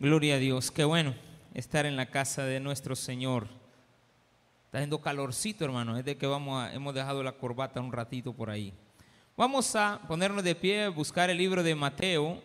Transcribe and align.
Gloria 0.00 0.36
a 0.36 0.38
Dios, 0.38 0.70
qué 0.70 0.82
bueno 0.84 1.14
estar 1.52 1.84
en 1.84 1.94
la 1.94 2.06
casa 2.06 2.46
de 2.46 2.58
nuestro 2.58 2.96
Señor. 2.96 3.48
Está 4.64 4.78
haciendo 4.78 5.02
calorcito, 5.02 5.62
hermano, 5.62 5.98
es 5.98 6.06
de 6.06 6.16
que 6.16 6.26
vamos 6.26 6.64
a, 6.64 6.72
hemos 6.72 6.94
dejado 6.94 7.22
la 7.22 7.32
corbata 7.32 7.82
un 7.82 7.92
ratito 7.92 8.32
por 8.32 8.48
ahí. 8.48 8.72
Vamos 9.36 9.76
a 9.76 10.00
ponernos 10.08 10.42
de 10.42 10.54
pie, 10.54 10.88
buscar 10.88 11.28
el 11.28 11.36
libro 11.36 11.62
de 11.62 11.74
Mateo, 11.74 12.42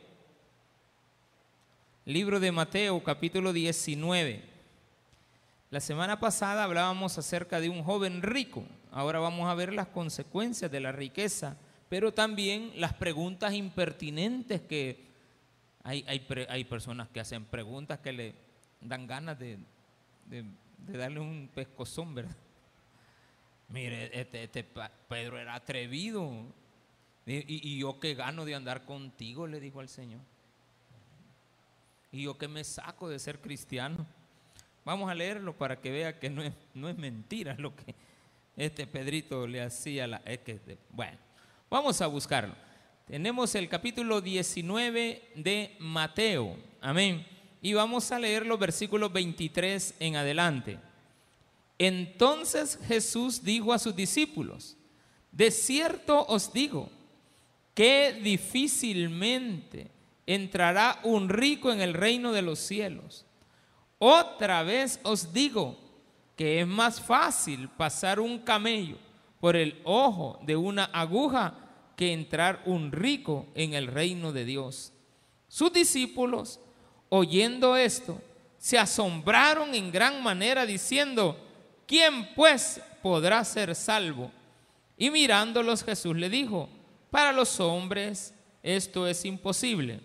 libro 2.03 2.41
de 2.41 2.51
Mateo, 2.51 3.01
capítulo 3.01 3.53
19. 3.53 4.43
La 5.69 5.79
semana 5.79 6.19
pasada 6.19 6.65
hablábamos 6.65 7.17
acerca 7.17 7.61
de 7.61 7.69
un 7.69 7.85
joven 7.85 8.21
rico. 8.21 8.65
Ahora 8.91 9.19
vamos 9.19 9.47
a 9.47 9.55
ver 9.55 9.71
las 9.71 9.87
consecuencias 9.87 10.69
de 10.69 10.81
la 10.81 10.91
riqueza, 10.91 11.55
pero 11.87 12.13
también 12.13 12.73
las 12.75 12.91
preguntas 12.91 13.53
impertinentes 13.53 14.59
que 14.59 15.05
hay, 15.85 16.03
hay, 16.49 16.63
personas 16.63 17.09
que 17.09 17.19
hacen 17.19 17.45
preguntas 17.45 17.99
que 17.99 18.11
le 18.11 18.33
dan 18.81 19.05
ganas 19.05 19.37
de, 19.37 19.59
darle 20.87 21.19
un 21.19 21.47
pescozón, 21.53 22.15
¿verdad? 22.15 22.35
Mire, 23.69 24.19
este, 24.19 24.45
este 24.45 24.63
Pedro 25.07 25.37
era 25.37 25.53
atrevido. 25.53 26.47
Y, 27.27 27.69
y, 27.71 27.77
yo 27.77 27.99
que 27.99 28.15
gano 28.15 28.45
de 28.45 28.55
andar 28.55 28.83
contigo, 28.85 29.45
le 29.45 29.59
dijo 29.59 29.79
al 29.79 29.87
Señor. 29.87 30.21
Y 32.11 32.23
yo 32.23 32.35
que 32.35 32.47
me 32.47 32.63
saco 32.63 33.07
de 33.07 33.19
ser 33.19 33.39
cristiano. 33.39 34.07
Vamos 34.85 35.09
a 35.09 35.13
leerlo 35.13 35.55
para 35.55 35.79
que 35.79 35.91
vea 35.91 36.19
que 36.19 36.31
no 36.31 36.41
es, 36.41 36.53
no 36.73 36.89
es 36.89 36.97
mentira 36.97 37.55
lo 37.59 37.75
que 37.75 37.93
este 38.57 38.87
Pedrito 38.87 39.45
le 39.45 39.61
hacía. 39.61 40.07
La, 40.07 40.17
es 40.25 40.39
que, 40.39 40.79
bueno, 40.89 41.17
vamos 41.69 42.01
a 42.01 42.07
buscarlo. 42.07 42.55
Tenemos 43.05 43.53
el 43.53 43.69
capítulo 43.69 44.19
19 44.19 45.21
de 45.35 45.75
Mateo. 45.77 46.57
Amén. 46.81 47.23
Y 47.61 47.73
vamos 47.73 48.11
a 48.11 48.17
leer 48.17 48.47
los 48.47 48.57
versículos 48.57 49.13
23 49.13 49.93
en 49.99 50.15
adelante. 50.15 50.79
Entonces 51.77 52.79
Jesús 52.87 53.43
dijo 53.43 53.73
a 53.73 53.77
sus 53.77 53.95
discípulos, 53.95 54.75
de 55.31 55.51
cierto 55.51 56.25
os 56.25 56.51
digo, 56.51 56.89
que 57.75 58.19
difícilmente 58.23 59.91
entrará 60.25 60.99
un 61.03 61.29
rico 61.29 61.71
en 61.71 61.81
el 61.81 61.93
reino 61.93 62.31
de 62.31 62.41
los 62.41 62.57
cielos. 62.57 63.23
Otra 63.99 64.63
vez 64.63 64.99
os 65.03 65.31
digo 65.31 65.77
que 66.35 66.59
es 66.59 66.65
más 66.65 66.99
fácil 66.99 67.69
pasar 67.69 68.19
un 68.19 68.39
camello 68.39 68.97
por 69.39 69.55
el 69.55 69.79
ojo 69.83 70.39
de 70.41 70.55
una 70.55 70.85
aguja 70.85 71.64
que 71.95 72.13
entrar 72.13 72.61
un 72.65 72.91
rico 72.91 73.47
en 73.55 73.73
el 73.73 73.87
reino 73.87 74.31
de 74.31 74.45
Dios. 74.45 74.91
Sus 75.47 75.71
discípulos, 75.71 76.59
oyendo 77.09 77.75
esto, 77.77 78.21
se 78.57 78.77
asombraron 78.77 79.75
en 79.75 79.91
gran 79.91 80.23
manera 80.23 80.65
diciendo, 80.65 81.37
¿quién 81.85 82.33
pues 82.35 82.81
podrá 83.01 83.43
ser 83.43 83.75
salvo? 83.75 84.31
Y 84.97 85.09
mirándolos 85.09 85.83
Jesús 85.83 86.15
le 86.15 86.29
dijo, 86.29 86.69
para 87.11 87.31
los 87.31 87.59
hombres 87.59 88.33
esto 88.63 89.07
es 89.07 89.23
imposible, 89.25 89.99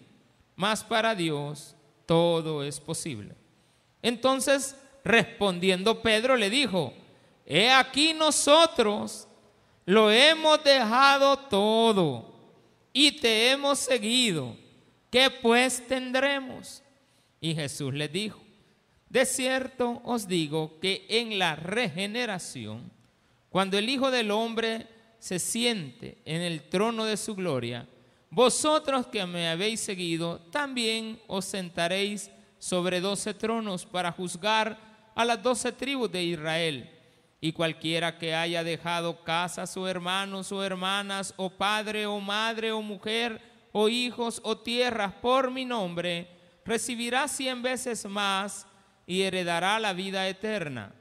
mas 0.56 0.84
para 0.84 1.14
Dios 1.14 1.74
todo 2.06 2.62
es 2.62 2.78
posible. 2.78 3.34
Entonces, 4.02 4.76
respondiendo 5.04 6.02
Pedro 6.02 6.36
le 6.36 6.50
dijo, 6.50 6.92
he 7.46 7.70
aquí 7.70 8.12
nosotros 8.12 9.26
lo 9.86 10.10
hemos 10.10 10.62
dejado 10.62 11.36
todo 11.36 12.34
y 12.92 13.12
te 13.12 13.50
hemos 13.50 13.78
seguido. 13.78 14.56
¿Qué 15.10 15.30
pues 15.30 15.86
tendremos? 15.86 16.82
Y 17.40 17.54
Jesús 17.54 17.92
les 17.94 18.12
dijo, 18.12 18.40
de 19.08 19.26
cierto 19.26 20.00
os 20.04 20.28
digo 20.28 20.78
que 20.80 21.06
en 21.08 21.38
la 21.38 21.56
regeneración, 21.56 22.92
cuando 23.48 23.76
el 23.76 23.88
Hijo 23.88 24.10
del 24.10 24.30
Hombre 24.30 24.86
se 25.18 25.38
siente 25.38 26.18
en 26.24 26.42
el 26.42 26.68
trono 26.68 27.04
de 27.04 27.16
su 27.16 27.34
gloria, 27.34 27.88
vosotros 28.30 29.08
que 29.08 29.26
me 29.26 29.48
habéis 29.48 29.80
seguido, 29.80 30.38
también 30.52 31.20
os 31.26 31.44
sentaréis 31.44 32.30
sobre 32.60 33.00
doce 33.00 33.34
tronos 33.34 33.84
para 33.84 34.12
juzgar 34.12 34.78
a 35.16 35.24
las 35.24 35.42
doce 35.42 35.72
tribus 35.72 36.12
de 36.12 36.22
Israel. 36.22 36.90
Y 37.40 37.52
cualquiera 37.52 38.18
que 38.18 38.34
haya 38.34 38.62
dejado 38.62 39.24
casas 39.24 39.76
o 39.76 39.88
hermanos 39.88 40.52
o 40.52 40.62
hermanas 40.62 41.32
o 41.36 41.50
padre 41.50 42.06
o 42.06 42.20
madre 42.20 42.72
o 42.72 42.82
mujer 42.82 43.40
o 43.72 43.88
hijos 43.88 44.40
o 44.44 44.58
tierras 44.58 45.14
por 45.14 45.50
mi 45.50 45.64
nombre, 45.64 46.28
recibirá 46.64 47.28
cien 47.28 47.62
veces 47.62 48.04
más 48.06 48.66
y 49.06 49.22
heredará 49.22 49.78
la 49.80 49.92
vida 49.92 50.28
eterna. 50.28 50.92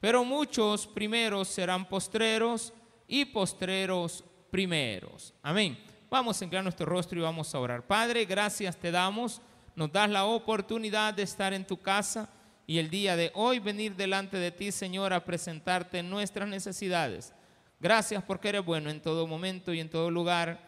Pero 0.00 0.24
muchos 0.24 0.86
primeros 0.86 1.48
serán 1.48 1.84
postreros 1.84 2.72
y 3.06 3.24
postreros 3.26 4.24
primeros. 4.50 5.32
Amén. 5.42 5.78
Vamos 6.10 6.40
a 6.40 6.44
inclinar 6.44 6.64
nuestro 6.64 6.86
rostro 6.86 7.18
y 7.18 7.22
vamos 7.22 7.54
a 7.54 7.58
orar. 7.58 7.86
Padre, 7.86 8.24
gracias 8.24 8.76
te 8.76 8.90
damos. 8.90 9.40
Nos 9.74 9.92
das 9.92 10.10
la 10.10 10.24
oportunidad 10.24 11.14
de 11.14 11.22
estar 11.22 11.52
en 11.52 11.66
tu 11.66 11.76
casa 11.76 12.28
y 12.66 12.78
el 12.78 12.90
día 12.90 13.16
de 13.16 13.30
hoy 13.34 13.58
venir 13.58 13.96
delante 13.96 14.36
de 14.36 14.50
ti, 14.50 14.72
Señor, 14.72 15.12
a 15.12 15.24
presentarte 15.24 16.02
nuestras 16.02 16.48
necesidades. 16.48 17.34
Gracias 17.80 18.22
porque 18.22 18.50
eres 18.50 18.64
bueno 18.64 18.90
en 18.90 19.02
todo 19.02 19.26
momento 19.26 19.74
y 19.74 19.80
en 19.80 19.90
todo 19.90 20.10
lugar. 20.10 20.60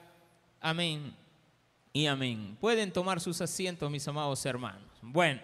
Amén 0.60 1.14
y 1.92 2.06
amén. 2.06 2.56
Pueden 2.60 2.92
tomar 2.92 3.20
sus 3.20 3.40
asientos, 3.40 3.90
mis 3.90 4.06
amados 4.08 4.44
hermanos. 4.44 4.90
Bueno, 5.00 5.40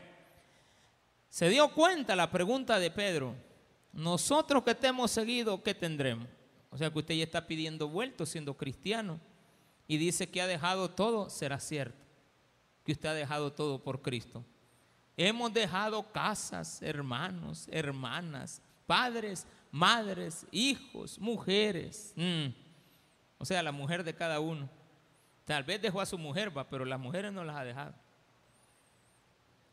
se 1.28 1.48
dio 1.48 1.72
cuenta 1.72 2.16
la 2.16 2.30
pregunta 2.30 2.78
de 2.80 2.90
Pedro. 2.90 3.36
Nosotros 3.92 4.64
que 4.64 4.74
te 4.74 4.88
hemos 4.88 5.12
seguido, 5.12 5.62
¿qué 5.62 5.74
tendremos? 5.74 6.26
O 6.70 6.76
sea 6.76 6.90
que 6.90 6.98
usted 6.98 7.14
ya 7.14 7.24
está 7.24 7.46
pidiendo 7.46 7.88
vuelto 7.88 8.26
siendo 8.26 8.56
cristiano 8.56 9.20
y 9.86 9.96
dice 9.96 10.28
que 10.28 10.40
ha 10.40 10.46
dejado 10.46 10.90
todo, 10.90 11.30
será 11.30 11.60
cierto. 11.60 11.98
Que 12.84 12.92
usted 12.92 13.08
ha 13.08 13.14
dejado 13.14 13.52
todo 13.52 13.82
por 13.82 14.02
Cristo. 14.02 14.44
Hemos 15.22 15.52
dejado 15.52 16.02
casas, 16.12 16.80
hermanos, 16.80 17.68
hermanas, 17.70 18.62
padres, 18.86 19.46
madres, 19.70 20.46
hijos, 20.50 21.18
mujeres. 21.18 22.14
Mm. 22.16 22.46
O 23.36 23.44
sea, 23.44 23.62
la 23.62 23.70
mujer 23.70 24.02
de 24.02 24.14
cada 24.14 24.40
uno. 24.40 24.66
Tal 25.44 25.62
vez 25.62 25.82
dejó 25.82 26.00
a 26.00 26.06
su 26.06 26.16
mujer, 26.16 26.50
pero 26.70 26.86
las 26.86 26.98
mujeres 26.98 27.34
no 27.34 27.44
las 27.44 27.54
ha 27.56 27.64
dejado. 27.64 27.94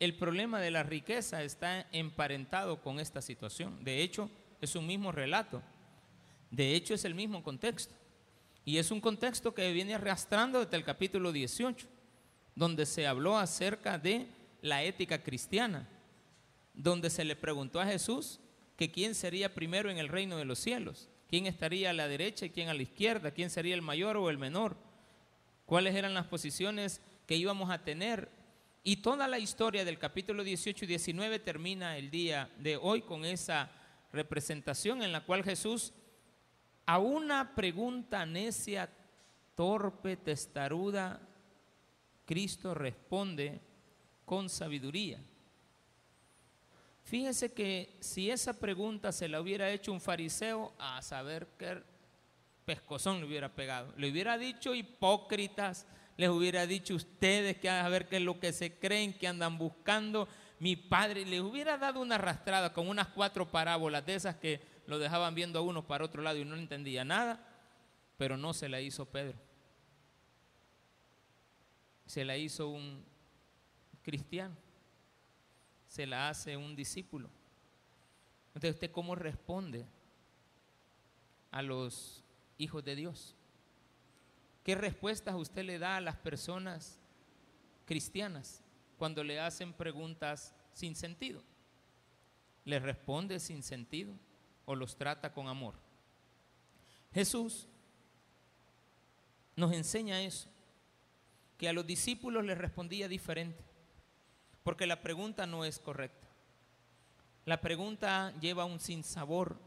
El 0.01 0.17
problema 0.17 0.59
de 0.59 0.69
la 0.69 0.83
riqueza 0.83 1.41
está 1.41 1.87
emparentado 1.93 2.81
con 2.81 2.99
esta 2.99 3.21
situación. 3.21 3.81
De 3.85 4.03
hecho, 4.03 4.29
es 4.59 4.75
un 4.75 4.85
mismo 4.85 5.13
relato. 5.13 5.61
De 6.51 6.75
hecho, 6.75 6.93
es 6.93 7.05
el 7.05 7.15
mismo 7.15 7.41
contexto. 7.41 7.95
Y 8.65 8.79
es 8.79 8.91
un 8.91 8.99
contexto 8.99 9.53
que 9.53 9.71
viene 9.71 9.95
arrastrando 9.95 10.65
desde 10.65 10.75
el 10.75 10.83
capítulo 10.83 11.31
18, 11.31 11.87
donde 12.53 12.85
se 12.85 13.07
habló 13.07 13.37
acerca 13.37 13.97
de 13.97 14.35
la 14.61 14.83
ética 14.83 15.23
cristiana, 15.23 15.87
donde 16.73 17.09
se 17.09 17.23
le 17.23 17.35
preguntó 17.35 17.79
a 17.79 17.85
Jesús 17.85 18.39
que 18.75 18.91
quién 18.91 19.15
sería 19.15 19.53
primero 19.53 19.89
en 19.89 19.97
el 19.97 20.07
reino 20.07 20.37
de 20.37 20.45
los 20.45 20.59
cielos, 20.59 21.09
quién 21.27 21.45
estaría 21.45 21.89
a 21.89 21.93
la 21.93 22.07
derecha 22.07 22.45
y 22.45 22.51
quién 22.51 22.69
a 22.69 22.73
la 22.73 22.83
izquierda, 22.83 23.31
quién 23.31 23.49
sería 23.49 23.75
el 23.75 23.81
mayor 23.81 24.17
o 24.17 24.29
el 24.29 24.37
menor, 24.37 24.77
cuáles 25.65 25.95
eran 25.95 26.13
las 26.13 26.27
posiciones 26.27 27.01
que 27.25 27.35
íbamos 27.35 27.69
a 27.69 27.83
tener. 27.83 28.29
Y 28.83 28.97
toda 28.97 29.27
la 29.27 29.39
historia 29.39 29.83
del 29.83 29.99
capítulo 29.99 30.43
18 30.43 30.85
y 30.85 30.87
19 30.87 31.39
termina 31.39 31.97
el 31.97 32.09
día 32.09 32.49
de 32.59 32.77
hoy 32.77 33.01
con 33.01 33.25
esa 33.25 33.71
representación 34.13 35.01
en 35.03 35.11
la 35.11 35.25
cual 35.25 35.43
Jesús 35.43 35.93
a 36.85 36.99
una 36.99 37.53
pregunta 37.53 38.25
necia, 38.25 38.89
torpe, 39.55 40.15
testaruda, 40.15 41.19
Cristo 42.25 42.73
responde 42.73 43.59
con 44.27 44.49
sabiduría. 44.49 45.21
Fíjense 47.05 47.53
que 47.53 47.95
si 48.01 48.29
esa 48.29 48.59
pregunta 48.59 49.13
se 49.13 49.29
la 49.29 49.39
hubiera 49.39 49.71
hecho 49.71 49.93
un 49.93 50.01
fariseo, 50.01 50.73
a 50.77 51.01
saber 51.01 51.47
qué 51.57 51.81
pescozón 52.65 53.21
le 53.21 53.25
hubiera 53.25 53.55
pegado. 53.55 53.93
Le 53.95 54.11
hubiera 54.11 54.37
dicho 54.37 54.75
hipócritas, 54.75 55.87
les 56.17 56.27
hubiera 56.27 56.67
dicho 56.67 56.93
ustedes 56.93 57.55
que 57.55 57.69
a 57.69 57.87
ver 57.87 58.09
qué 58.09 58.17
es 58.17 58.21
lo 58.21 58.37
que 58.37 58.51
se 58.51 58.77
creen, 58.77 59.17
que 59.17 59.29
andan 59.29 59.57
buscando. 59.57 60.27
Mi 60.59 60.75
padre 60.75 61.25
les 61.25 61.39
hubiera 61.39 61.77
dado 61.77 62.01
una 62.01 62.15
arrastrada 62.15 62.73
con 62.73 62.89
unas 62.89 63.07
cuatro 63.07 63.49
parábolas 63.49 64.05
de 64.05 64.15
esas 64.15 64.35
que 64.35 64.59
lo 64.87 64.99
dejaban 64.99 65.35
viendo 65.35 65.59
a 65.59 65.61
uno 65.61 65.87
para 65.87 66.03
otro 66.03 66.21
lado 66.21 66.37
y 66.37 66.43
no 66.43 66.57
entendía 66.57 67.05
nada, 67.05 67.47
pero 68.17 68.35
no 68.35 68.53
se 68.53 68.67
la 68.67 68.81
hizo 68.81 69.05
Pedro. 69.05 69.37
Se 72.05 72.25
la 72.25 72.35
hizo 72.35 72.67
un 72.67 73.05
cristiano, 74.07 74.55
se 75.85 76.07
la 76.07 76.29
hace 76.29 76.55
un 76.55 76.75
discípulo. 76.75 77.29
Entonces, 78.55 78.75
¿usted 78.75 78.91
cómo 78.91 79.15
responde 79.15 79.85
a 81.51 81.61
los 81.61 82.23
hijos 82.57 82.83
de 82.85 82.95
Dios? 82.95 83.35
¿Qué 84.63 84.75
respuestas 84.75 85.35
usted 85.35 85.65
le 85.65 85.77
da 85.77 85.97
a 85.97 86.01
las 86.01 86.15
personas 86.15 86.99
cristianas? 87.85 88.63
cuando 88.97 89.23
le 89.23 89.39
hacen 89.39 89.73
preguntas 89.73 90.53
sin 90.73 90.95
sentido. 90.95 91.41
Les 92.65 92.81
responde 92.81 93.39
sin 93.39 93.63
sentido 93.63 94.13
o 94.65 94.75
los 94.75 94.97
trata 94.97 95.31
con 95.31 95.47
amor. 95.47 95.75
Jesús 97.13 97.67
nos 99.55 99.71
enseña 99.71 100.21
eso, 100.21 100.49
que 101.57 101.69
a 101.69 101.73
los 101.73 101.87
discípulos 101.87 102.43
les 102.45 102.57
respondía 102.57 103.07
diferente, 103.07 103.63
porque 104.67 104.85
la 104.85 105.01
pregunta 105.01 105.45
no 105.45 105.63
es 105.63 105.79
correcta. 105.79 106.27
La 107.45 107.61
pregunta 107.61 108.33
lleva 108.41 108.65
un 108.65 108.81
sinsabor 108.81 109.57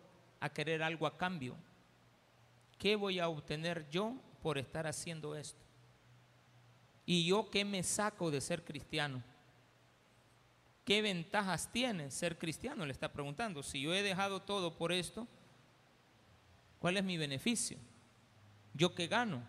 a 0.41 0.51
querer 0.51 0.83
algo 0.83 1.07
a 1.07 1.17
cambio. 1.17 1.57
¿Qué 2.77 2.97
voy 2.97 3.19
a 3.19 3.31
obtener 3.31 3.89
yo 3.89 4.15
por 4.43 4.59
estar 4.59 4.87
haciendo 4.87 5.35
esto? 5.37 5.65
¿Y 7.07 7.25
yo 7.25 7.49
qué 7.49 7.65
me 7.65 7.83
saco 7.83 8.31
de 8.31 8.43
ser 8.43 8.63
cristiano? 8.63 9.23
¿Qué 10.85 11.01
ventajas 11.01 11.73
tiene 11.73 12.11
ser 12.11 12.37
cristiano? 12.37 12.85
Le 12.85 12.93
está 12.93 13.11
preguntando. 13.11 13.63
Si 13.63 13.81
yo 13.81 13.95
he 13.95 14.03
dejado 14.03 14.43
todo 14.43 14.77
por 14.77 14.93
esto, 14.93 15.27
¿cuál 16.79 16.99
es 16.99 17.05
mi 17.05 17.17
beneficio? 17.17 17.79
¿Yo 18.75 18.95
qué 18.95 19.07
gano? 19.07 19.43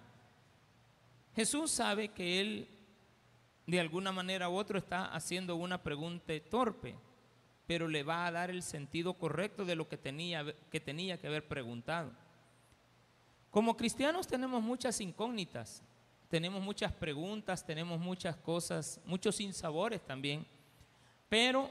Jesús 1.35 1.71
sabe 1.71 2.07
que 2.07 2.39
él 2.39 2.70
de 3.71 3.79
alguna 3.79 4.11
manera 4.11 4.49
u 4.49 4.57
otra 4.57 4.79
está 4.79 5.05
haciendo 5.05 5.55
una 5.55 5.81
pregunta 5.81 6.33
torpe, 6.49 6.93
pero 7.65 7.87
le 7.87 8.03
va 8.03 8.27
a 8.27 8.31
dar 8.31 8.49
el 8.49 8.63
sentido 8.63 9.13
correcto 9.13 9.63
de 9.63 9.77
lo 9.77 9.87
que 9.87 9.95
tenía 9.95 10.45
que, 10.69 10.81
tenía 10.81 11.17
que 11.17 11.27
haber 11.27 11.47
preguntado. 11.47 12.11
Como 13.49 13.77
cristianos 13.77 14.27
tenemos 14.27 14.61
muchas 14.61 14.99
incógnitas, 14.99 15.81
tenemos 16.27 16.61
muchas 16.61 16.91
preguntas, 16.91 17.65
tenemos 17.65 17.97
muchas 17.97 18.35
cosas, 18.35 18.99
muchos 19.05 19.37
sinsabores 19.37 20.05
también, 20.05 20.45
pero 21.29 21.69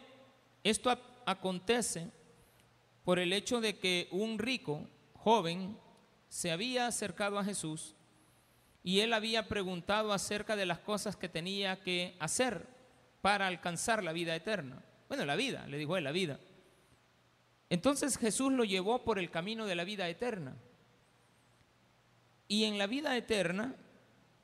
esto 0.64 0.90
acontece 1.26 2.10
por 3.04 3.18
el 3.18 3.30
hecho 3.34 3.60
de 3.60 3.78
que 3.78 4.08
un 4.10 4.38
rico 4.38 4.88
joven 5.12 5.76
se 6.30 6.50
había 6.50 6.86
acercado 6.86 7.38
a 7.38 7.44
Jesús 7.44 7.94
y 8.82 9.00
él 9.00 9.12
había 9.12 9.46
preguntado 9.48 10.12
acerca 10.12 10.56
de 10.56 10.66
las 10.66 10.78
cosas 10.78 11.16
que 11.16 11.28
tenía 11.28 11.80
que 11.82 12.16
hacer 12.18 12.66
para 13.20 13.46
alcanzar 13.46 14.02
la 14.02 14.12
vida 14.12 14.34
eterna. 14.34 14.82
Bueno, 15.08 15.24
la 15.26 15.36
vida, 15.36 15.66
le 15.66 15.76
dijo 15.76 15.96
él, 15.96 16.04
la 16.04 16.12
vida. 16.12 16.40
Entonces 17.68 18.16
Jesús 18.16 18.52
lo 18.52 18.64
llevó 18.64 19.04
por 19.04 19.18
el 19.18 19.30
camino 19.30 19.66
de 19.66 19.74
la 19.74 19.84
vida 19.84 20.08
eterna. 20.08 20.56
Y 22.48 22.64
en 22.64 22.78
la 22.78 22.86
vida 22.86 23.16
eterna 23.16 23.76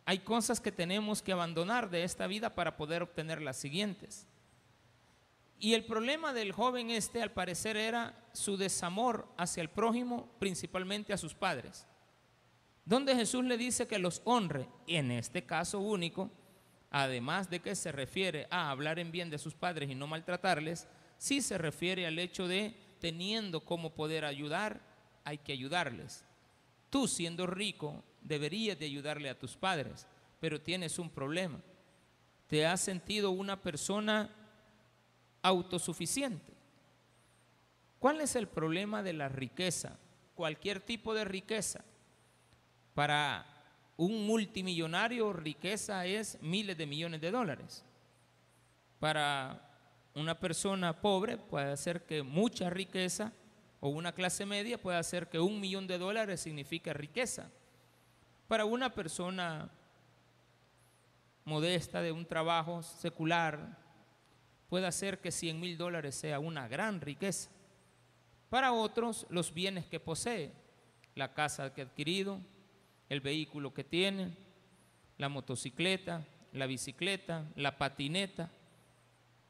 hay 0.04 0.18
cosas 0.18 0.60
que 0.60 0.70
tenemos 0.70 1.22
que 1.22 1.32
abandonar 1.32 1.90
de 1.90 2.04
esta 2.04 2.26
vida 2.26 2.54
para 2.54 2.76
poder 2.76 3.02
obtener 3.02 3.40
las 3.40 3.56
siguientes. 3.56 4.26
Y 5.58 5.72
el 5.72 5.86
problema 5.86 6.34
del 6.34 6.52
joven 6.52 6.90
este, 6.90 7.22
al 7.22 7.32
parecer, 7.32 7.78
era 7.78 8.14
su 8.34 8.58
desamor 8.58 9.26
hacia 9.38 9.62
el 9.62 9.70
prójimo, 9.70 10.28
principalmente 10.38 11.14
a 11.14 11.16
sus 11.16 11.34
padres 11.34 11.86
donde 12.86 13.16
Jesús 13.16 13.44
le 13.44 13.58
dice 13.58 13.88
que 13.88 13.98
los 13.98 14.22
honre, 14.24 14.68
y 14.86 14.94
en 14.94 15.10
este 15.10 15.44
caso 15.44 15.80
único, 15.80 16.30
además 16.88 17.50
de 17.50 17.58
que 17.58 17.74
se 17.74 17.90
refiere 17.90 18.46
a 18.48 18.70
hablar 18.70 19.00
en 19.00 19.10
bien 19.10 19.28
de 19.28 19.38
sus 19.38 19.54
padres 19.54 19.90
y 19.90 19.96
no 19.96 20.06
maltratarles, 20.06 20.86
sí 21.18 21.42
se 21.42 21.58
refiere 21.58 22.06
al 22.06 22.18
hecho 22.20 22.46
de 22.46 22.76
teniendo 23.00 23.64
cómo 23.64 23.92
poder 23.92 24.24
ayudar, 24.24 24.80
hay 25.24 25.38
que 25.38 25.52
ayudarles. 25.52 26.24
Tú 26.88 27.08
siendo 27.08 27.48
rico 27.48 28.04
deberías 28.22 28.78
de 28.78 28.86
ayudarle 28.86 29.30
a 29.30 29.38
tus 29.38 29.56
padres, 29.56 30.06
pero 30.38 30.60
tienes 30.60 31.00
un 31.00 31.10
problema. 31.10 31.60
Te 32.46 32.66
has 32.66 32.80
sentido 32.80 33.32
una 33.32 33.60
persona 33.60 34.30
autosuficiente. 35.42 36.52
¿Cuál 37.98 38.20
es 38.20 38.36
el 38.36 38.46
problema 38.46 39.02
de 39.02 39.12
la 39.12 39.28
riqueza? 39.28 39.98
Cualquier 40.36 40.78
tipo 40.78 41.14
de 41.14 41.24
riqueza 41.24 41.84
para 42.96 43.44
un 43.98 44.26
multimillonario 44.26 45.30
riqueza 45.34 46.06
es 46.06 46.38
miles 46.40 46.78
de 46.78 46.86
millones 46.86 47.20
de 47.20 47.30
dólares. 47.30 47.84
Para 48.98 49.60
una 50.14 50.40
persona 50.40 50.98
pobre 50.98 51.36
puede 51.36 51.72
hacer 51.72 52.06
que 52.06 52.22
mucha 52.22 52.70
riqueza 52.70 53.34
o 53.80 53.90
una 53.90 54.12
clase 54.12 54.46
media 54.46 54.78
puede 54.78 54.96
hacer 54.96 55.28
que 55.28 55.38
un 55.38 55.60
millón 55.60 55.86
de 55.86 55.98
dólares 55.98 56.40
signifique 56.40 56.94
riqueza. 56.94 57.50
Para 58.48 58.64
una 58.64 58.94
persona 58.94 59.68
modesta 61.44 62.00
de 62.00 62.12
un 62.12 62.24
trabajo 62.24 62.82
secular 62.82 63.76
puede 64.70 64.86
hacer 64.86 65.20
que 65.20 65.32
100 65.32 65.60
mil 65.60 65.76
dólares 65.76 66.14
sea 66.14 66.38
una 66.38 66.66
gran 66.66 67.02
riqueza. 67.02 67.50
Para 68.48 68.72
otros, 68.72 69.26
los 69.28 69.52
bienes 69.52 69.84
que 69.84 70.00
posee, 70.00 70.50
la 71.14 71.34
casa 71.34 71.74
que 71.74 71.82
ha 71.82 71.84
adquirido, 71.84 72.40
el 73.08 73.20
vehículo 73.20 73.72
que 73.72 73.84
tiene, 73.84 74.36
la 75.18 75.28
motocicleta, 75.28 76.26
la 76.52 76.66
bicicleta, 76.66 77.44
la 77.54 77.78
patineta. 77.78 78.50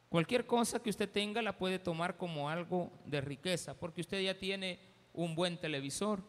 Cualquier 0.09 0.47
cosa 0.47 0.83
que 0.83 0.91
usted 0.91 1.11
tenga 1.11 1.43
la 1.43 1.59
puede 1.59 1.79
tomar 1.79 2.17
como 2.17 2.49
algo 2.49 2.93
de 3.07 3.21
riqueza, 3.21 3.75
porque 3.75 4.01
usted 4.01 4.23
ya 4.23 4.39
tiene 4.39 4.79
un 5.13 5.35
buen 5.35 5.59
televisor. 5.59 6.23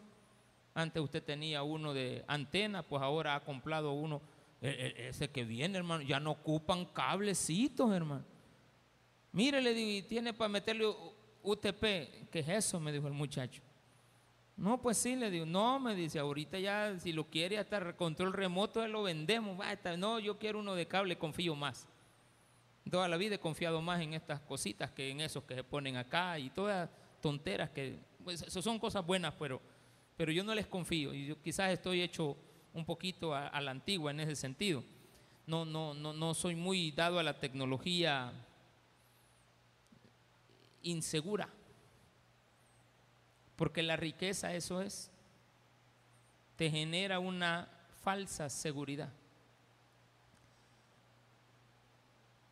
Antes 0.74 1.01
usted 1.01 1.24
tenía 1.24 1.63
uno 1.63 1.94
de 1.94 2.24
antena, 2.27 2.83
pues 2.83 3.01
ahora 3.01 3.35
ha 3.35 3.44
comprado 3.44 3.94
uno, 3.94 4.21
e, 4.62 4.69
e, 4.69 5.07
ese 5.09 5.29
que 5.29 5.44
viene, 5.44 5.77
hermano. 5.77 6.03
Ya 6.03 6.19
no 6.19 6.31
ocupan 6.31 6.85
cablecitos, 6.85 7.91
hermano. 7.91 8.25
Mire, 9.31 9.62
le 9.62 9.74
digo, 9.74 10.07
tiene 10.07 10.33
para 10.33 10.50
meterle 10.50 10.85
UTP. 11.44 12.29
¿Qué 12.31 12.39
es 12.39 12.50
eso? 12.50 12.79
Me 12.79 12.91
dijo 12.91 13.07
el 13.07 13.13
muchacho. 13.13 13.62
No, 14.57 14.81
pues 14.81 14.98
sí, 14.98 15.15
le 15.15 15.30
digo, 15.30 15.45
no, 15.45 15.80
me 15.80 15.94
dice, 15.94 16.18
ahorita 16.18 16.57
ya 16.57 17.00
si 17.00 17.13
lo 17.13 17.25
quiere 17.25 17.59
hasta 17.59 17.95
control 17.95 18.33
remoto, 18.33 18.86
lo 18.88 19.04
vendemos. 19.04 19.56
No, 20.00 20.19
yo 20.19 20.39
quiero 20.39 20.59
uno 20.59 20.74
de 20.74 20.88
cable, 20.88 21.15
confío 21.19 21.56
más. 21.56 21.88
Toda 22.89 23.07
la 23.07 23.18
vida 23.18 23.36
he 23.36 23.39
confiado 23.39 23.81
más 23.83 24.01
en 24.01 24.15
estas 24.15 24.39
cositas 24.39 24.89
que 24.92 25.12
en 25.12 25.21
esos 25.21 25.44
que 25.44 25.54
se 25.54 25.63
ponen 25.63 25.95
acá 25.95 26.39
y 26.39 26.50
todas 26.50 26.89
tonteras 27.21 27.69
que, 27.69 28.00
pues 28.24 28.42
eso 28.42 28.62
son 28.62 28.80
cosas 28.80 29.06
buenas, 29.06 29.33
pero, 29.38 29.62
pero 30.15 30.31
yo 30.31 30.44
no 30.44 30.56
les 30.56 30.65
confío 30.65 31.13
y 31.13 31.27
yo 31.27 31.42
quizás 31.42 31.71
estoy 31.71 32.01
hecho 32.01 32.36
un 32.74 32.83
poquito 32.83 33.36
a, 33.36 33.50
a 33.50 33.62
la 33.62 33.71
antigua 33.71 34.10
en 34.10 34.21
ese 34.21 34.36
sentido. 34.36 34.83
No, 35.45 35.65
no, 35.65 35.94
no, 35.94 36.13
no 36.13 36.33
soy 36.33 36.56
muy 36.56 36.92
dado 36.92 37.19
a 37.19 37.24
la 37.24 37.39
tecnología 37.39 38.33
insegura. 40.81 41.48
Porque 43.58 43.84
la 43.84 43.98
riqueza 43.98 44.54
eso 44.54 44.82
es. 44.82 45.12
Te 46.56 46.72
genera 46.72 47.20
una 47.20 47.68
falsa 48.02 48.50
seguridad. 48.50 49.12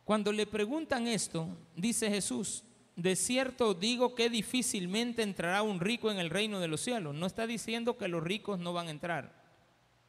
Cuando 0.04 0.30
le 0.30 0.46
preguntan 0.46 1.08
esto, 1.08 1.48
dice 1.74 2.10
Jesús, 2.10 2.62
de 2.94 3.16
cierto 3.16 3.74
digo 3.74 4.14
que 4.14 4.30
difícilmente 4.30 5.22
entrará 5.22 5.62
un 5.62 5.80
rico 5.80 6.10
en 6.10 6.18
el 6.18 6.30
reino 6.30 6.60
de 6.60 6.68
los 6.68 6.80
cielos. 6.80 7.14
No 7.14 7.26
está 7.26 7.46
diciendo 7.46 7.96
que 7.96 8.08
los 8.08 8.22
ricos 8.22 8.58
no 8.58 8.72
van 8.72 8.88
a 8.88 8.92
entrar. 8.92 9.32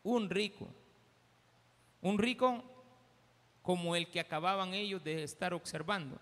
Un 0.03 0.29
rico. 0.29 0.67
Un 2.01 2.17
rico 2.17 2.63
como 3.61 3.95
el 3.95 4.09
que 4.09 4.19
acababan 4.19 4.73
ellos 4.73 5.03
de 5.03 5.23
estar 5.23 5.53
observando, 5.53 6.21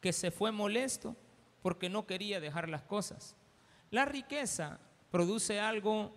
que 0.00 0.12
se 0.12 0.30
fue 0.30 0.52
molesto 0.52 1.16
porque 1.62 1.88
no 1.88 2.06
quería 2.06 2.40
dejar 2.40 2.68
las 2.68 2.82
cosas. 2.82 3.36
La 3.92 4.06
riqueza 4.06 4.78
produce 5.10 5.60
algo 5.60 6.10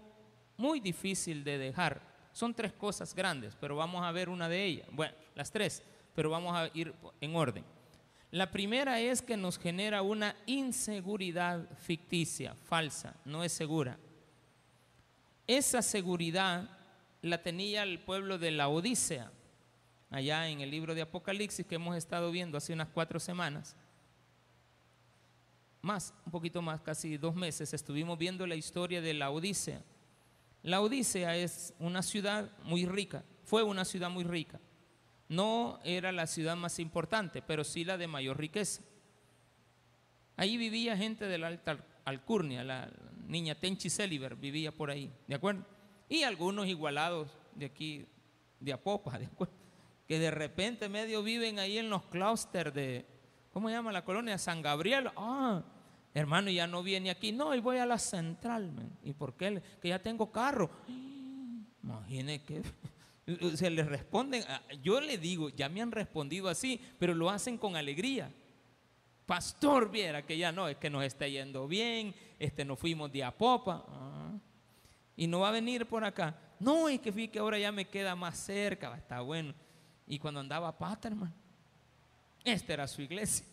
muy 0.55 0.79
difícil 0.79 1.44
de 1.44 1.58
dejar. 1.58 2.01
Son 2.32 2.53
tres 2.53 2.72
cosas 2.72 3.13
grandes, 3.13 3.53
pero 3.60 3.75
vamos 3.75 4.01
a 4.01 4.13
ver 4.13 4.29
una 4.29 4.48
de 4.48 4.63
ellas. 4.63 4.88
Bueno, 4.94 5.13
las 5.36 5.51
tres, 5.51 5.84
pero 6.15 6.29
vamos 6.29 6.55
a 6.55 6.70
ir 6.74 6.94
en 7.20 7.36
orden. 7.36 7.65
La 8.32 8.50
primera 8.50 9.01
es 9.01 9.22
que 9.22 9.36
nos 9.36 9.60
genera 9.60 10.01
una 10.01 10.38
inseguridad 10.46 11.67
ficticia, 11.79 12.55
falsa, 12.63 13.13
no 13.25 13.44
es 13.44 13.51
segura. 13.51 13.98
Esa 15.46 15.82
seguridad 15.82 16.70
la 17.22 17.44
tenía 17.44 17.84
el 17.84 18.00
pueblo 18.00 18.38
de 18.38 18.51
la 18.51 18.70
Odisea, 18.70 19.29
allá 20.10 20.48
en 20.48 20.62
el 20.62 20.72
libro 20.72 20.96
de 20.96 21.01
Apocalipsis 21.01 21.65
que 21.65 21.75
hemos 21.75 21.98
estado 21.98 22.32
viendo 22.32 22.58
hace 22.58 22.72
unas 22.72 22.88
cuatro 22.88 23.20
semanas 23.20 23.75
más, 25.86 26.13
un 26.25 26.32
poquito 26.32 26.62
más, 26.62 26.82
casi 26.82 27.18
dos 27.18 27.36
meses, 27.36 27.74
estuvimos 27.74 28.18
viendo 28.18 28.46
la 28.46 28.56
historia 28.56 29.01
de 29.01 29.13
la 29.13 29.32
Odisea. 29.32 29.82
La 30.63 30.82
Odisea 30.82 31.38
es 31.38 31.74
una 31.80 32.01
ciudad 32.01 32.51
muy 32.63 32.86
rica, 32.86 33.24
fue 33.44 33.63
una 33.63 33.86
ciudad 33.86 34.10
muy 34.10 34.24
rica. 34.24 34.60
No 35.30 35.80
era 35.84 36.12
la 36.12 36.27
ciudad 36.27 36.56
más 36.56 36.80
importante, 36.80 37.42
pero 37.42 37.63
sí 37.63 37.86
la 37.86 37.98
de 37.98 38.08
mayor 38.08 38.38
riqueza. 38.38 38.82
Ahí 40.36 40.58
vivía 40.58 40.98
gente 40.98 41.25
de 41.25 41.38
la 41.38 41.48
alta 41.48 41.86
alcurnia, 42.04 42.63
la 42.63 42.92
niña 43.27 43.56
Tenchi 43.56 43.89
Celiber 43.89 44.36
vivía 44.36 44.72
por 44.72 44.89
ahí, 44.89 45.12
¿de 45.27 45.36
acuerdo? 45.36 45.65
Y 46.10 46.24
algunos 46.24 46.68
igualados 46.68 47.30
de 47.56 47.68
aquí, 47.68 48.06
de 48.60 48.74
Apopa, 48.74 49.18
¿de 49.18 49.25
acuerdo? 49.27 49.65
que 50.08 50.20
de 50.20 50.32
repente 50.32 50.88
medio 50.89 51.24
viven 51.24 51.60
ahí 51.60 51.77
en 51.77 51.89
los 51.89 52.04
clústeres 52.04 52.74
de, 52.74 53.06
¿cómo 53.51 53.70
se 53.70 53.75
llama 53.75 53.92
la 53.92 54.06
colonia? 54.06 54.38
San 54.38 54.62
Gabriel. 54.62 55.10
Ah, 55.15 55.63
hermano, 56.15 56.50
ya 56.50 56.65
no 56.65 56.81
viene 56.81 57.12
aquí. 57.12 57.31
No, 57.31 57.53
y 57.53 57.60
voy 57.60 57.77
a 57.77 57.86
la 57.86 58.00
central. 58.00 58.72
¿Y 59.03 59.13
por 59.13 59.36
qué? 59.36 59.62
Que 59.81 59.89
ya 59.89 60.01
tengo 60.01 60.31
carro. 60.31 60.72
Imagine 61.84 62.41
que 62.41 62.63
se 63.55 63.69
le 63.69 63.84
responden. 63.84 64.43
Yo 64.81 65.00
le 65.01 65.17
digo, 65.17 65.50
ya 65.50 65.69
me 65.69 65.81
han 65.81 65.91
respondido 65.91 66.50
así, 66.50 66.81
pero 66.98 67.13
lo 67.13 67.29
hacen 67.29 67.57
con 67.57 67.75
alegría. 67.75 68.31
Pastor, 69.25 69.91
viera 69.91 70.25
que 70.25 70.38
ya 70.38 70.51
no, 70.51 70.67
es 70.67 70.77
que 70.77 70.89
nos 70.89 71.03
está 71.03 71.27
yendo 71.27 71.67
bien, 71.67 72.13
este 72.39 72.63
nos 72.63 72.79
fuimos 72.79 73.12
de 73.12 73.24
a 73.24 73.36
popa. 73.36 73.84
Ah, 73.88 74.31
y 75.17 75.27
no 75.27 75.41
va 75.41 75.50
a 75.50 75.51
venir 75.51 75.86
por 75.86 76.03
acá. 76.03 76.39
No, 76.60 76.88
es 76.88 77.01
que 77.01 77.12
vi 77.12 77.27
que 77.27 77.39
ahora 77.39 77.60
ya 77.60 77.72
me 77.72 77.86
queda 77.86 78.15
más 78.15 78.38
cerca, 78.38 78.95
está 78.95 79.22
bueno. 79.22 79.53
Y 80.07 80.19
cuando 80.19 80.39
andaba 80.39 80.77
pata, 80.77 81.07
hermano, 81.07 81.34
esta 82.43 82.74
era 82.74 82.88
su 82.88 83.01
iglesia. 83.01 83.45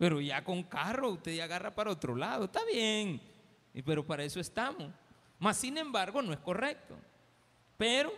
Pero 0.00 0.18
ya 0.18 0.42
con 0.42 0.62
carro 0.62 1.10
usted 1.10 1.36
ya 1.36 1.44
agarra 1.44 1.74
para 1.74 1.90
otro 1.90 2.16
lado, 2.16 2.46
está 2.46 2.64
bien. 2.64 3.20
Pero 3.84 4.02
para 4.02 4.24
eso 4.24 4.40
estamos. 4.40 4.90
Mas 5.38 5.58
sin 5.58 5.76
embargo 5.76 6.22
no 6.22 6.32
es 6.32 6.38
correcto. 6.38 6.96
Pero 7.76 8.10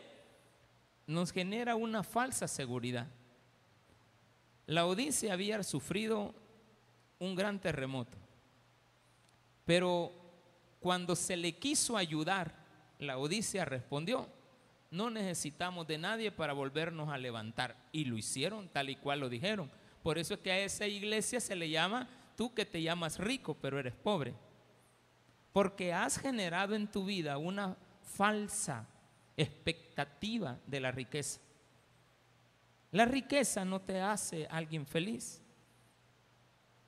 nos 1.08 1.32
genera 1.32 1.74
una 1.74 2.04
falsa 2.04 2.46
seguridad. 2.46 3.08
La 4.68 4.86
Odisea 4.86 5.32
había 5.32 5.60
sufrido 5.64 6.32
un 7.18 7.34
gran 7.34 7.58
terremoto. 7.58 8.16
Pero 9.64 10.12
cuando 10.78 11.16
se 11.16 11.36
le 11.36 11.56
quiso 11.56 11.96
ayudar, 11.96 12.54
la 13.00 13.18
Odisea 13.18 13.64
respondió, 13.64 14.28
no 14.92 15.10
necesitamos 15.10 15.88
de 15.88 15.98
nadie 15.98 16.30
para 16.30 16.52
volvernos 16.52 17.08
a 17.08 17.18
levantar. 17.18 17.74
Y 17.90 18.04
lo 18.04 18.16
hicieron 18.16 18.68
tal 18.68 18.88
y 18.88 18.94
cual 18.94 19.18
lo 19.18 19.28
dijeron. 19.28 19.81
Por 20.02 20.18
eso 20.18 20.34
es 20.34 20.40
que 20.40 20.52
a 20.52 20.58
esa 20.58 20.86
iglesia 20.86 21.40
se 21.40 21.54
le 21.54 21.70
llama, 21.70 22.08
tú 22.36 22.52
que 22.54 22.66
te 22.66 22.82
llamas 22.82 23.18
rico, 23.18 23.54
pero 23.54 23.78
eres 23.78 23.94
pobre. 23.94 24.34
Porque 25.52 25.92
has 25.92 26.18
generado 26.18 26.74
en 26.74 26.90
tu 26.90 27.04
vida 27.04 27.38
una 27.38 27.76
falsa 28.02 28.88
expectativa 29.36 30.58
de 30.66 30.80
la 30.80 30.90
riqueza. 30.90 31.40
La 32.90 33.04
riqueza 33.04 33.64
no 33.64 33.80
te 33.80 34.00
hace 34.00 34.46
alguien 34.50 34.86
feliz, 34.86 35.40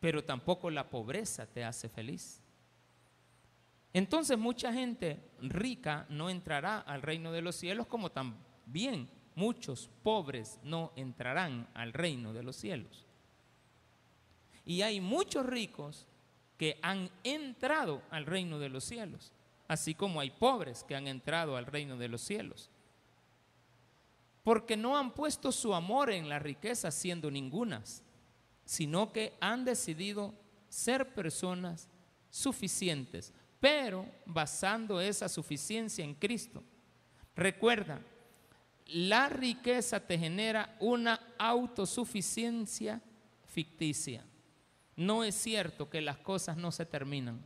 pero 0.00 0.24
tampoco 0.24 0.70
la 0.70 0.90
pobreza 0.90 1.46
te 1.46 1.64
hace 1.64 1.88
feliz. 1.88 2.42
Entonces 3.92 4.36
mucha 4.36 4.72
gente 4.72 5.30
rica 5.40 6.04
no 6.08 6.28
entrará 6.28 6.80
al 6.80 7.00
reino 7.00 7.30
de 7.32 7.42
los 7.42 7.54
cielos 7.54 7.86
como 7.86 8.10
también 8.10 9.08
muchos 9.34 9.88
pobres 10.02 10.60
no 10.62 10.92
entrarán 10.96 11.68
al 11.74 11.92
reino 11.92 12.32
de 12.32 12.42
los 12.42 12.56
cielos. 12.56 13.03
Y 14.64 14.82
hay 14.82 15.00
muchos 15.00 15.46
ricos 15.46 16.06
que 16.56 16.78
han 16.82 17.10
entrado 17.22 18.02
al 18.10 18.26
reino 18.26 18.58
de 18.58 18.68
los 18.68 18.84
cielos, 18.84 19.32
así 19.68 19.94
como 19.94 20.20
hay 20.20 20.30
pobres 20.30 20.84
que 20.84 20.94
han 20.94 21.06
entrado 21.06 21.56
al 21.56 21.66
reino 21.66 21.96
de 21.96 22.08
los 22.08 22.22
cielos. 22.22 22.70
Porque 24.42 24.76
no 24.76 24.96
han 24.96 25.12
puesto 25.12 25.52
su 25.52 25.74
amor 25.74 26.10
en 26.10 26.28
la 26.28 26.38
riqueza 26.38 26.90
siendo 26.90 27.30
ningunas, 27.30 28.02
sino 28.64 29.12
que 29.12 29.34
han 29.40 29.64
decidido 29.64 30.34
ser 30.68 31.14
personas 31.14 31.88
suficientes 32.30 33.32
pero 33.64 34.06
basando 34.26 35.00
esa 35.00 35.26
suficiencia 35.26 36.04
en 36.04 36.12
Cristo. 36.12 36.62
Recuerda, 37.34 37.98
la 38.88 39.30
riqueza 39.30 39.98
te 39.98 40.18
genera 40.18 40.76
una 40.80 41.18
autosuficiencia 41.38 43.00
ficticia. 43.46 44.22
No 44.96 45.24
es 45.24 45.34
cierto 45.34 45.90
que 45.90 46.00
las 46.00 46.18
cosas 46.18 46.56
no 46.56 46.70
se 46.70 46.86
terminan. 46.86 47.40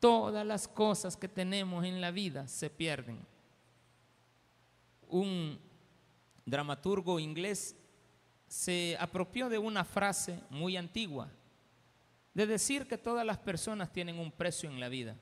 Todas 0.00 0.46
las 0.46 0.68
cosas 0.68 1.16
que 1.16 1.28
tenemos 1.28 1.84
en 1.84 2.00
la 2.00 2.10
vida 2.10 2.46
se 2.48 2.68
pierden. 2.68 3.18
Un 5.08 5.58
dramaturgo 6.44 7.18
inglés 7.18 7.74
se 8.46 8.96
apropió 9.00 9.48
de 9.48 9.58
una 9.58 9.84
frase 9.84 10.40
muy 10.50 10.76
antigua 10.76 11.28
de 12.34 12.46
decir 12.46 12.86
que 12.86 12.98
todas 12.98 13.24
las 13.24 13.38
personas 13.38 13.92
tienen 13.92 14.18
un 14.18 14.30
precio 14.30 14.68
en 14.68 14.78
la 14.78 14.90
vida. 14.90 15.16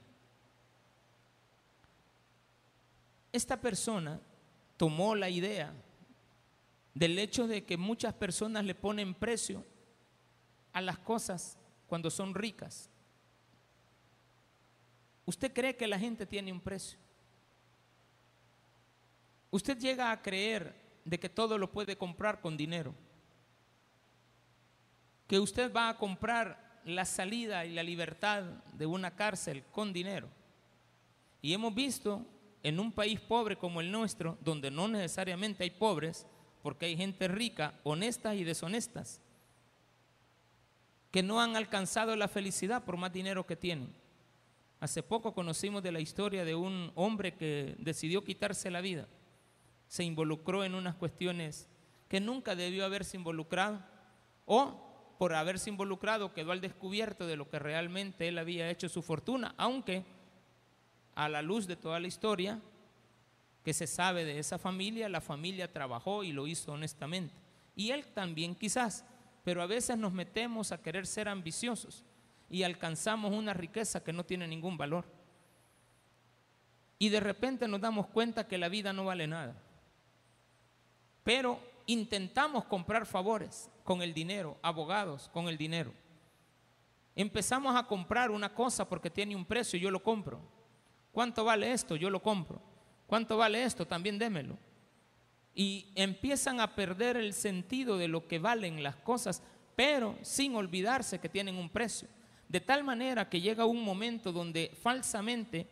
Esta 3.32 3.60
persona 3.60 4.20
tomó 4.76 5.14
la 5.14 5.30
idea 5.30 5.72
del 6.92 7.18
hecho 7.18 7.46
de 7.46 7.64
que 7.64 7.76
muchas 7.76 8.14
personas 8.14 8.64
le 8.64 8.74
ponen 8.74 9.14
precio 9.14 9.64
a 10.74 10.82
las 10.82 10.98
cosas 10.98 11.56
cuando 11.86 12.10
son 12.10 12.34
ricas. 12.34 12.90
¿Usted 15.24 15.52
cree 15.54 15.74
que 15.76 15.86
la 15.86 15.98
gente 15.98 16.26
tiene 16.26 16.52
un 16.52 16.60
precio? 16.60 16.98
Usted 19.50 19.78
llega 19.78 20.10
a 20.10 20.20
creer 20.20 20.74
de 21.04 21.18
que 21.18 21.28
todo 21.28 21.56
lo 21.56 21.70
puede 21.70 21.96
comprar 21.96 22.40
con 22.40 22.56
dinero. 22.56 22.94
Que 25.26 25.38
usted 25.38 25.72
va 25.72 25.88
a 25.88 25.96
comprar 25.96 26.80
la 26.84 27.04
salida 27.04 27.64
y 27.64 27.72
la 27.72 27.82
libertad 27.82 28.42
de 28.74 28.84
una 28.84 29.14
cárcel 29.14 29.64
con 29.72 29.92
dinero. 29.92 30.28
Y 31.40 31.52
hemos 31.52 31.74
visto 31.74 32.26
en 32.62 32.80
un 32.80 32.90
país 32.90 33.20
pobre 33.20 33.56
como 33.56 33.80
el 33.80 33.92
nuestro, 33.92 34.36
donde 34.40 34.70
no 34.70 34.88
necesariamente 34.88 35.62
hay 35.62 35.70
pobres, 35.70 36.26
porque 36.62 36.86
hay 36.86 36.96
gente 36.96 37.28
rica, 37.28 37.78
honestas 37.84 38.36
y 38.36 38.44
deshonestas, 38.44 39.20
que 41.14 41.22
no 41.22 41.40
han 41.40 41.54
alcanzado 41.54 42.16
la 42.16 42.26
felicidad 42.26 42.82
por 42.82 42.96
más 42.96 43.12
dinero 43.12 43.46
que 43.46 43.54
tienen. 43.54 43.94
Hace 44.80 45.00
poco 45.00 45.32
conocimos 45.32 45.80
de 45.80 45.92
la 45.92 46.00
historia 46.00 46.44
de 46.44 46.56
un 46.56 46.90
hombre 46.96 47.34
que 47.34 47.76
decidió 47.78 48.24
quitarse 48.24 48.68
la 48.68 48.80
vida. 48.80 49.06
Se 49.86 50.02
involucró 50.02 50.64
en 50.64 50.74
unas 50.74 50.96
cuestiones 50.96 51.68
que 52.08 52.18
nunca 52.18 52.56
debió 52.56 52.84
haberse 52.84 53.16
involucrado 53.16 53.80
o 54.44 55.14
por 55.16 55.34
haberse 55.34 55.70
involucrado, 55.70 56.34
quedó 56.34 56.50
al 56.50 56.60
descubierto 56.60 57.28
de 57.28 57.36
lo 57.36 57.48
que 57.48 57.60
realmente 57.60 58.26
él 58.26 58.36
había 58.36 58.68
hecho 58.68 58.88
su 58.88 59.00
fortuna, 59.00 59.54
aunque 59.56 60.02
a 61.14 61.28
la 61.28 61.42
luz 61.42 61.68
de 61.68 61.76
toda 61.76 62.00
la 62.00 62.08
historia 62.08 62.60
que 63.62 63.72
se 63.72 63.86
sabe 63.86 64.24
de 64.24 64.40
esa 64.40 64.58
familia, 64.58 65.08
la 65.08 65.20
familia 65.20 65.72
trabajó 65.72 66.24
y 66.24 66.32
lo 66.32 66.48
hizo 66.48 66.72
honestamente. 66.72 67.36
Y 67.76 67.92
él 67.92 68.04
también 68.04 68.56
quizás, 68.56 69.04
pero 69.44 69.62
a 69.62 69.66
veces 69.66 69.96
nos 69.96 70.12
metemos 70.12 70.72
a 70.72 70.82
querer 70.82 71.06
ser 71.06 71.28
ambiciosos 71.28 72.02
y 72.50 72.62
alcanzamos 72.62 73.32
una 73.32 73.52
riqueza 73.52 74.02
que 74.02 74.12
no 74.12 74.24
tiene 74.24 74.48
ningún 74.48 74.76
valor. 74.76 75.04
Y 76.98 77.10
de 77.10 77.20
repente 77.20 77.68
nos 77.68 77.80
damos 77.80 78.06
cuenta 78.06 78.48
que 78.48 78.58
la 78.58 78.68
vida 78.68 78.92
no 78.92 79.04
vale 79.04 79.26
nada. 79.26 79.54
Pero 81.22 81.60
intentamos 81.86 82.64
comprar 82.64 83.04
favores 83.04 83.70
con 83.82 84.00
el 84.00 84.14
dinero, 84.14 84.56
abogados 84.62 85.28
con 85.28 85.48
el 85.48 85.58
dinero. 85.58 85.92
Empezamos 87.14 87.76
a 87.76 87.86
comprar 87.86 88.30
una 88.30 88.54
cosa 88.54 88.88
porque 88.88 89.10
tiene 89.10 89.36
un 89.36 89.44
precio, 89.44 89.78
yo 89.78 89.90
lo 89.90 90.02
compro. 90.02 90.40
¿Cuánto 91.12 91.44
vale 91.44 91.70
esto? 91.72 91.96
Yo 91.96 92.10
lo 92.10 92.20
compro. 92.20 92.60
¿Cuánto 93.06 93.36
vale 93.36 93.62
esto? 93.62 93.86
También 93.86 94.18
démelo. 94.18 94.56
Y 95.54 95.92
empiezan 95.94 96.60
a 96.60 96.74
perder 96.74 97.16
el 97.16 97.32
sentido 97.32 97.96
de 97.96 98.08
lo 98.08 98.26
que 98.26 98.38
valen 98.38 98.82
las 98.82 98.96
cosas, 98.96 99.42
pero 99.76 100.16
sin 100.22 100.56
olvidarse 100.56 101.20
que 101.20 101.28
tienen 101.28 101.56
un 101.56 101.68
precio. 101.68 102.08
De 102.48 102.60
tal 102.60 102.84
manera 102.84 103.28
que 103.28 103.40
llega 103.40 103.64
un 103.64 103.82
momento 103.82 104.32
donde 104.32 104.72
falsamente 104.82 105.66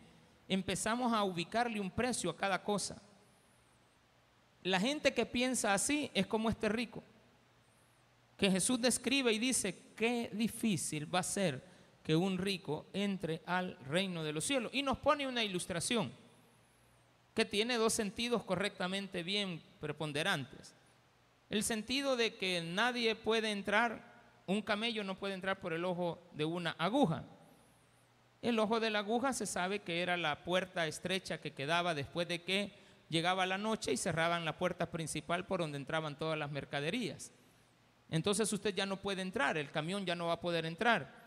empezamos 0.47 1.13
a 1.13 1.23
ubicarle 1.23 1.79
un 1.79 1.91
precio 1.91 2.29
a 2.29 2.37
cada 2.37 2.63
cosa. 2.63 3.01
La 4.63 4.79
gente 4.79 5.13
que 5.13 5.25
piensa 5.25 5.73
así 5.73 6.09
es 6.13 6.25
como 6.25 6.49
este 6.49 6.69
rico, 6.69 7.03
que 8.37 8.49
Jesús 8.49 8.79
describe 8.81 9.31
y 9.33 9.39
dice, 9.39 9.91
qué 9.95 10.29
difícil 10.33 11.13
va 11.13 11.19
a 11.19 11.23
ser 11.23 11.63
que 12.01 12.15
un 12.15 12.37
rico 12.37 12.87
entre 12.93 13.41
al 13.45 13.77
reino 13.85 14.23
de 14.23 14.33
los 14.33 14.43
cielos. 14.43 14.73
Y 14.73 14.81
nos 14.81 14.97
pone 14.97 15.27
una 15.27 15.43
ilustración 15.43 16.11
que 17.33 17.45
tiene 17.45 17.77
dos 17.77 17.93
sentidos 17.93 18.43
correctamente 18.43 19.23
bien 19.23 19.61
preponderantes. 19.79 20.75
El 21.49 21.63
sentido 21.63 22.15
de 22.15 22.35
que 22.35 22.61
nadie 22.61 23.15
puede 23.15 23.51
entrar, 23.51 24.13
un 24.47 24.61
camello 24.61 25.03
no 25.03 25.17
puede 25.17 25.33
entrar 25.33 25.59
por 25.59 25.73
el 25.73 25.85
ojo 25.85 26.19
de 26.33 26.45
una 26.45 26.71
aguja. 26.77 27.23
El 28.41 28.59
ojo 28.59 28.79
de 28.79 28.89
la 28.89 28.99
aguja 28.99 29.33
se 29.33 29.45
sabe 29.45 29.79
que 29.79 30.01
era 30.01 30.17
la 30.17 30.43
puerta 30.43 30.85
estrecha 30.85 31.39
que 31.39 31.53
quedaba 31.53 31.93
después 31.93 32.27
de 32.27 32.41
que 32.41 32.73
llegaba 33.09 33.45
la 33.45 33.57
noche 33.57 33.93
y 33.93 33.97
cerraban 33.97 34.45
la 34.45 34.57
puerta 34.57 34.91
principal 34.91 35.45
por 35.45 35.61
donde 35.61 35.77
entraban 35.77 36.17
todas 36.17 36.37
las 36.37 36.51
mercaderías. 36.51 37.31
Entonces 38.09 38.51
usted 38.51 38.75
ya 38.75 38.85
no 38.85 38.97
puede 38.97 39.21
entrar, 39.21 39.57
el 39.57 39.71
camión 39.71 40.05
ya 40.05 40.15
no 40.15 40.27
va 40.27 40.33
a 40.33 40.41
poder 40.41 40.65
entrar. 40.65 41.23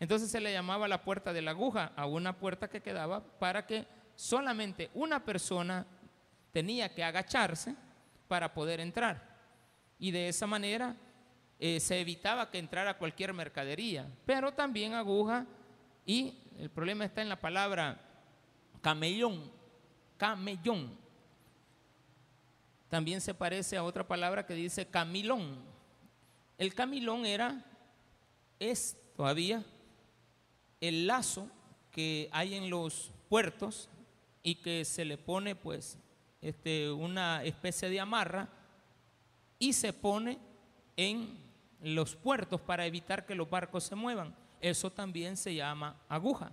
Entonces 0.00 0.30
se 0.30 0.40
le 0.40 0.52
llamaba 0.52 0.88
la 0.88 1.02
puerta 1.02 1.32
de 1.32 1.42
la 1.42 1.52
aguja 1.52 1.92
a 1.96 2.06
una 2.06 2.38
puerta 2.38 2.68
que 2.68 2.82
quedaba 2.82 3.22
para 3.38 3.66
que 3.66 3.86
solamente 4.16 4.90
una 4.94 5.24
persona 5.24 5.86
tenía 6.52 6.92
que 6.94 7.04
agacharse 7.04 7.76
para 8.26 8.52
poder 8.52 8.80
entrar. 8.80 9.36
Y 9.98 10.10
de 10.10 10.28
esa 10.28 10.46
manera 10.46 10.96
eh, 11.58 11.80
se 11.80 12.00
evitaba 12.00 12.50
que 12.50 12.58
entrara 12.58 12.98
cualquier 12.98 13.32
mercadería, 13.32 14.06
pero 14.24 14.52
también 14.52 14.94
aguja 14.94 15.46
y 16.04 16.38
el 16.58 16.70
problema 16.70 17.04
está 17.04 17.22
en 17.22 17.28
la 17.28 17.40
palabra 17.40 18.00
camellón, 18.80 19.50
camellón. 20.16 20.96
También 22.88 23.20
se 23.20 23.34
parece 23.34 23.76
a 23.76 23.84
otra 23.84 24.06
palabra 24.06 24.46
que 24.46 24.54
dice 24.54 24.86
camilón. 24.86 25.58
El 26.56 26.74
camilón 26.74 27.26
era, 27.26 27.64
es 28.58 28.96
todavía, 29.16 29.64
el 30.80 31.06
lazo 31.06 31.50
que 31.90 32.28
hay 32.32 32.54
en 32.54 32.70
los 32.70 33.12
puertos 33.28 33.90
y 34.46 34.54
que 34.54 34.84
se 34.84 35.04
le 35.04 35.18
pone 35.18 35.56
pues 35.56 35.98
este, 36.40 36.88
una 36.88 37.42
especie 37.42 37.90
de 37.90 37.98
amarra 37.98 38.48
y 39.58 39.72
se 39.72 39.92
pone 39.92 40.38
en 40.96 41.36
los 41.80 42.14
puertos 42.14 42.60
para 42.60 42.86
evitar 42.86 43.26
que 43.26 43.34
los 43.34 43.50
barcos 43.50 43.82
se 43.82 43.96
muevan. 43.96 44.36
Eso 44.60 44.88
también 44.92 45.36
se 45.36 45.52
llama 45.52 46.00
aguja. 46.08 46.52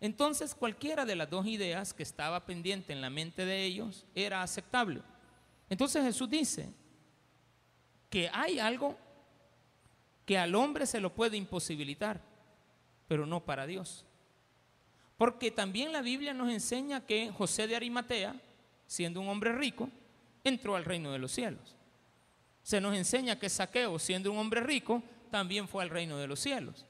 Entonces 0.00 0.54
cualquiera 0.54 1.04
de 1.04 1.16
las 1.16 1.28
dos 1.28 1.44
ideas 1.44 1.92
que 1.92 2.02
estaba 2.02 2.46
pendiente 2.46 2.94
en 2.94 3.02
la 3.02 3.10
mente 3.10 3.44
de 3.44 3.62
ellos 3.62 4.06
era 4.14 4.42
aceptable. 4.42 5.02
Entonces 5.68 6.02
Jesús 6.02 6.30
dice 6.30 6.72
que 8.08 8.30
hay 8.32 8.58
algo 8.58 8.96
que 10.24 10.38
al 10.38 10.54
hombre 10.54 10.86
se 10.86 10.98
lo 10.98 11.14
puede 11.14 11.36
imposibilitar, 11.36 12.22
pero 13.06 13.26
no 13.26 13.44
para 13.44 13.66
Dios. 13.66 14.06
Porque 15.20 15.50
también 15.50 15.92
la 15.92 16.00
Biblia 16.00 16.32
nos 16.32 16.50
enseña 16.50 17.04
que 17.04 17.30
José 17.30 17.66
de 17.66 17.76
Arimatea, 17.76 18.34
siendo 18.86 19.20
un 19.20 19.28
hombre 19.28 19.52
rico, 19.52 19.90
entró 20.42 20.76
al 20.76 20.86
reino 20.86 21.12
de 21.12 21.18
los 21.18 21.30
cielos. 21.30 21.76
Se 22.62 22.80
nos 22.80 22.96
enseña 22.96 23.38
que 23.38 23.50
Saqueo, 23.50 23.98
siendo 23.98 24.32
un 24.32 24.38
hombre 24.38 24.62
rico, 24.62 25.02
también 25.30 25.68
fue 25.68 25.82
al 25.82 25.90
reino 25.90 26.16
de 26.16 26.26
los 26.26 26.40
cielos. 26.40 26.86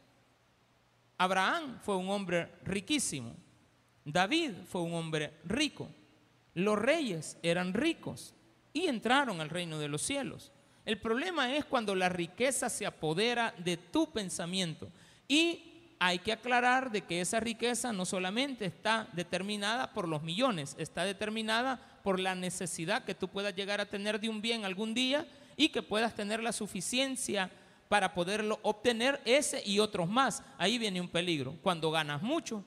Abraham 1.18 1.80
fue 1.82 1.96
un 1.96 2.08
hombre 2.08 2.52
riquísimo. 2.62 3.34
David 4.04 4.52
fue 4.64 4.82
un 4.82 4.94
hombre 4.94 5.32
rico. 5.44 5.88
Los 6.54 6.78
reyes 6.78 7.37
eran 7.42 7.75
ricos 7.75 8.32
y 8.72 8.87
entraron 8.87 9.40
al 9.40 9.50
reino 9.50 9.76
de 9.80 9.88
los 9.88 10.02
cielos. 10.02 10.52
El 10.84 11.00
problema 11.00 11.52
es 11.56 11.64
cuando 11.64 11.96
la 11.96 12.08
riqueza 12.08 12.68
se 12.68 12.87
apodera 12.87 13.52
de 13.58 13.76
tu 13.76 14.12
pensamiento. 14.12 14.88
Y 15.26 15.69
hay 16.02 16.19
que 16.19 16.33
aclarar 16.33 16.90
de 16.90 17.02
que 17.02 17.21
esa 17.21 17.40
riqueza 17.40 17.92
no 17.92 18.07
solamente 18.07 18.64
está 18.64 19.07
determinada 19.12 19.92
por 19.92 20.09
los 20.09 20.23
millones, 20.23 20.75
está 20.78 21.04
determinada 21.04 21.78
por 22.02 22.19
la 22.19 22.35
necesidad 22.35 23.04
que 23.04 23.14
tú 23.14 23.28
puedas 23.28 23.54
llegar 23.54 23.83
a 23.83 23.87
tener 23.87 24.19
de 24.19 24.30
un 24.30 24.40
bien 24.40 24.64
algún 24.64 24.95
día 24.95 25.28
y 25.59 25.69
que 25.69 25.83
puedas 25.83 26.14
tener 26.14 26.42
la 26.42 26.52
suficiencia 26.52 27.50
para 27.88 28.14
poderlo 28.14 28.59
obtener 28.62 29.21
ese 29.26 29.62
y 29.66 29.78
otros 29.78 30.09
más. 30.09 30.42
Ahí 30.57 30.78
viene 30.78 31.02
un 31.02 31.09
peligro. 31.09 31.59
Cuando 31.61 31.90
ganas 31.90 32.23
mucho, 32.23 32.64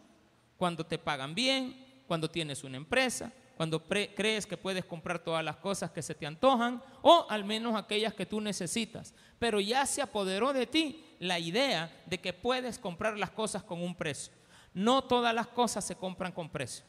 cuando 0.56 0.86
te 0.86 1.00
pagan 1.00 1.34
bien, 1.34 2.04
cuando 2.06 2.30
tienes 2.30 2.64
una 2.64 2.78
empresa, 2.78 3.32
cuando 3.58 3.84
crees 3.84 4.46
que 4.46 4.58
puedes 4.58 4.86
comprar 4.86 5.20
todas 5.20 5.44
las 5.44 5.58
cosas 5.58 5.90
que 5.90 6.02
se 6.02 6.14
te 6.14 6.28
antojan 6.28 6.84
o 7.02 7.26
al 7.30 7.46
menos 7.46 7.76
aquellas 7.76 8.14
que 8.14 8.26
tú 8.26 8.42
necesitas. 8.42 9.14
Pero 9.40 9.60
ya 9.60 9.86
se 9.86 10.02
apoderó 10.02 10.54
de 10.54 10.68
ti 10.68 11.04
la 11.24 11.40
idea 11.40 11.90
de 12.06 12.20
que 12.20 12.34
puedes 12.34 12.78
comprar 12.78 13.18
las 13.18 13.32
cosas 13.32 13.64
con 13.64 13.82
un 13.82 13.96
precio. 13.96 14.34
No 14.74 15.04
todas 15.04 15.34
las 15.34 15.48
cosas 15.48 15.86
se 15.86 15.96
compran 15.96 16.32
con 16.32 16.50
precio. 16.50 16.86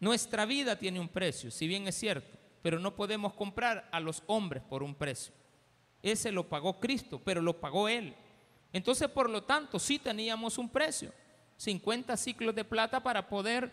Nuestra 0.00 0.46
vida 0.46 0.76
tiene 0.76 0.98
un 0.98 1.08
precio, 1.08 1.50
si 1.50 1.68
bien 1.68 1.86
es 1.86 1.94
cierto, 1.94 2.38
pero 2.62 2.78
no 2.78 2.96
podemos 2.96 3.34
comprar 3.34 3.88
a 3.92 4.00
los 4.00 4.22
hombres 4.26 4.62
por 4.62 4.82
un 4.82 4.94
precio. 4.94 5.34
Ese 6.02 6.32
lo 6.32 6.48
pagó 6.48 6.80
Cristo, 6.80 7.20
pero 7.24 7.42
lo 7.42 7.60
pagó 7.60 7.88
Él. 7.88 8.16
Entonces, 8.72 9.08
por 9.08 9.28
lo 9.28 9.42
tanto, 9.42 9.78
sí 9.78 9.98
teníamos 9.98 10.58
un 10.58 10.68
precio, 10.68 11.12
50 11.58 12.16
ciclos 12.16 12.54
de 12.54 12.64
plata 12.64 13.02
para 13.02 13.28
poder 13.28 13.70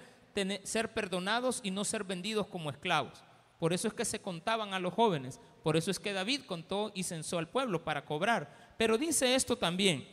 ser 0.63 0.93
perdonados 0.93 1.61
y 1.63 1.71
no 1.71 1.85
ser 1.85 2.03
vendidos 2.03 2.47
como 2.47 2.69
esclavos. 2.69 3.23
Por 3.59 3.73
eso 3.73 3.87
es 3.87 3.93
que 3.93 4.05
se 4.05 4.21
contaban 4.21 4.73
a 4.73 4.79
los 4.79 4.93
jóvenes, 4.93 5.39
por 5.63 5.75
eso 5.75 5.91
es 5.91 5.99
que 5.99 6.13
David 6.13 6.41
contó 6.45 6.91
y 6.93 7.03
censó 7.03 7.37
al 7.37 7.49
pueblo 7.49 7.83
para 7.83 8.05
cobrar. 8.05 8.58
Pero 8.79 8.97
dice 8.97 9.35
esto 9.35 9.57
también, 9.57 10.07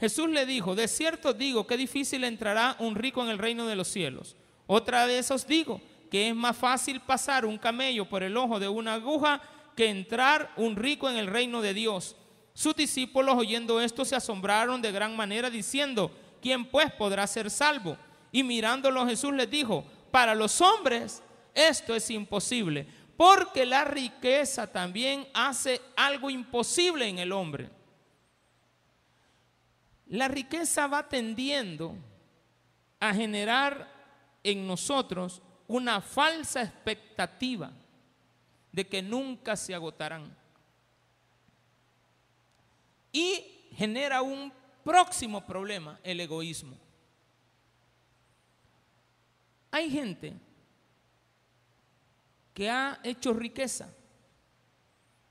Jesús 0.00 0.30
le 0.30 0.46
dijo, 0.46 0.74
de 0.74 0.88
cierto 0.88 1.34
digo 1.34 1.66
que 1.66 1.76
difícil 1.76 2.24
entrará 2.24 2.74
un 2.78 2.94
rico 2.94 3.22
en 3.22 3.28
el 3.28 3.36
reino 3.36 3.66
de 3.66 3.76
los 3.76 3.88
cielos. 3.88 4.36
Otra 4.66 5.04
vez 5.04 5.30
os 5.30 5.46
digo 5.46 5.82
que 6.10 6.30
es 6.30 6.34
más 6.34 6.56
fácil 6.56 7.00
pasar 7.00 7.44
un 7.44 7.58
camello 7.58 8.08
por 8.08 8.22
el 8.22 8.38
ojo 8.38 8.58
de 8.58 8.68
una 8.68 8.94
aguja 8.94 9.42
que 9.76 9.90
entrar 9.90 10.50
un 10.56 10.76
rico 10.76 11.10
en 11.10 11.18
el 11.18 11.26
reino 11.26 11.60
de 11.60 11.74
Dios. 11.74 12.16
Sus 12.54 12.74
discípulos 12.74 13.36
oyendo 13.36 13.82
esto 13.82 14.02
se 14.06 14.16
asombraron 14.16 14.80
de 14.80 14.92
gran 14.92 15.14
manera 15.14 15.50
diciendo, 15.50 16.10
¿quién 16.40 16.64
pues 16.64 16.90
podrá 16.94 17.26
ser 17.26 17.50
salvo? 17.50 17.98
Y 18.32 18.42
mirándolo 18.42 19.06
Jesús 19.06 19.34
les 19.34 19.50
dijo, 19.50 19.84
para 20.10 20.34
los 20.34 20.62
hombres 20.62 21.22
esto 21.52 21.94
es 21.94 22.10
imposible, 22.10 22.86
porque 23.14 23.66
la 23.66 23.84
riqueza 23.84 24.72
también 24.72 25.28
hace 25.34 25.82
algo 25.94 26.30
imposible 26.30 27.06
en 27.06 27.18
el 27.18 27.30
hombre. 27.30 27.75
La 30.08 30.28
riqueza 30.28 30.86
va 30.86 31.08
tendiendo 31.08 31.96
a 33.00 33.12
generar 33.12 33.92
en 34.42 34.66
nosotros 34.66 35.42
una 35.66 36.00
falsa 36.00 36.62
expectativa 36.62 37.72
de 38.70 38.86
que 38.86 39.02
nunca 39.02 39.56
se 39.56 39.74
agotarán. 39.74 40.36
Y 43.10 43.68
genera 43.72 44.22
un 44.22 44.52
próximo 44.84 45.44
problema, 45.44 45.98
el 46.04 46.20
egoísmo. 46.20 46.76
Hay 49.72 49.90
gente 49.90 50.34
que 52.54 52.70
ha 52.70 53.00
hecho 53.02 53.32
riqueza, 53.32 53.92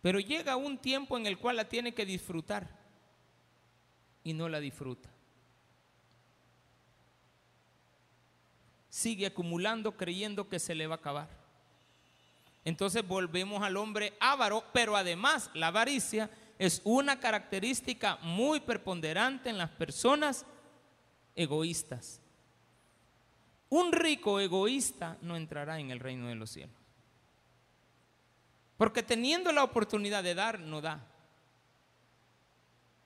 pero 0.01 0.19
llega 0.19 0.57
un 0.57 0.77
tiempo 0.77 1.17
en 1.17 1.25
el 1.25 1.39
cual 1.39 1.55
la 1.55 1.69
tiene 1.69 1.93
que 1.93 2.05
disfrutar 2.05 2.74
y 4.25 4.33
no 4.33 4.49
la 4.49 4.59
disfruta. 4.59 5.07
Sigue 8.89 9.27
acumulando 9.27 9.95
creyendo 9.95 10.49
que 10.49 10.59
se 10.59 10.75
le 10.75 10.87
va 10.87 10.95
a 10.95 10.97
acabar. 10.97 11.29
Entonces 12.65 13.07
volvemos 13.07 13.61
al 13.61 13.77
hombre 13.77 14.13
avaro, 14.19 14.63
pero 14.73 14.97
además 14.97 15.51
la 15.53 15.67
avaricia 15.67 16.29
es 16.57 16.81
una 16.83 17.19
característica 17.19 18.17
muy 18.23 18.59
preponderante 18.59 19.49
en 19.49 19.59
las 19.59 19.69
personas 19.69 20.45
egoístas. 21.35 22.19
Un 23.69 23.91
rico 23.91 24.39
egoísta 24.39 25.17
no 25.21 25.37
entrará 25.37 25.79
en 25.79 25.91
el 25.91 25.99
reino 25.99 26.27
de 26.27 26.35
los 26.35 26.49
cielos. 26.49 26.75
Porque 28.77 29.03
teniendo 29.03 29.51
la 29.51 29.63
oportunidad 29.63 30.23
de 30.23 30.33
dar, 30.33 30.59
no 30.59 30.81
da. 30.81 31.05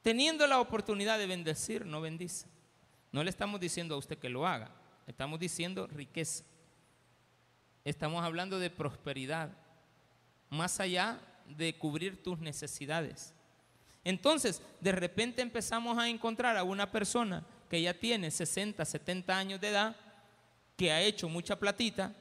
Teniendo 0.01 0.47
la 0.47 0.59
oportunidad 0.59 1.17
de 1.17 1.27
bendecir, 1.27 1.85
no 1.85 2.01
bendice. 2.01 2.47
No 3.11 3.23
le 3.23 3.29
estamos 3.29 3.59
diciendo 3.59 3.95
a 3.95 3.97
usted 3.97 4.17
que 4.17 4.29
lo 4.29 4.47
haga, 4.47 4.71
estamos 5.07 5.39
diciendo 5.39 5.87
riqueza. 5.87 6.43
Estamos 7.83 8.23
hablando 8.23 8.59
de 8.59 8.69
prosperidad, 8.69 9.49
más 10.49 10.79
allá 10.79 11.19
de 11.57 11.77
cubrir 11.77 12.21
tus 12.21 12.39
necesidades. 12.39 13.33
Entonces, 14.03 14.61
de 14.79 14.91
repente 14.91 15.41
empezamos 15.41 15.97
a 15.97 16.07
encontrar 16.07 16.55
a 16.55 16.63
una 16.63 16.91
persona 16.91 17.45
que 17.69 17.81
ya 17.81 17.93
tiene 17.93 18.31
60, 18.31 18.83
70 18.83 19.37
años 19.37 19.61
de 19.61 19.69
edad, 19.69 19.95
que 20.77 20.91
ha 20.91 21.01
hecho 21.01 21.27
mucha 21.27 21.57
platita, 21.59 22.15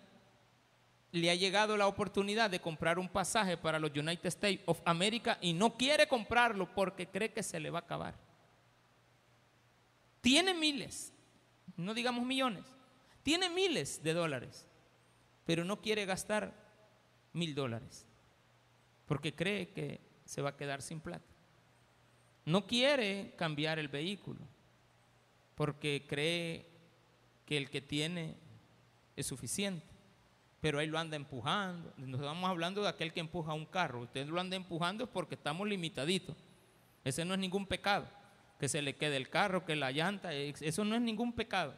le 1.13 1.31
ha 1.31 1.35
llegado 1.35 1.77
la 1.77 1.87
oportunidad 1.87 2.51
de 2.51 2.61
comprar 2.61 2.99
un 2.99 3.09
pasaje 3.09 3.57
para 3.57 3.79
los 3.79 3.91
United 3.91 4.27
States 4.27 4.63
of 4.67 4.81
America 4.85 5.39
y 5.41 5.53
no 5.53 5.77
quiere 5.77 6.07
comprarlo 6.07 6.73
porque 6.75 7.07
cree 7.07 7.33
que 7.33 7.43
se 7.43 7.61
le 7.61 7.71
va 7.71 7.79
a 7.81 7.83
acabar. 7.83 8.15
Tiene 10.21 10.53
miles, 10.53 11.13
no 11.77 11.95
digamos 11.95 12.27
millones, 12.27 12.65
tiene 13.23 13.49
miles 13.49 14.03
de 14.03 14.13
dólares 14.13 14.69
pero 15.49 15.65
no 15.65 15.81
quiere 15.81 16.05
gastar 16.05 16.53
mil 17.33 17.55
dólares 17.55 18.05
porque 19.07 19.35
cree 19.35 19.71
que 19.71 19.99
se 20.27 20.43
va 20.43 20.51
a 20.51 20.57
quedar 20.59 20.83
sin 20.83 21.01
plata. 21.01 21.25
No 22.45 22.67
quiere 22.67 23.33
cambiar 23.35 23.79
el 23.79 23.89
vehículo 23.89 24.41
porque 25.55 26.05
cree 26.07 26.67
que 27.47 27.57
el 27.57 27.71
que 27.71 27.81
tiene 27.81 28.37
es 29.17 29.25
suficiente, 29.25 29.87
pero 30.61 30.79
ahí 30.79 30.87
lo 30.87 30.99
anda 30.99 31.17
empujando. 31.17 31.93
Nos 31.97 32.21
estamos 32.21 32.49
hablando 32.51 32.83
de 32.83 32.89
aquel 32.89 33.13
que 33.13 33.21
empuja 33.21 33.53
un 33.53 33.67
carro. 33.67 34.01
Usted 34.01 34.27
lo 34.27 34.41
anda 34.41 34.57
empujando 34.57 35.07
porque 35.07 35.35
estamos 35.35 35.69
limitaditos. 35.69 36.37
Ese 37.05 37.25
no 37.25 37.35
es 37.35 37.41
ningún 37.41 37.67
pecado. 37.67 38.07
Que 38.59 38.69
se 38.69 38.83
le 38.83 38.97
quede 38.97 39.17
el 39.17 39.29
carro, 39.29 39.65
que 39.65 39.77
la 39.77 39.93
llanta, 39.93 40.33
eso 40.33 40.85
no 40.85 40.97
es 40.97 41.01
ningún 41.01 41.33
pecado. 41.33 41.75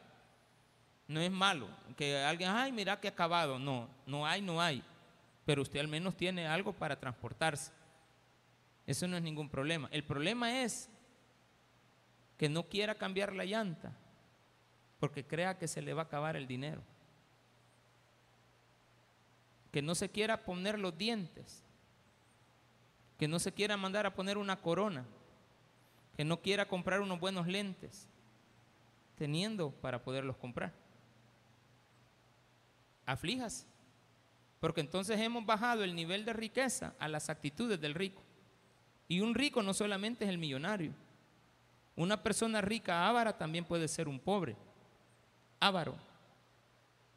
No 1.07 1.21
es 1.21 1.31
malo 1.31 1.69
que 1.97 2.19
alguien, 2.19 2.51
ay, 2.51 2.73
mira 2.73 2.99
que 3.01 3.09
acabado. 3.09 3.59
No, 3.59 3.89
no 4.07 4.27
hay, 4.27 4.41
no 4.41 4.63
hay. 4.63 4.83
pero 5.45 5.63
usted 5.63 5.81
al 5.81 5.89
menos 5.89 6.17
tiene 6.17 6.47
algo 6.47 6.73
para 6.73 6.99
transportarse. 6.99 7.73
Eso 8.87 9.07
no 9.07 9.17
es 9.17 9.23
ningún 9.23 9.51
problema. 9.51 9.89
El 9.93 10.05
problema 10.05 10.63
es 10.63 10.89
que 12.39 12.49
no 12.49 12.63
quiera 12.63 12.95
cambiar 12.95 13.35
la 13.35 13.45
llanta 13.45 13.93
porque 14.99 15.27
crea 15.27 15.59
que 15.59 15.69
se 15.69 15.83
le 15.83 15.93
va 15.93 16.03
a 16.03 16.05
acabar 16.07 16.37
el 16.37 16.47
dinero. 16.47 16.83
Que 19.73 19.83
no 19.83 19.95
se 19.95 20.09
quiera 20.09 20.45
poner 20.45 20.79
los 20.79 20.97
dientes. 20.97 21.63
Que 23.19 23.29
no 23.29 23.39
se 23.39 23.53
quiera 23.53 23.77
mandar 23.77 24.07
a 24.07 24.15
poner 24.15 24.39
una 24.39 24.57
corona. 24.57 25.05
Que 26.17 26.25
no 26.25 26.41
quiera 26.41 26.67
comprar 26.67 27.01
unos 27.01 27.21
buenos 27.21 27.47
lentes. 27.47 28.09
Teniendo 29.17 29.71
para 29.71 30.03
poderlos 30.03 30.37
comprar. 30.37 30.73
Aflijas. 33.07 33.67
Porque 34.61 34.81
entonces 34.81 35.19
hemos 35.21 35.45
bajado 35.47 35.85
el 35.85 35.95
nivel 35.95 36.25
de 36.25 36.33
riqueza 36.33 36.95
a 36.99 37.09
las 37.09 37.31
actitudes 37.31 37.81
del 37.81 37.95
rico. 37.95 38.23
Y 39.09 39.21
un 39.21 39.35
rico 39.35 39.63
no 39.63 39.75
solamente 39.75 40.25
es 40.25 40.31
el 40.31 40.39
millonario. 40.39 40.93
Una 41.97 42.23
persona 42.23 42.61
rica 42.61 43.09
ávara 43.09 43.37
también 43.37 43.65
puede 43.65 43.89
ser 43.89 44.07
un 44.07 44.21
pobre. 44.21 44.57
Ávaro. 45.59 46.10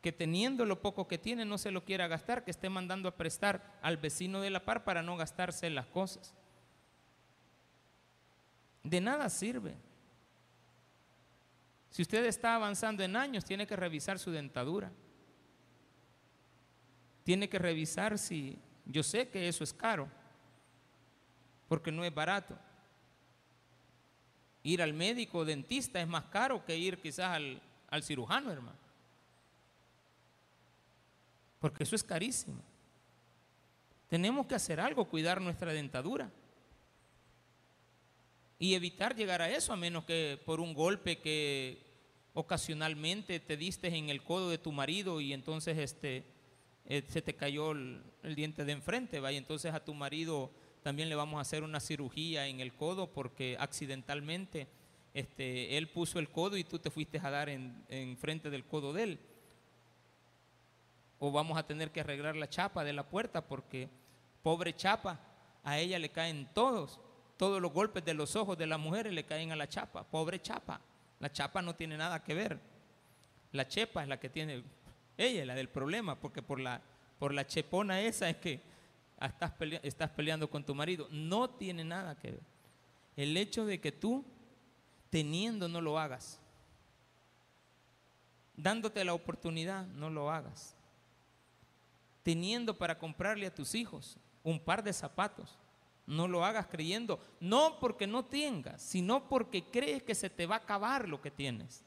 Que 0.04 0.12
teniendo 0.12 0.66
lo 0.66 0.80
poco 0.80 1.08
que 1.08 1.18
tiene 1.18 1.46
no 1.46 1.58
se 1.58 1.72
lo 1.72 1.84
quiera 1.84 2.08
gastar, 2.08 2.44
que 2.44 2.52
esté 2.52 2.70
mandando 2.70 3.10
a 3.10 3.16
prestar 3.16 3.80
al 3.82 3.98
vecino 3.98 4.39
de 4.42 4.52
la 4.52 4.63
par 4.63 4.84
para 4.84 5.02
no 5.02 5.18
gastarse 5.18 5.68
las 5.72 5.88
cosas. 5.88 6.36
De 8.84 9.02
nada 9.02 9.28
sirve. 9.30 9.74
Si 11.89 12.04
usted 12.04 12.24
está 12.26 12.54
avanzando 12.54 13.02
en 13.02 13.16
años, 13.16 13.44
tiene 13.44 13.66
que 13.66 13.76
revisar 13.76 14.20
su 14.20 14.30
dentadura 14.30 14.92
tiene 17.24 17.50
que 17.50 17.58
revisar 17.58 18.18
si 18.18 18.58
yo 18.86 19.02
sé 19.02 19.30
que 19.30 19.48
eso 19.48 19.63
es 19.63 19.74
caro, 19.74 20.10
porque 21.68 21.92
no 21.92 22.04
es 22.04 22.13
barato. 22.13 22.58
Ir 24.63 24.82
al 24.82 24.94
médico 24.94 25.39
o 25.39 25.46
dentista 25.46 26.02
es 26.02 26.08
más 26.08 26.26
caro 26.26 26.63
que 26.66 26.78
ir 26.78 27.00
quizás 27.00 27.36
al, 27.36 27.62
al 27.89 28.04
cirujano, 28.04 28.52
hermano. 28.52 28.83
Porque 31.63 31.84
eso 31.84 31.95
es 31.95 32.04
carísimo. 32.04 32.62
Tenemos 34.10 34.47
que 34.47 34.54
hacer 34.54 34.82
algo, 34.82 35.06
cuidar 35.06 35.39
nuestra 35.39 35.71
dentadura. 35.71 36.30
Y 38.60 38.73
evitar 38.73 39.15
llegar 39.15 39.41
a 39.41 39.49
eso, 39.49 39.71
a 39.71 39.78
menos 39.78 40.04
que 40.04 40.38
por 40.45 40.60
un 40.60 40.73
golpe 40.73 41.19
que 41.19 41.82
ocasionalmente 42.34 43.39
te 43.39 43.56
diste 43.56 43.88
en 43.95 44.10
el 44.10 44.23
codo 44.23 44.49
de 44.49 44.58
tu 44.58 44.73
marido 44.73 45.21
y 45.21 45.32
entonces 45.32 45.78
este, 45.78 46.26
eh, 46.84 47.02
se 47.08 47.21
te 47.21 47.34
cayó 47.34 47.71
el, 47.71 48.04
diente 48.36 48.65
de 48.65 48.73
enfrente, 48.73 49.21
y 49.32 49.36
entonces 49.38 49.73
a 49.73 49.86
tu 49.86 49.93
marido 49.93 50.52
también 50.82 51.08
le 51.08 51.15
vamos 51.15 51.38
a 51.38 51.43
hacer 51.43 51.63
una 51.63 51.80
cirugía 51.80 52.45
en 52.47 52.60
el 52.60 52.73
codo 52.73 53.13
porque 53.13 53.56
accidentalmente 53.58 54.67
este, 55.13 55.78
él 55.78 55.88
puso 55.88 56.19
el 56.19 56.28
codo 56.28 56.58
y 56.58 56.65
tú 56.65 56.78
te 56.78 56.91
fuiste 56.91 57.21
a 57.23 57.32
dar 57.32 57.47
en, 57.47 57.86
en 57.88 58.17
frente 58.17 58.49
del 58.49 58.65
codo 58.65 58.91
de 58.91 59.04
él. 59.04 59.19
O 61.26 61.32
vamos 61.32 61.58
a 61.58 61.66
tener 61.66 61.90
que 61.90 62.02
arreglar 62.02 62.36
la 62.36 62.50
chapa 62.50 62.84
de 62.84 62.92
la 62.92 63.08
puerta 63.08 63.40
porque 63.40 63.88
pobre 64.42 64.76
chapa, 64.76 65.22
a 65.64 65.80
ella 65.80 65.98
le 65.98 66.10
caen 66.10 66.50
todos, 66.54 67.00
todos 67.38 67.62
los 67.62 67.72
golpes 67.72 68.04
de 68.04 68.14
los 68.14 68.36
ojos 68.36 68.58
de 68.58 68.68
las 68.68 68.78
mujeres 68.78 69.14
le 69.14 69.24
caen 69.24 69.54
a 69.54 69.56
la 69.56 69.70
chapa, 69.70 70.04
pobre 70.04 70.42
chapa. 70.42 70.82
La 71.22 71.32
chapa 71.32 71.62
no 71.62 71.76
tiene 71.76 71.96
nada 71.96 72.22
que 72.22 72.34
ver. 72.34 72.60
La 73.54 73.66
chepa 73.66 74.04
es 74.04 74.10
la 74.10 74.20
que 74.20 74.28
tiene 74.28 74.66
ella 75.18 75.40
es 75.44 75.48
la 75.48 75.56
del 75.56 75.70
problema, 75.70 76.20
porque 76.20 76.42
por 76.42 76.60
la, 76.60 76.82
por 77.20 77.34
la 77.34 77.48
chepona 77.48 78.02
esa 78.02 78.30
es 78.30 78.36
que 78.36 78.60
estás, 79.22 79.54
estás 79.82 80.10
peleando 80.10 80.50
con 80.50 80.66
tu 80.66 80.76
marido. 80.76 81.08
No 81.10 81.50
tiene 81.50 81.86
nada 81.86 82.20
que 82.20 82.32
ver. 82.32 82.44
El 83.16 83.38
hecho 83.38 83.66
de 83.66 83.80
que 83.80 83.94
tú, 83.94 84.26
teniendo, 85.10 85.70
no 85.70 85.80
lo 85.80 85.98
hagas. 85.98 86.42
Dándote 88.58 89.06
la 89.06 89.14
oportunidad, 89.14 89.88
no 89.88 90.10
lo 90.10 90.30
hagas. 90.30 90.76
Teniendo 92.24 92.78
para 92.78 92.98
comprarle 92.98 93.46
a 93.46 93.54
tus 93.54 93.76
hijos 93.76 94.18
un 94.44 94.60
par 94.60 94.84
de 94.84 94.94
zapatos, 94.94 95.58
no 96.06 96.28
lo 96.28 96.44
hagas 96.44 96.68
creyendo, 96.68 97.20
no 97.40 97.80
porque 97.80 98.08
no 98.08 98.26
tengas, 98.26 98.82
sino 98.82 99.30
porque 99.30 99.64
crees 99.64 100.04
que 100.04 100.16
se 100.16 100.30
te 100.30 100.46
va 100.46 100.56
a 100.56 100.60
acabar 100.60 101.08
lo 101.08 101.22
que 101.22 101.32
tienes, 101.32 101.86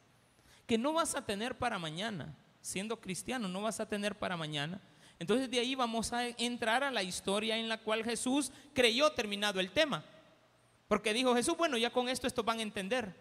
que 0.67 0.79
no 0.79 0.93
vas 0.93 1.15
a 1.15 1.25
tener 1.25 1.59
para 1.59 1.79
mañana 1.79 2.35
siendo 2.67 3.01
cristiano, 3.01 3.47
no 3.47 3.63
vas 3.63 3.79
a 3.79 3.89
tener 3.89 4.17
para 4.19 4.37
mañana. 4.37 4.81
Entonces 5.21 5.49
de 5.49 5.61
ahí 5.61 5.77
vamos 5.77 6.13
a 6.13 6.27
entrar 6.27 6.83
a 6.83 6.91
la 6.91 7.05
historia 7.05 7.57
en 7.57 7.69
la 7.69 7.79
cual 7.79 8.03
Jesús 8.03 8.51
creyó 8.75 9.13
terminado 9.13 9.61
el 9.61 9.71
tema. 9.71 10.05
Porque 10.89 11.15
dijo 11.15 11.35
Jesús, 11.35 11.57
bueno, 11.57 11.79
ya 11.79 11.91
con 11.91 12.09
esto 12.09 12.27
esto 12.27 12.43
van 12.43 12.59
a 12.59 12.63
entender. 12.63 13.15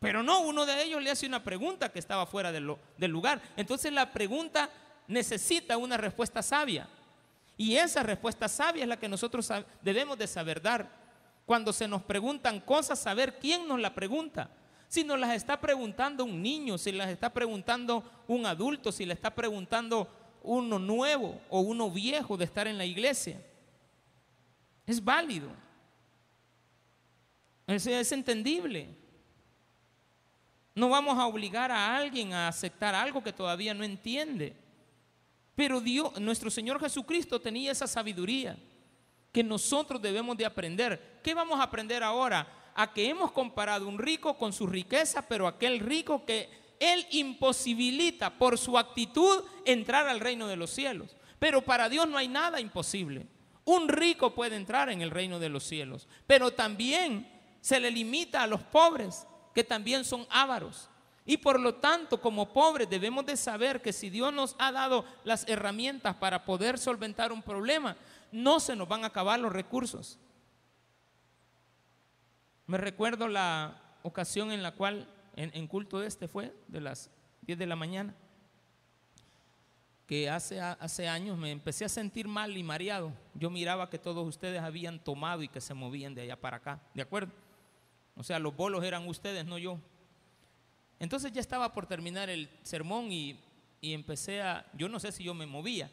Pero 0.00 0.22
no, 0.22 0.40
uno 0.40 0.64
de 0.64 0.82
ellos 0.82 1.02
le 1.02 1.10
hace 1.10 1.26
una 1.26 1.44
pregunta 1.44 1.92
que 1.92 1.98
estaba 1.98 2.24
fuera 2.24 2.52
del, 2.52 2.74
del 2.96 3.10
lugar. 3.10 3.42
Entonces 3.56 3.92
la 3.92 4.12
pregunta 4.12 4.70
necesita 5.06 5.76
una 5.76 5.96
respuesta 5.96 6.42
sabia. 6.42 6.88
Y 7.56 7.76
esa 7.76 8.02
respuesta 8.02 8.48
sabia 8.48 8.82
es 8.82 8.88
la 8.88 8.98
que 8.98 9.08
nosotros 9.08 9.50
debemos 9.82 10.18
de 10.18 10.26
saber 10.26 10.60
dar. 10.60 10.88
Cuando 11.46 11.72
se 11.72 11.86
nos 11.86 12.02
preguntan 12.02 12.60
cosas, 12.60 12.98
saber 12.98 13.38
quién 13.38 13.68
nos 13.68 13.78
la 13.78 13.94
pregunta. 13.94 14.50
Si 14.88 15.04
nos 15.04 15.18
las 15.18 15.34
está 15.34 15.60
preguntando 15.60 16.24
un 16.24 16.42
niño, 16.42 16.78
si 16.78 16.92
las 16.92 17.10
está 17.10 17.30
preguntando 17.32 18.02
un 18.26 18.46
adulto, 18.46 18.92
si 18.92 19.04
le 19.04 19.14
está 19.14 19.34
preguntando 19.34 20.08
uno 20.42 20.78
nuevo 20.78 21.40
o 21.48 21.60
uno 21.60 21.90
viejo 21.90 22.36
de 22.36 22.44
estar 22.44 22.66
en 22.66 22.78
la 22.78 22.84
iglesia. 22.84 23.40
Es 24.86 25.02
válido. 25.02 25.48
Es 27.66 28.12
entendible. 28.12 28.88
No 30.74 30.88
vamos 30.88 31.18
a 31.18 31.26
obligar 31.26 31.70
a 31.70 31.96
alguien 31.96 32.32
a 32.32 32.48
aceptar 32.48 32.94
algo 32.94 33.22
que 33.22 33.32
todavía 33.32 33.74
no 33.74 33.84
entiende. 33.84 34.63
Pero 35.54 35.80
Dios, 35.80 36.18
nuestro 36.20 36.50
Señor 36.50 36.80
Jesucristo 36.80 37.40
tenía 37.40 37.72
esa 37.72 37.86
sabiduría 37.86 38.56
que 39.32 39.42
nosotros 39.44 40.00
debemos 40.00 40.36
de 40.36 40.46
aprender. 40.46 41.20
¿Qué 41.22 41.34
vamos 41.34 41.60
a 41.60 41.64
aprender 41.64 42.02
ahora? 42.02 42.46
a 42.74 42.92
que 42.92 43.08
hemos 43.08 43.32
comparado 43.32 43.88
un 43.88 43.98
rico 43.98 44.36
con 44.36 44.52
su 44.52 44.66
riqueza, 44.66 45.22
pero 45.28 45.46
aquel 45.46 45.80
rico 45.80 46.24
que 46.24 46.48
él 46.80 47.06
imposibilita 47.12 48.30
por 48.30 48.58
su 48.58 48.76
actitud 48.76 49.44
entrar 49.64 50.08
al 50.08 50.20
reino 50.20 50.46
de 50.46 50.56
los 50.56 50.70
cielos. 50.70 51.16
Pero 51.38 51.62
para 51.62 51.88
Dios 51.88 52.08
no 52.08 52.18
hay 52.18 52.28
nada 52.28 52.60
imposible. 52.60 53.26
Un 53.64 53.88
rico 53.88 54.34
puede 54.34 54.56
entrar 54.56 54.90
en 54.90 55.00
el 55.00 55.10
reino 55.10 55.38
de 55.38 55.48
los 55.48 55.64
cielos, 55.64 56.08
pero 56.26 56.50
también 56.50 57.30
se 57.60 57.80
le 57.80 57.90
limita 57.90 58.42
a 58.42 58.46
los 58.46 58.60
pobres, 58.62 59.26
que 59.54 59.64
también 59.64 60.04
son 60.04 60.26
ávaros. 60.28 60.90
Y 61.26 61.38
por 61.38 61.58
lo 61.58 61.76
tanto, 61.76 62.20
como 62.20 62.52
pobres 62.52 62.88
debemos 62.90 63.24
de 63.24 63.36
saber 63.36 63.80
que 63.80 63.92
si 63.92 64.10
Dios 64.10 64.32
nos 64.32 64.54
ha 64.58 64.72
dado 64.72 65.06
las 65.24 65.48
herramientas 65.48 66.16
para 66.16 66.44
poder 66.44 66.78
solventar 66.78 67.32
un 67.32 67.42
problema, 67.42 67.96
no 68.30 68.60
se 68.60 68.76
nos 68.76 68.88
van 68.88 69.04
a 69.04 69.08
acabar 69.08 69.40
los 69.40 69.52
recursos. 69.52 70.18
Me 72.66 72.76
recuerdo 72.76 73.28
la 73.28 73.80
ocasión 74.02 74.52
en 74.52 74.62
la 74.62 74.72
cual 74.72 75.08
en, 75.36 75.66
culto 75.66 76.02
este 76.02 76.28
fue, 76.28 76.54
de 76.68 76.80
las 76.80 77.10
10 77.42 77.58
de 77.58 77.66
la 77.66 77.76
mañana, 77.76 78.14
que 80.06 80.28
hace, 80.28 80.60
hace 80.60 81.08
años 81.08 81.38
me 81.38 81.50
empecé 81.50 81.86
a 81.86 81.88
sentir 81.88 82.28
mal 82.28 82.54
y 82.56 82.62
mareado. 82.62 83.12
Yo 83.34 83.48
miraba 83.48 83.88
que 83.88 83.98
todos 83.98 84.26
ustedes 84.28 84.60
habían 84.60 84.98
tomado 84.98 85.42
y 85.42 85.48
que 85.48 85.62
se 85.62 85.72
movían 85.72 86.14
de 86.14 86.22
allá 86.22 86.36
para 86.38 86.58
acá, 86.58 86.80
¿de 86.92 87.02
acuerdo? 87.02 87.32
O 88.14 88.22
sea, 88.22 88.38
los 88.38 88.54
bolos 88.54 88.84
eran 88.84 89.08
ustedes, 89.08 89.44
no 89.46 89.56
yo. 89.58 89.78
Entonces 90.98 91.32
ya 91.32 91.40
estaba 91.40 91.72
por 91.72 91.86
terminar 91.86 92.30
el 92.30 92.48
sermón 92.62 93.10
y, 93.12 93.40
y 93.80 93.92
empecé 93.92 94.40
a, 94.42 94.66
yo 94.74 94.88
no 94.88 94.98
sé 94.98 95.12
si 95.12 95.24
yo 95.24 95.34
me 95.34 95.46
movía, 95.46 95.90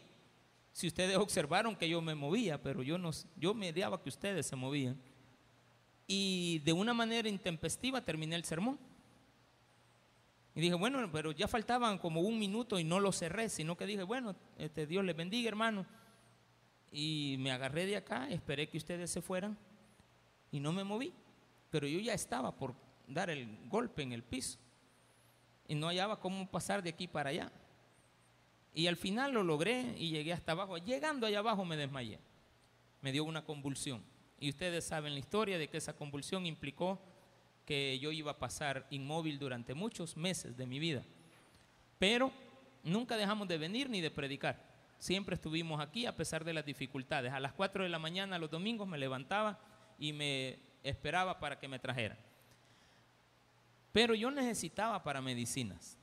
si 0.71 0.87
ustedes 0.87 1.17
observaron 1.17 1.75
que 1.75 1.89
yo 1.89 2.01
me 2.01 2.15
movía, 2.15 2.61
pero 2.61 2.81
yo, 2.81 2.97
no, 2.97 3.11
yo 3.35 3.53
mediaba 3.53 4.01
que 4.01 4.09
ustedes 4.09 4.45
se 4.45 4.55
movían 4.55 4.97
y 6.07 6.59
de 6.59 6.73
una 6.73 6.93
manera 6.93 7.29
intempestiva 7.29 8.03
terminé 8.03 8.35
el 8.35 8.43
sermón. 8.43 8.77
Y 10.53 10.59
dije, 10.59 10.75
bueno, 10.75 11.09
pero 11.11 11.31
ya 11.31 11.47
faltaban 11.47 11.97
como 11.97 12.19
un 12.19 12.37
minuto 12.37 12.77
y 12.77 12.83
no 12.83 12.99
lo 12.99 13.13
cerré, 13.13 13.47
sino 13.47 13.77
que 13.77 13.85
dije, 13.85 14.03
bueno, 14.03 14.35
este, 14.57 14.85
Dios 14.85 15.05
les 15.05 15.15
bendiga, 15.15 15.47
hermano. 15.47 15.85
Y 16.91 17.37
me 17.39 17.51
agarré 17.51 17.85
de 17.85 17.95
acá, 17.95 18.29
esperé 18.29 18.67
que 18.67 18.77
ustedes 18.77 19.09
se 19.09 19.21
fueran 19.21 19.57
y 20.51 20.59
no 20.59 20.73
me 20.73 20.83
moví. 20.83 21.13
Pero 21.69 21.87
yo 21.87 21.99
ya 21.99 22.13
estaba 22.13 22.53
por 22.53 22.75
dar 23.07 23.29
el 23.29 23.47
golpe 23.69 24.03
en 24.03 24.11
el 24.11 24.23
piso 24.23 24.59
y 25.71 25.75
no 25.75 25.87
hallaba 25.87 26.19
cómo 26.19 26.51
pasar 26.51 26.83
de 26.83 26.89
aquí 26.89 27.07
para 27.07 27.29
allá. 27.29 27.49
Y 28.73 28.87
al 28.87 28.97
final 28.97 29.31
lo 29.31 29.41
logré 29.41 29.95
y 29.97 30.09
llegué 30.09 30.33
hasta 30.33 30.51
abajo. 30.51 30.77
Llegando 30.77 31.25
allá 31.25 31.39
abajo 31.39 31.63
me 31.63 31.77
desmayé. 31.77 32.19
Me 32.99 33.13
dio 33.13 33.23
una 33.23 33.45
convulsión. 33.45 34.03
Y 34.37 34.49
ustedes 34.49 34.83
saben 34.83 35.13
la 35.13 35.21
historia 35.21 35.57
de 35.57 35.69
que 35.69 35.77
esa 35.77 35.95
convulsión 35.95 36.45
implicó 36.45 36.99
que 37.65 37.97
yo 37.99 38.11
iba 38.11 38.31
a 38.31 38.37
pasar 38.37 38.85
inmóvil 38.89 39.39
durante 39.39 39.73
muchos 39.73 40.17
meses 40.17 40.57
de 40.57 40.65
mi 40.67 40.77
vida. 40.77 41.05
Pero 41.97 42.33
nunca 42.83 43.15
dejamos 43.15 43.47
de 43.47 43.57
venir 43.57 43.89
ni 43.89 44.01
de 44.01 44.11
predicar. 44.11 44.61
Siempre 44.99 45.35
estuvimos 45.35 45.79
aquí 45.79 46.05
a 46.05 46.17
pesar 46.17 46.43
de 46.43 46.51
las 46.51 46.65
dificultades. 46.65 47.31
A 47.31 47.39
las 47.39 47.53
4 47.53 47.83
de 47.83 47.89
la 47.89 47.97
mañana 47.97 48.37
los 48.39 48.51
domingos 48.51 48.89
me 48.89 48.97
levantaba 48.97 49.57
y 49.97 50.11
me 50.11 50.59
esperaba 50.83 51.39
para 51.39 51.61
que 51.61 51.69
me 51.69 51.79
trajera. 51.79 52.17
Pero 53.91 54.15
yo 54.15 54.31
necesitaba 54.31 55.03
para 55.03 55.21
medicinas. 55.21 55.97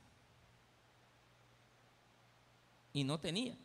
Y 2.93 3.03
no 3.03 3.19
tenía. 3.19 3.55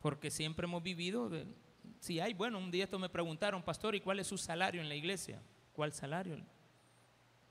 Porque 0.00 0.30
siempre 0.30 0.66
hemos 0.66 0.82
vivido 0.82 1.30
si 2.00 2.20
hay, 2.20 2.34
bueno, 2.34 2.58
un 2.58 2.70
día 2.70 2.84
esto 2.84 2.98
me 2.98 3.08
preguntaron, 3.08 3.62
pastor, 3.62 3.94
¿y 3.94 4.00
cuál 4.00 4.20
es 4.20 4.26
su 4.26 4.38
salario 4.38 4.80
en 4.80 4.88
la 4.88 4.94
iglesia? 4.94 5.40
¿Cuál 5.72 5.92
salario? 5.92 6.38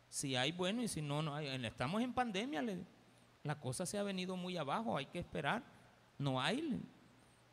Si 0.10 0.36
hay, 0.36 0.52
bueno, 0.52 0.82
y 0.82 0.88
si 0.88 1.02
no, 1.02 1.22
no 1.22 1.36
hay. 1.36 1.48
Estamos 1.66 2.02
en 2.02 2.14
pandemia, 2.14 2.64
la 3.44 3.60
cosa 3.60 3.86
se 3.86 3.98
ha 3.98 4.04
venido 4.04 4.38
muy 4.38 4.58
abajo, 4.58 4.98
hay 4.98 5.08
que 5.08 5.20
esperar. 5.20 5.64
No 6.18 6.42
hay. 6.42 6.82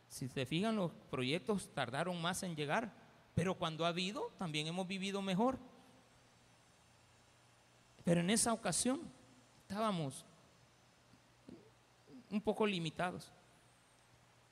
Si 0.08 0.28
se 0.28 0.46
fijan, 0.46 0.76
los 0.76 0.92
proyectos 1.10 1.70
tardaron 1.74 2.20
más 2.20 2.42
en 2.42 2.54
llegar, 2.54 2.92
pero 3.34 3.54
cuando 3.54 3.84
ha 3.84 3.88
habido, 3.88 4.30
también 4.38 4.66
hemos 4.66 4.86
vivido 4.86 5.22
mejor. 5.22 5.58
Pero 8.04 8.20
en 8.20 8.30
esa 8.30 8.52
ocasión 8.52 9.00
estábamos 9.62 10.24
un 12.30 12.40
poco 12.40 12.66
limitados. 12.66 13.32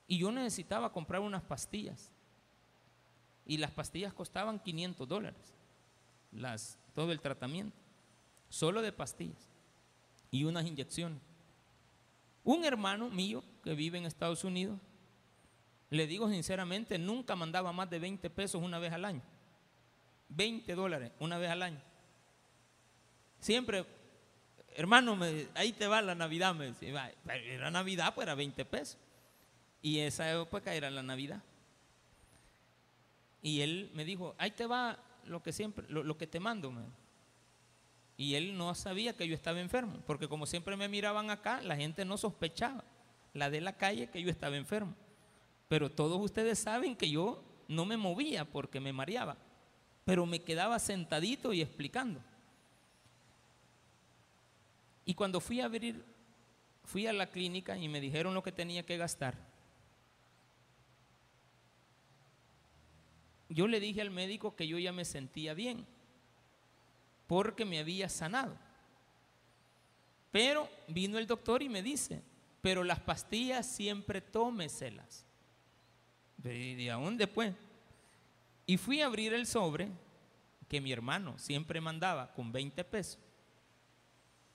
Y 0.07 0.19
yo 0.19 0.31
necesitaba 0.33 0.93
comprar 0.93 1.21
unas 1.21 1.43
pastillas. 1.43 2.11
Y 3.47 3.57
las 3.57 3.71
pastillas 3.71 4.13
costaban 4.13 4.59
500 4.59 5.09
dólares. 5.09 5.55
Todo 6.95 7.13
el 7.13 7.21
tratamiento. 7.21 7.77
Solo 8.49 8.83
de 8.83 8.93
pastillas. 8.93 9.49
Y 10.31 10.45
unas 10.45 10.67
inyecciones. 10.67 11.21
Un 12.45 12.65
hermano 12.65 13.09
mío 13.11 13.43
que 13.63 13.75
vive 13.75 13.99
en 13.99 14.07
Estados 14.07 14.45
Unidos, 14.45 14.79
le 15.91 16.07
digo 16.07 16.29
sinceramente, 16.31 16.99
nunca 16.99 17.37
mandaba 17.37 17.73
más 17.73 17.91
de 17.91 17.99
20 17.99 18.31
pesos 18.31 18.63
una 18.63 18.79
vez 18.79 18.93
al 18.93 19.05
año. 19.05 19.23
20 20.29 20.75
dólares 20.75 21.13
una 21.19 21.39
vez 21.39 21.51
al 21.51 21.63
año. 21.63 21.81
Siempre, 23.41 23.85
hermano, 24.75 25.19
ahí 25.55 25.73
te 25.73 25.87
va 25.87 26.03
la 26.03 26.15
Navidad. 26.15 26.55
Me 26.55 26.67
decía, 26.67 27.13
era 27.27 27.71
Navidad, 27.71 28.15
pues 28.15 28.27
era 28.27 28.35
20 28.35 28.65
pesos. 28.67 28.99
Y 29.83 29.99
esa 29.99 30.31
época 30.31 30.75
era 30.75 30.91
la 30.91 31.03
Navidad. 31.03 31.43
Y 33.43 33.63
él 33.63 33.91
me 33.95 34.05
dijo, 34.05 34.35
ahí 34.39 34.51
te 34.51 34.67
va 34.67 34.99
lo 35.25 35.43
que 35.43 35.53
siempre, 35.53 35.87
lo, 35.89 36.17
que 36.19 36.27
te 36.27 36.41
mando. 36.41 36.73
Y 38.17 38.35
él 38.35 38.57
no 38.57 38.75
sabía 38.75 39.17
que 39.17 39.27
yo 39.27 39.35
estaba 39.35 39.61
enfermo, 39.61 39.95
porque 40.07 40.29
como 40.29 40.45
siempre 40.47 40.77
me 40.77 40.89
miraban 40.89 41.31
acá, 41.31 41.63
la 41.63 41.77
gente 41.77 42.05
no 42.05 42.19
sospechaba, 42.19 42.85
la 43.33 43.49
de 43.49 43.63
la 43.63 43.77
calle, 43.77 44.09
que 44.09 44.23
yo 44.23 44.31
estaba 44.31 44.57
enfermo. 44.57 44.95
Pero 45.69 45.91
todos 45.91 46.21
ustedes 46.21 46.59
saben 46.59 46.97
que 46.97 47.09
yo 47.09 47.43
no 47.69 47.87
me 47.87 47.97
movía 47.97 48.45
porque 48.45 48.81
me 48.81 48.93
mareaba, 48.93 49.39
pero 50.05 50.27
me 50.27 50.43
quedaba 50.43 50.79
sentadito 50.79 51.55
y 51.55 51.63
explicando. 51.63 52.21
Y 55.11 55.15
cuando 55.15 55.41
fui 55.41 55.61
a 55.61 55.65
abrir, 55.65 56.05
fui 56.85 57.09
a 57.09 57.13
la 57.13 57.27
clínica 57.27 57.77
y 57.77 57.89
me 57.89 58.01
dijeron 58.01 58.33
lo 58.33 58.45
que 58.45 58.53
tenía 58.53 58.87
que 58.87 58.97
gastar. 58.97 59.37
Yo 63.49 63.67
le 63.67 63.81
dije 63.81 64.03
al 64.03 64.13
médico 64.13 64.55
que 64.55 64.69
yo 64.69 64.79
ya 64.79 64.93
me 64.93 65.05
sentía 65.05 65.53
bien, 65.53 65.85
porque 67.27 67.65
me 67.65 67.81
había 67.81 68.09
sanado. 68.09 68.57
Pero 70.31 70.69
vino 70.87 71.19
el 71.19 71.27
doctor 71.27 71.61
y 71.65 71.69
me 71.69 71.83
dice, 71.83 72.23
pero 72.63 72.85
las 72.85 73.01
pastillas 73.01 73.67
siempre 73.67 74.21
tómeselas. 74.21 75.27
¿Y 76.45 76.89
aún 76.89 77.17
después? 77.17 77.53
Y 78.65 78.77
fui 78.77 79.01
a 79.01 79.07
abrir 79.07 79.35
el 79.35 79.49
sobre 79.49 79.89
que 80.69 80.81
mi 80.81 80.93
hermano 80.93 81.37
siempre 81.37 81.81
mandaba 81.81 82.33
con 82.33 82.53
20 82.53 82.85
pesos 82.85 83.19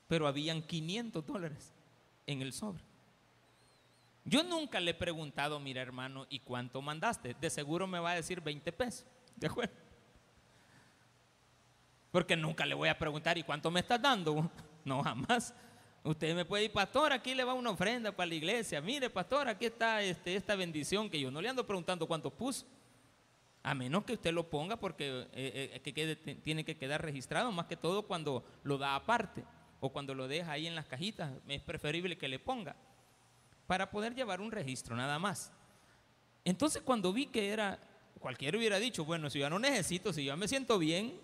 pero 0.08 0.28
habían 0.28 0.62
500 0.62 1.26
dólares 1.26 1.74
en 2.28 2.42
el 2.42 2.54
sobre. 2.54 2.84
Yo 4.24 4.44
nunca 4.44 4.80
le 4.80 4.92
he 4.92 4.96
preguntado, 4.96 5.60
mira 5.60 5.82
hermano, 5.82 6.26
¿y 6.30 6.40
cuánto 6.40 6.82
mandaste? 6.82 7.36
De 7.40 7.50
seguro 7.50 7.86
me 7.86 8.00
va 8.00 8.12
a 8.12 8.16
decir 8.16 8.42
20 8.42 8.72
pesos, 8.72 9.06
¿de 9.36 9.48
acuerdo? 9.48 9.74
Porque 12.12 12.36
nunca 12.36 12.66
le 12.66 12.74
voy 12.74 12.90
a 12.90 12.98
preguntar, 12.98 13.38
¿y 13.38 13.44
cuánto 13.44 13.70
me 13.70 13.82
estás 13.82 14.02
dando? 14.02 14.50
No, 14.86 15.02
jamás. 15.02 15.52
Usted 16.04 16.36
me 16.36 16.46
puede 16.46 16.62
decir, 16.62 16.76
pastor, 16.76 17.12
aquí 17.12 17.34
le 17.34 17.44
va 17.44 17.56
una 17.56 17.72
ofrenda 17.72 18.12
para 18.12 18.28
la 18.28 18.36
iglesia. 18.36 18.80
Mire, 18.82 19.10
pastor, 19.10 19.48
aquí 19.48 19.66
está 19.66 20.04
este, 20.04 20.36
esta 20.36 20.56
bendición 20.56 21.10
que 21.10 21.20
yo 21.20 21.32
no 21.32 21.42
le 21.42 21.50
ando 21.50 21.66
preguntando 21.66 22.06
cuánto 22.06 22.30
puso. 22.30 22.68
A 23.64 23.74
menos 23.74 24.04
que 24.04 24.14
usted 24.14 24.32
lo 24.32 24.48
ponga 24.48 24.76
porque 24.76 25.28
eh, 25.34 25.82
eh, 25.84 26.38
tiene 26.44 26.64
que 26.64 26.78
quedar 26.78 27.02
registrado, 27.02 27.52
más 27.52 27.66
que 27.66 27.76
todo 27.76 28.04
cuando 28.04 28.46
lo 28.62 28.78
da 28.78 28.94
aparte 28.94 29.44
o 29.86 29.90
cuando 29.90 30.14
lo 30.14 30.28
deja 30.28 30.52
ahí 30.52 30.68
en 30.68 30.76
las 30.76 30.86
cajitas, 30.86 31.32
es 31.48 31.62
preferible 31.62 32.18
que 32.18 32.28
le 32.28 32.40
ponga 32.40 32.76
para 33.68 33.90
poder 33.90 34.16
llevar 34.16 34.42
un 34.42 34.52
registro 34.52 34.96
nada 34.96 35.20
más. 35.20 35.52
Entonces 36.44 36.82
cuando 36.82 37.14
vi 37.14 37.28
que 37.28 37.50
era, 37.50 37.80
cualquiera 38.20 38.58
hubiera 38.58 38.80
dicho, 38.80 39.06
bueno, 39.06 39.30
si 39.30 39.40
yo 39.40 39.50
no 39.50 39.60
necesito, 39.60 40.14
si 40.14 40.26
yo 40.26 40.36
me 40.38 40.48
siento 40.48 40.78
bien, 40.80 41.20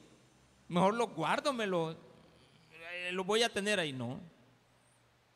mejor 0.67 0.93
lo 0.93 1.07
guardo, 1.07 1.53
me 1.53 1.67
lo, 1.67 1.91
eh, 1.91 3.11
lo 3.11 3.23
voy 3.23 3.43
a 3.43 3.49
tener 3.49 3.79
ahí. 3.79 3.93
No. 3.93 4.19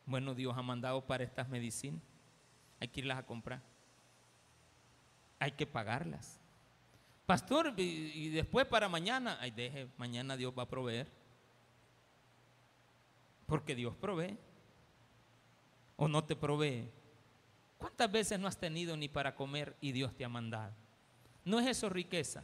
Bueno, 0.05 0.35
Dios 0.35 0.55
ha 0.55 0.61
mandado 0.61 1.01
para 1.05 1.23
estas 1.23 1.49
medicinas. 1.49 2.01
Hay 2.79 2.87
que 2.87 2.99
irlas 2.99 3.17
a 3.17 3.25
comprar. 3.25 3.61
Hay 5.39 5.51
que 5.51 5.65
pagarlas. 5.65 6.39
Pastor, 7.25 7.73
y 7.77 8.29
después 8.29 8.67
para 8.67 8.87
mañana, 8.87 9.39
ay, 9.41 9.49
deje, 9.49 9.87
mañana 9.97 10.37
Dios 10.37 10.53
va 10.55 10.63
a 10.63 10.69
proveer. 10.69 11.24
Porque 13.45 13.75
Dios 13.75 13.95
provee. 13.95 14.37
¿O 15.97 16.07
no 16.07 16.23
te 16.23 16.35
provee? 16.35 16.89
¿Cuántas 17.77 18.11
veces 18.11 18.39
no 18.39 18.47
has 18.47 18.57
tenido 18.57 18.97
ni 18.97 19.07
para 19.07 19.35
comer 19.35 19.75
y 19.81 19.91
Dios 19.91 20.15
te 20.15 20.25
ha 20.25 20.29
mandado? 20.29 20.73
No 21.43 21.59
es 21.59 21.67
eso 21.67 21.89
riqueza. 21.89 22.43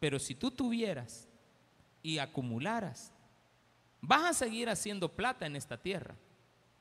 Pero 0.00 0.18
si 0.18 0.34
tú 0.34 0.50
tuvieras 0.50 1.28
y 2.02 2.18
acumularas, 2.18 3.12
vas 4.00 4.24
a 4.24 4.34
seguir 4.34 4.68
haciendo 4.68 5.08
plata 5.08 5.46
en 5.46 5.56
esta 5.56 5.76
tierra, 5.76 6.14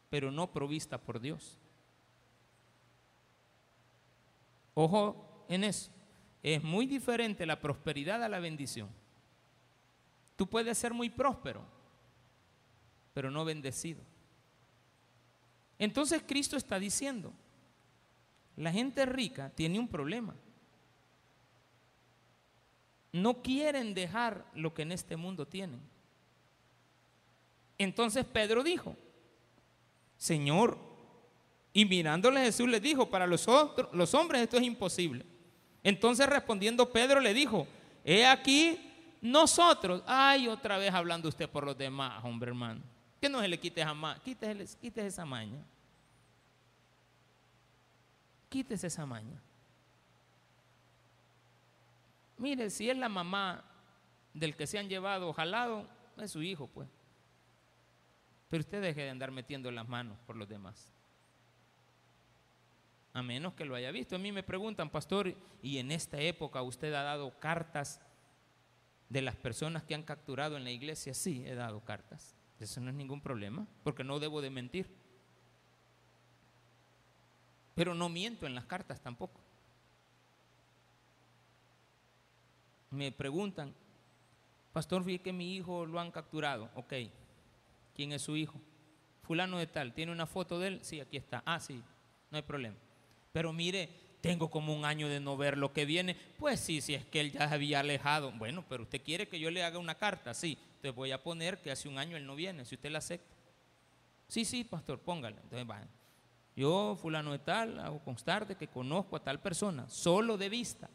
pero 0.10 0.31
no 0.31 0.51
provista 0.51 0.97
por 0.97 1.19
Dios. 1.19 1.60
Ojo 4.73 5.45
en 5.49 5.63
eso. 5.63 5.91
Es 6.43 6.63
muy 6.63 6.86
diferente 6.86 7.45
la 7.45 7.60
prosperidad 7.60 8.23
a 8.23 8.29
la 8.29 8.39
bendición. 8.39 8.89
Tú 10.36 10.47
puedes 10.47 10.77
ser 10.77 10.93
muy 10.93 11.10
próspero, 11.10 11.63
pero 13.17 13.32
no 13.32 13.43
bendecido. 13.43 14.03
Entonces 15.80 16.21
Cristo 16.27 16.56
está 16.56 16.77
diciendo, 16.77 17.34
la 18.56 18.71
gente 18.71 19.08
rica 19.08 19.49
tiene 19.49 19.80
un 19.80 19.88
problema. 19.88 20.36
No 23.12 23.41
quieren 23.41 23.95
dejar 23.95 24.45
lo 24.53 24.71
que 24.71 24.84
en 24.84 24.91
este 24.91 25.17
mundo 25.17 25.47
tienen. 25.47 25.80
Entonces 27.80 28.23
Pedro 28.23 28.62
dijo, 28.62 28.95
Señor, 30.15 30.77
y 31.73 31.86
mirándole 31.86 32.41
Jesús 32.41 32.69
le 32.69 32.80
dijo, 32.80 33.10
para 33.10 33.25
los, 33.25 33.47
otros, 33.47 33.89
los 33.93 34.13
hombres 34.13 34.43
esto 34.43 34.58
es 34.58 34.63
imposible. 34.63 35.25
Entonces 35.82 36.27
respondiendo 36.27 36.91
Pedro 36.91 37.19
le 37.19 37.34
dijo, 37.34 37.65
he 38.06 38.27
aquí 38.27 38.80
nosotros, 39.21 40.03
ay, 40.06 40.47
otra 40.47 40.77
vez 40.77 40.93
hablando 40.93 41.27
usted 41.27 41.49
por 41.49 41.65
los 41.65 41.75
demás, 41.75 42.23
hombre 42.23 42.49
hermano. 42.49 42.96
Que 43.19 43.30
no 43.30 43.41
se 43.41 43.47
le 43.47 43.60
quite 43.60 43.84
jamás. 43.84 44.19
Quítese, 44.19 44.77
quítese 44.80 45.08
esa 45.08 45.25
maña. 45.25 45.63
Quítese 48.49 48.88
esa 48.88 49.06
maña. 49.06 49.41
Mire, 52.38 52.69
si 52.69 52.89
es 52.89 52.97
la 52.97 53.10
mamá 53.10 53.63
del 54.34 54.56
que 54.56 54.67
se 54.67 54.77
han 54.77 54.88
llevado 54.88 55.34
jalado, 55.34 55.88
es 56.17 56.32
su 56.32 56.43
hijo, 56.43 56.67
pues. 56.67 56.88
Pero 58.49 58.62
usted 58.62 58.82
deje 58.82 59.01
de 59.01 59.10
andar 59.10 59.32
metiendo 59.32 59.71
las 59.71 59.88
manos 59.88 60.17
por 60.25 60.36
los 60.36 60.47
demás. 60.47 60.93
A 63.13 63.23
menos 63.23 63.56
que 63.56 63.65
lo 63.65 63.75
haya 63.75 63.91
visto. 63.91 64.15
A 64.15 64.19
mí 64.19 64.32
me 64.32 64.43
preguntan, 64.43 64.89
pastor, 64.89 65.36
¿y 65.62 65.80
en 65.80 65.91
esta 65.91 66.19
época 66.21 66.62
usted 66.62 66.93
ha 66.93 67.01
dado 67.01 67.38
cartas 67.39 67.99
de 69.10 69.21
las 69.23 69.36
personas 69.36 69.84
que 69.84 69.95
han 69.95 70.03
capturado 70.03 70.56
en 70.56 70.63
la 70.63 70.71
iglesia? 70.71 71.13
Sí, 71.15 71.43
he 71.45 71.56
dado 71.56 71.82
cartas. 71.82 72.37
Eso 72.60 72.82
no 72.82 72.89
es 72.89 72.96
ningún 72.96 73.22
problema, 73.22 73.67
porque 73.84 74.04
no 74.04 74.20
debo 74.20 74.41
de 74.41 74.50
mentir. 74.50 74.89
Pero 77.76 77.93
no 77.93 78.10
miento 78.10 78.48
en 78.48 78.56
las 78.56 78.65
cartas 78.65 79.00
tampoco. 79.02 79.39
Me 82.89 83.12
preguntan, 83.12 83.74
pastor, 84.74 85.04
vi 85.04 85.20
que 85.20 85.34
mi 85.34 85.56
hijo 85.56 85.86
lo 85.86 86.00
han 86.00 86.12
capturado. 86.12 86.72
Ok, 86.74 86.93
¿quién 87.96 88.12
es 88.13 88.24
su 88.24 88.36
hijo? 88.36 88.60
Fulano 89.22 89.60
de 89.60 89.67
tal, 89.67 89.93
¿tiene 89.93 90.12
una 90.12 90.26
foto 90.26 90.58
de 90.58 90.67
él? 90.70 90.80
Sí, 90.84 91.00
aquí 91.00 91.17
está. 91.17 91.43
Ah, 91.46 91.60
sí. 91.60 91.84
no 92.32 92.38
hay 92.38 92.43
problema. 92.43 92.78
Pero 93.32 93.54
mire, 93.54 94.07
tengo 94.21 94.49
como 94.49 94.73
un 94.73 94.86
año 94.86 95.08
de 95.08 95.19
no 95.19 95.38
ver 95.38 95.58
lo 95.58 95.73
que 95.73 95.86
viene. 95.86 96.15
Pues 96.38 96.60
sí, 96.60 96.82
si 96.82 96.95
es 96.95 97.06
que 97.06 97.21
él 97.21 97.32
ya 97.32 97.47
se 97.47 97.53
había 97.53 97.80
alejado. 97.80 98.32
Bueno, 98.32 98.65
pero 98.67 98.84
usted 98.84 99.01
quiere 99.01 99.27
que 99.27 99.39
yo 99.39 99.51
le 99.51 99.63
haga 99.63 99.80
una 99.80 99.95
carta, 99.95 100.34
sí. 100.34 100.58
Entonces 100.75 100.95
voy 100.95 101.12
a 101.12 101.21
poner 101.21 101.62
que 101.62 101.71
hace 101.71 101.88
un 101.88 101.97
año 101.97 102.17
él 102.17 102.25
no 102.25 102.36
viene, 102.36 102.65
si 102.65 102.75
usted 102.75 102.91
la 102.91 102.97
acepta. 102.99 103.36
Sí, 104.27 104.43
sí, 104.45 104.63
pastor, 104.63 104.99
póngale. 104.99 105.38
Entonces, 105.43 105.69
va. 105.69 105.82
Yo, 106.56 106.97
fulano 106.99 107.32
de 107.32 107.39
tal, 107.39 107.80
hago 107.80 107.99
constar 107.99 108.47
de 108.47 108.56
que 108.56 108.67
conozco 108.67 109.15
a 109.15 109.23
tal 109.23 109.39
persona, 109.39 109.88
solo 109.89 110.38
de 110.38 110.49
vista. 110.49 110.89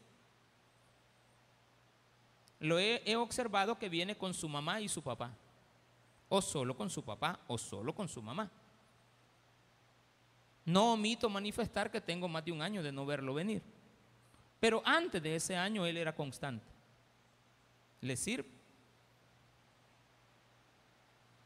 Lo 2.58 2.78
he 2.78 3.16
observado 3.16 3.78
que 3.78 3.88
viene 3.88 4.16
con 4.16 4.34
su 4.34 4.48
mamá 4.48 4.80
y 4.80 4.88
su 4.88 5.02
papá. 5.02 5.34
O 6.28 6.40
solo 6.42 6.76
con 6.76 6.90
su 6.90 7.04
papá, 7.04 7.40
o 7.46 7.58
solo 7.58 7.94
con 7.94 8.08
su 8.08 8.22
mamá. 8.22 8.50
No 10.64 10.92
omito 10.92 11.28
manifestar 11.28 11.90
que 11.90 12.00
tengo 12.00 12.28
más 12.28 12.44
de 12.44 12.52
un 12.52 12.62
año 12.62 12.82
de 12.82 12.92
no 12.92 13.04
verlo 13.04 13.34
venir. 13.34 13.62
Pero 14.60 14.82
antes 14.84 15.22
de 15.22 15.34
ese 15.34 15.56
año 15.56 15.84
él 15.86 15.96
era 15.96 16.14
constante. 16.14 16.64
¿Le 18.00 18.16
sirve? 18.16 18.48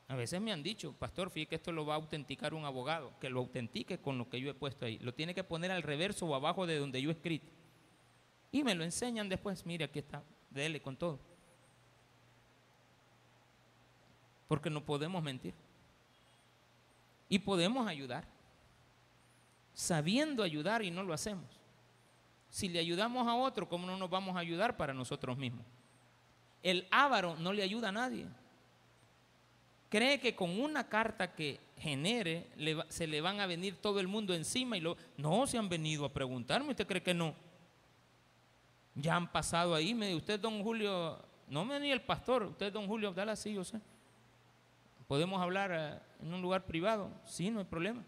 A 0.08 0.14
veces 0.14 0.40
me 0.40 0.52
han 0.52 0.62
dicho, 0.62 0.92
pastor, 0.92 1.30
fíjate 1.30 1.48
que 1.48 1.54
esto 1.56 1.72
lo 1.72 1.84
va 1.84 1.94
a 1.94 1.96
autenticar 1.96 2.54
un 2.54 2.64
abogado, 2.64 3.12
que 3.20 3.28
lo 3.28 3.40
autentique 3.40 3.98
con 3.98 4.18
lo 4.18 4.28
que 4.28 4.40
yo 4.40 4.50
he 4.50 4.54
puesto 4.54 4.84
ahí. 4.84 4.98
Lo 4.98 5.12
tiene 5.12 5.34
que 5.34 5.42
poner 5.42 5.72
al 5.72 5.82
reverso 5.82 6.26
o 6.26 6.34
abajo 6.34 6.66
de 6.66 6.78
donde 6.78 7.02
yo 7.02 7.10
he 7.10 7.12
escrito. 7.12 7.50
Y 8.52 8.62
me 8.62 8.74
lo 8.74 8.84
enseñan 8.84 9.28
después, 9.28 9.66
mire, 9.66 9.84
aquí 9.84 9.98
está, 9.98 10.22
dele 10.50 10.80
con 10.80 10.96
todo. 10.96 11.18
Porque 14.46 14.70
no 14.70 14.84
podemos 14.84 15.22
mentir. 15.22 15.54
Y 17.28 17.40
podemos 17.40 17.88
ayudar. 17.88 18.35
Sabiendo 19.76 20.42
ayudar 20.42 20.82
y 20.82 20.90
no 20.90 21.04
lo 21.04 21.14
hacemos. 21.14 21.44
Si 22.48 22.68
le 22.68 22.80
ayudamos 22.80 23.28
a 23.28 23.36
otro, 23.36 23.68
¿cómo 23.68 23.86
no 23.86 23.96
nos 23.96 24.10
vamos 24.10 24.34
a 24.34 24.40
ayudar 24.40 24.76
para 24.76 24.92
nosotros 24.92 25.36
mismos? 25.36 25.64
El 26.64 26.88
ávaro 26.90 27.36
no 27.36 27.52
le 27.52 27.62
ayuda 27.62 27.90
a 27.90 27.92
nadie 27.92 28.26
cree 29.88 30.20
que 30.20 30.34
con 30.34 30.60
una 30.60 30.88
carta 30.88 31.34
que 31.34 31.60
genere 31.78 32.48
se 32.88 33.06
le 33.06 33.20
van 33.20 33.40
a 33.40 33.46
venir 33.46 33.76
todo 33.76 34.00
el 34.00 34.08
mundo 34.08 34.34
encima 34.34 34.76
y 34.76 34.80
lo, 34.80 34.96
no 35.16 35.46
se 35.46 35.58
han 35.58 35.68
venido 35.68 36.04
a 36.04 36.12
preguntarme, 36.12 36.70
¿usted 36.70 36.86
cree 36.86 37.02
que 37.02 37.14
no? 37.14 37.34
Ya 38.94 39.16
han 39.16 39.30
pasado 39.30 39.74
ahí, 39.74 39.94
me 39.94 40.06
dice, 40.06 40.16
usted 40.16 40.40
don 40.40 40.62
Julio, 40.62 41.18
no 41.48 41.64
me 41.64 41.78
ni 41.78 41.92
el 41.92 42.00
pastor, 42.00 42.44
usted 42.44 42.72
don 42.72 42.86
Julio, 42.86 43.12
dale 43.12 43.32
así, 43.32 43.52
yo 43.52 43.64
sé. 43.64 43.80
¿Podemos 45.06 45.40
hablar 45.40 45.70
eh, 45.72 45.98
en 46.20 46.34
un 46.34 46.42
lugar 46.42 46.64
privado? 46.64 47.10
Sí, 47.24 47.50
no 47.50 47.60
hay 47.60 47.66
problema. 47.66 48.02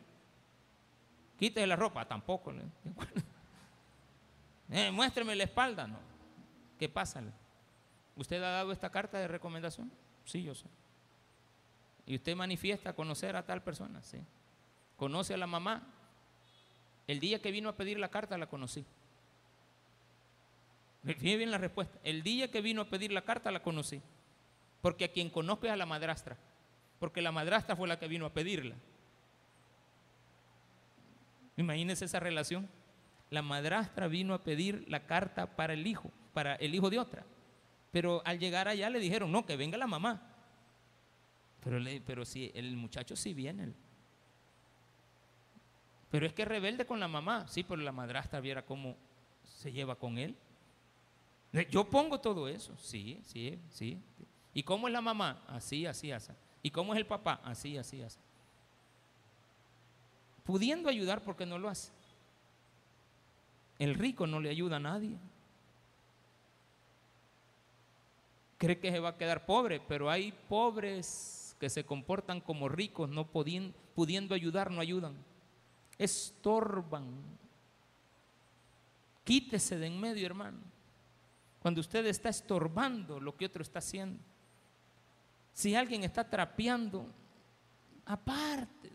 Quítese 1.38 1.66
la 1.66 1.76
ropa, 1.76 2.04
tampoco. 2.04 2.52
eh, 4.70 4.90
muéstreme 4.90 5.36
la 5.36 5.44
espalda, 5.44 5.86
no. 5.86 5.98
¿Qué 6.78 6.88
pasa? 6.88 7.22
¿Usted 8.16 8.42
ha 8.42 8.50
dado 8.50 8.72
esta 8.72 8.90
carta 8.90 9.18
de 9.18 9.28
recomendación? 9.28 9.90
Sí, 10.24 10.42
yo 10.42 10.54
sé. 10.54 10.66
Y 12.06 12.16
usted 12.16 12.34
manifiesta 12.34 12.94
conocer 12.94 13.36
a 13.36 13.46
tal 13.46 13.62
persona, 13.62 14.02
¿sí? 14.02 14.18
Conoce 14.96 15.34
a 15.34 15.36
la 15.36 15.46
mamá. 15.46 15.82
El 17.06 17.20
día 17.20 17.40
que 17.40 17.50
vino 17.50 17.68
a 17.68 17.76
pedir 17.76 17.98
la 17.98 18.08
carta 18.08 18.36
la 18.36 18.46
conocí. 18.46 18.84
Fíjese 21.04 21.36
bien 21.36 21.50
la 21.50 21.58
respuesta. 21.58 21.98
El 22.02 22.22
día 22.22 22.50
que 22.50 22.60
vino 22.60 22.82
a 22.82 22.84
pedir 22.86 23.12
la 23.12 23.22
carta 23.22 23.50
la 23.50 23.62
conocí. 23.62 24.02
Porque 24.82 25.04
a 25.04 25.12
quien 25.12 25.30
conozco 25.30 25.66
es 25.66 25.72
a 25.72 25.76
la 25.76 25.86
madrastra. 25.86 26.36
Porque 26.98 27.22
la 27.22 27.30
madrastra 27.30 27.76
fue 27.76 27.88
la 27.88 27.98
que 27.98 28.08
vino 28.08 28.26
a 28.26 28.32
pedirla. 28.32 28.74
Imagínense 31.58 32.04
esa 32.04 32.20
relación. 32.20 32.68
La 33.30 33.42
madrastra 33.42 34.08
vino 34.08 34.32
a 34.32 34.42
pedir 34.42 34.86
la 34.88 35.04
carta 35.06 35.56
para 35.56 35.74
el 35.74 35.86
hijo, 35.86 36.10
para 36.32 36.54
el 36.54 36.74
hijo 36.74 36.88
de 36.88 36.98
otra. 36.98 37.26
Pero 37.90 38.22
al 38.24 38.38
llegar 38.38 38.68
allá 38.68 38.88
le 38.88 39.00
dijeron, 39.00 39.30
no, 39.30 39.44
que 39.44 39.56
venga 39.56 39.76
la 39.76 39.88
mamá. 39.88 40.22
Pero, 41.62 41.78
pero 42.06 42.24
si 42.24 42.50
el 42.54 42.76
muchacho 42.76 43.16
sí 43.16 43.34
viene. 43.34 43.74
Pero 46.10 46.26
es 46.26 46.32
que 46.32 46.42
es 46.42 46.48
rebelde 46.48 46.86
con 46.86 47.00
la 47.00 47.08
mamá. 47.08 47.46
Sí, 47.48 47.64
pero 47.64 47.82
la 47.82 47.92
madrastra 47.92 48.40
viera 48.40 48.64
cómo 48.64 48.96
se 49.42 49.72
lleva 49.72 49.96
con 49.96 50.16
él. 50.16 50.36
Yo 51.70 51.88
pongo 51.90 52.20
todo 52.20 52.46
eso. 52.48 52.72
Sí, 52.78 53.20
sí, 53.24 53.58
sí. 53.70 54.00
¿Y 54.54 54.62
cómo 54.62 54.86
es 54.86 54.92
la 54.92 55.00
mamá? 55.00 55.42
Así, 55.48 55.86
así, 55.86 56.12
así. 56.12 56.32
¿Y 56.62 56.70
cómo 56.70 56.94
es 56.94 56.98
el 56.98 57.06
papá? 57.06 57.40
Así, 57.44 57.76
así, 57.76 58.00
así. 58.00 58.18
Pudiendo 60.48 60.88
ayudar 60.88 61.22
porque 61.22 61.44
no 61.44 61.58
lo 61.58 61.68
hace. 61.68 61.92
El 63.78 63.94
rico 63.94 64.26
no 64.26 64.40
le 64.40 64.48
ayuda 64.48 64.76
a 64.76 64.80
nadie. 64.80 65.18
Cree 68.56 68.78
que 68.78 68.90
se 68.90 68.98
va 68.98 69.10
a 69.10 69.18
quedar 69.18 69.44
pobre, 69.44 69.78
pero 69.78 70.08
hay 70.08 70.32
pobres 70.32 71.54
que 71.60 71.68
se 71.68 71.84
comportan 71.84 72.40
como 72.40 72.66
ricos, 72.70 73.10
no 73.10 73.26
pudiendo, 73.26 74.34
ayudar, 74.34 74.70
no 74.70 74.80
ayudan. 74.80 75.22
Estorban. 75.98 77.04
Quítese 79.24 79.76
de 79.76 79.88
en 79.88 80.00
medio, 80.00 80.24
hermano. 80.24 80.60
Cuando 81.60 81.82
usted 81.82 82.06
está 82.06 82.30
estorbando 82.30 83.20
lo 83.20 83.36
que 83.36 83.44
otro 83.44 83.60
está 83.60 83.80
haciendo. 83.80 84.18
Si 85.52 85.74
alguien 85.74 86.04
está 86.04 86.24
trapeando, 86.26 87.04
aparte. 88.06 88.92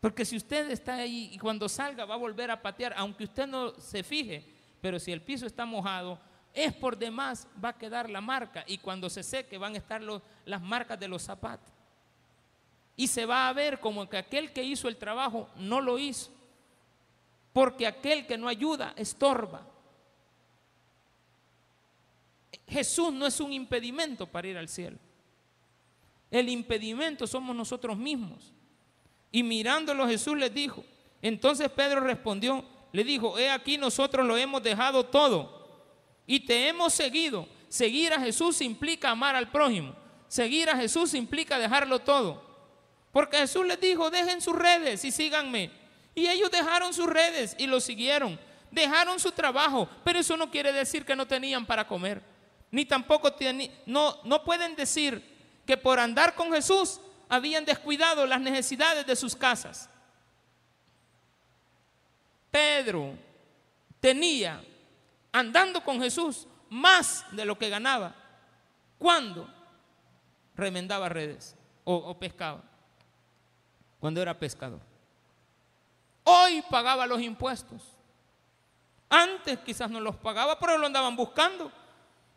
Porque 0.00 0.24
si 0.24 0.36
usted 0.36 0.70
está 0.70 0.94
ahí 0.94 1.30
y 1.32 1.38
cuando 1.38 1.68
salga 1.68 2.06
va 2.06 2.14
a 2.14 2.18
volver 2.18 2.50
a 2.50 2.60
patear, 2.60 2.94
aunque 2.96 3.24
usted 3.24 3.46
no 3.46 3.78
se 3.78 4.02
fije, 4.02 4.44
pero 4.80 4.98
si 4.98 5.12
el 5.12 5.20
piso 5.20 5.46
está 5.46 5.66
mojado, 5.66 6.18
es 6.54 6.72
por 6.72 6.96
demás, 6.96 7.46
va 7.62 7.70
a 7.70 7.78
quedar 7.78 8.08
la 8.08 8.20
marca 8.20 8.64
y 8.66 8.78
cuando 8.78 9.10
se 9.10 9.22
seque 9.22 9.58
van 9.58 9.74
a 9.74 9.78
estar 9.78 10.00
las 10.44 10.62
marcas 10.62 10.98
de 10.98 11.06
los 11.06 11.22
zapatos. 11.22 11.72
Y 12.96 13.06
se 13.06 13.26
va 13.26 13.48
a 13.48 13.52
ver 13.52 13.78
como 13.78 14.08
que 14.08 14.16
aquel 14.16 14.52
que 14.52 14.64
hizo 14.64 14.88
el 14.88 14.96
trabajo 14.96 15.48
no 15.56 15.80
lo 15.80 15.98
hizo, 15.98 16.30
porque 17.52 17.86
aquel 17.86 18.26
que 18.26 18.38
no 18.38 18.48
ayuda 18.48 18.94
estorba. 18.96 19.66
Jesús 22.66 23.12
no 23.12 23.26
es 23.26 23.38
un 23.40 23.52
impedimento 23.52 24.26
para 24.26 24.48
ir 24.48 24.56
al 24.56 24.68
cielo. 24.68 24.96
El 26.30 26.48
impedimento 26.48 27.26
somos 27.26 27.54
nosotros 27.54 27.96
mismos. 27.96 28.52
Y 29.30 29.42
mirándolo 29.42 30.08
Jesús 30.08 30.36
les 30.36 30.52
dijo, 30.52 30.84
entonces 31.22 31.68
Pedro 31.70 32.00
respondió, 32.00 32.64
le 32.92 33.04
dijo, 33.04 33.38
he 33.38 33.50
aquí 33.50 33.78
nosotros 33.78 34.26
lo 34.26 34.36
hemos 34.36 34.62
dejado 34.62 35.04
todo 35.06 35.60
y 36.26 36.40
te 36.40 36.68
hemos 36.68 36.92
seguido. 36.92 37.46
Seguir 37.68 38.12
a 38.12 38.20
Jesús 38.20 38.60
implica 38.60 39.10
amar 39.10 39.36
al 39.36 39.50
prójimo. 39.50 39.94
Seguir 40.26 40.68
a 40.70 40.76
Jesús 40.76 41.14
implica 41.14 41.58
dejarlo 41.58 42.00
todo. 42.00 42.42
Porque 43.12 43.38
Jesús 43.38 43.66
les 43.66 43.80
dijo, 43.80 44.10
dejen 44.10 44.40
sus 44.40 44.56
redes 44.56 45.04
y 45.04 45.10
síganme. 45.10 45.70
Y 46.14 46.26
ellos 46.26 46.50
dejaron 46.50 46.92
sus 46.92 47.06
redes 47.06 47.54
y 47.58 47.66
lo 47.66 47.80
siguieron. 47.80 48.38
Dejaron 48.70 49.18
su 49.18 49.32
trabajo, 49.32 49.88
pero 50.04 50.20
eso 50.20 50.36
no 50.36 50.50
quiere 50.50 50.72
decir 50.72 51.04
que 51.04 51.16
no 51.16 51.26
tenían 51.26 51.66
para 51.66 51.86
comer. 51.86 52.22
Ni 52.70 52.84
tampoco 52.84 53.34
no, 53.86 54.18
no 54.24 54.44
pueden 54.44 54.76
decir 54.76 55.22
que 55.66 55.76
por 55.76 55.98
andar 55.98 56.34
con 56.34 56.52
Jesús 56.52 57.00
habían 57.30 57.64
descuidado 57.64 58.26
las 58.26 58.40
necesidades 58.40 59.06
de 59.06 59.14
sus 59.14 59.36
casas. 59.36 59.88
Pedro 62.50 63.14
tenía 64.00 64.60
andando 65.30 65.82
con 65.82 66.00
Jesús 66.02 66.48
más 66.68 67.24
de 67.30 67.44
lo 67.44 67.56
que 67.56 67.68
ganaba. 67.70 68.14
¿Cuándo? 68.98 69.48
Remendaba 70.56 71.08
redes 71.08 71.54
o, 71.84 72.18
pescaba. 72.18 72.62
Cuando 74.00 74.20
era 74.20 74.36
pescador. 74.36 74.80
Hoy 76.24 76.62
pagaba 76.68 77.06
los 77.06 77.20
impuestos. 77.20 77.82
Antes 79.08 79.58
quizás 79.60 79.88
no 79.88 80.00
los 80.00 80.16
pagaba, 80.16 80.58
pero 80.58 80.78
lo 80.78 80.86
andaban 80.86 81.14
buscando. 81.14 81.70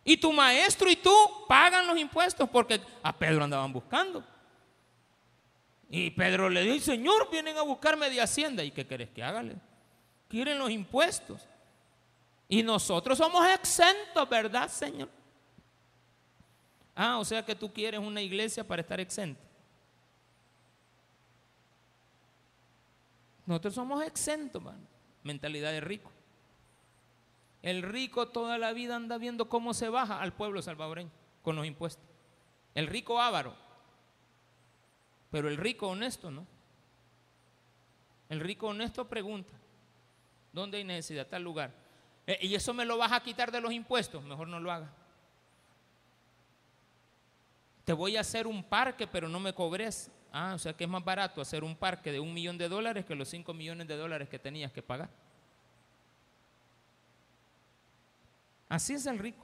Y 0.04 0.18
tu 0.18 0.32
maestro 0.32 0.90
y 0.90 0.96
tú 0.98 1.14
pagan 1.48 1.88
los 1.88 1.98
impuestos 1.98 2.48
porque 2.50 2.80
a 3.02 3.12
Pedro 3.14 3.44
andaban 3.44 3.74
buscando. 3.74 4.24
Y 5.96 6.10
Pedro 6.10 6.50
le 6.50 6.64
dice, 6.64 6.94
Señor, 6.94 7.30
vienen 7.30 7.56
a 7.56 7.62
buscarme 7.62 8.10
de 8.10 8.20
Hacienda. 8.20 8.64
¿Y 8.64 8.72
qué 8.72 8.88
querés 8.88 9.12
que 9.12 9.22
hágale? 9.22 9.58
Quieren 10.28 10.58
los 10.58 10.72
impuestos. 10.72 11.48
Y 12.50 12.64
nosotros 12.64 13.16
somos 13.16 13.48
exentos, 13.50 14.28
¿verdad, 14.28 14.68
Señor? 14.70 15.08
Ah, 16.96 17.20
o 17.20 17.26
sea 17.26 17.46
que 17.46 17.54
tú 17.54 17.72
quieres 17.72 18.00
una 18.00 18.24
iglesia 18.24 18.64
para 18.64 18.82
estar 18.82 19.00
exento. 19.00 19.40
Nosotros 23.46 23.76
somos 23.76 24.04
exentos, 24.04 24.64
man. 24.64 24.88
mentalidad 25.22 25.70
de 25.70 25.82
rico. 25.82 26.12
El 27.62 27.84
rico 27.84 28.30
toda 28.30 28.58
la 28.58 28.74
vida 28.74 28.96
anda 28.96 29.20
viendo 29.20 29.48
cómo 29.48 29.76
se 29.76 29.90
baja 29.90 30.20
al 30.20 30.34
pueblo 30.34 30.60
salvadoreño 30.64 31.12
con 31.44 31.56
los 31.56 31.68
impuestos. 31.68 32.04
El 32.74 32.88
rico 32.88 33.22
ávaro, 33.22 33.56
pero 35.34 35.50
el 35.50 35.58
rico 35.58 35.88
honesto, 35.88 36.30
¿no? 36.30 36.46
El 38.30 38.40
rico 38.40 38.68
honesto 38.68 39.10
pregunta, 39.10 39.52
¿dónde 40.52 40.78
hay 40.78 40.84
necesidad? 40.84 41.26
Tal 41.26 41.42
lugar. 41.42 41.74
Eh, 42.28 42.38
¿Y 42.44 42.54
eso 42.54 42.72
me 42.72 42.86
lo 42.86 43.00
vas 43.00 43.12
a 43.12 43.24
quitar 43.24 43.52
de 43.52 43.60
los 43.60 43.74
impuestos? 43.74 44.24
Mejor 44.24 44.48
no 44.48 44.60
lo 44.60 44.72
haga. 44.72 44.94
Te 47.84 47.94
voy 47.94 48.16
a 48.16 48.20
hacer 48.20 48.46
un 48.46 48.64
parque, 48.64 49.08
pero 49.08 49.28
no 49.28 49.40
me 49.40 49.56
cobres. 49.56 50.12
Ah, 50.32 50.52
o 50.54 50.60
sea 50.60 50.74
que 50.74 50.84
es 50.84 50.90
más 50.90 51.04
barato 51.04 51.42
hacer 51.42 51.64
un 51.64 51.76
parque 51.76 52.12
de 52.12 52.20
un 52.20 52.32
millón 52.32 52.60
de 52.60 52.70
dólares 52.70 53.04
que 53.04 53.16
los 53.16 53.28
cinco 53.28 53.56
millones 53.56 53.88
de 53.88 53.98
dólares 53.98 54.30
que 54.30 54.38
tenías 54.38 54.72
que 54.72 54.84
pagar. 54.84 55.10
Así 58.70 58.94
es 58.94 59.08
el 59.08 59.18
rico. 59.18 59.44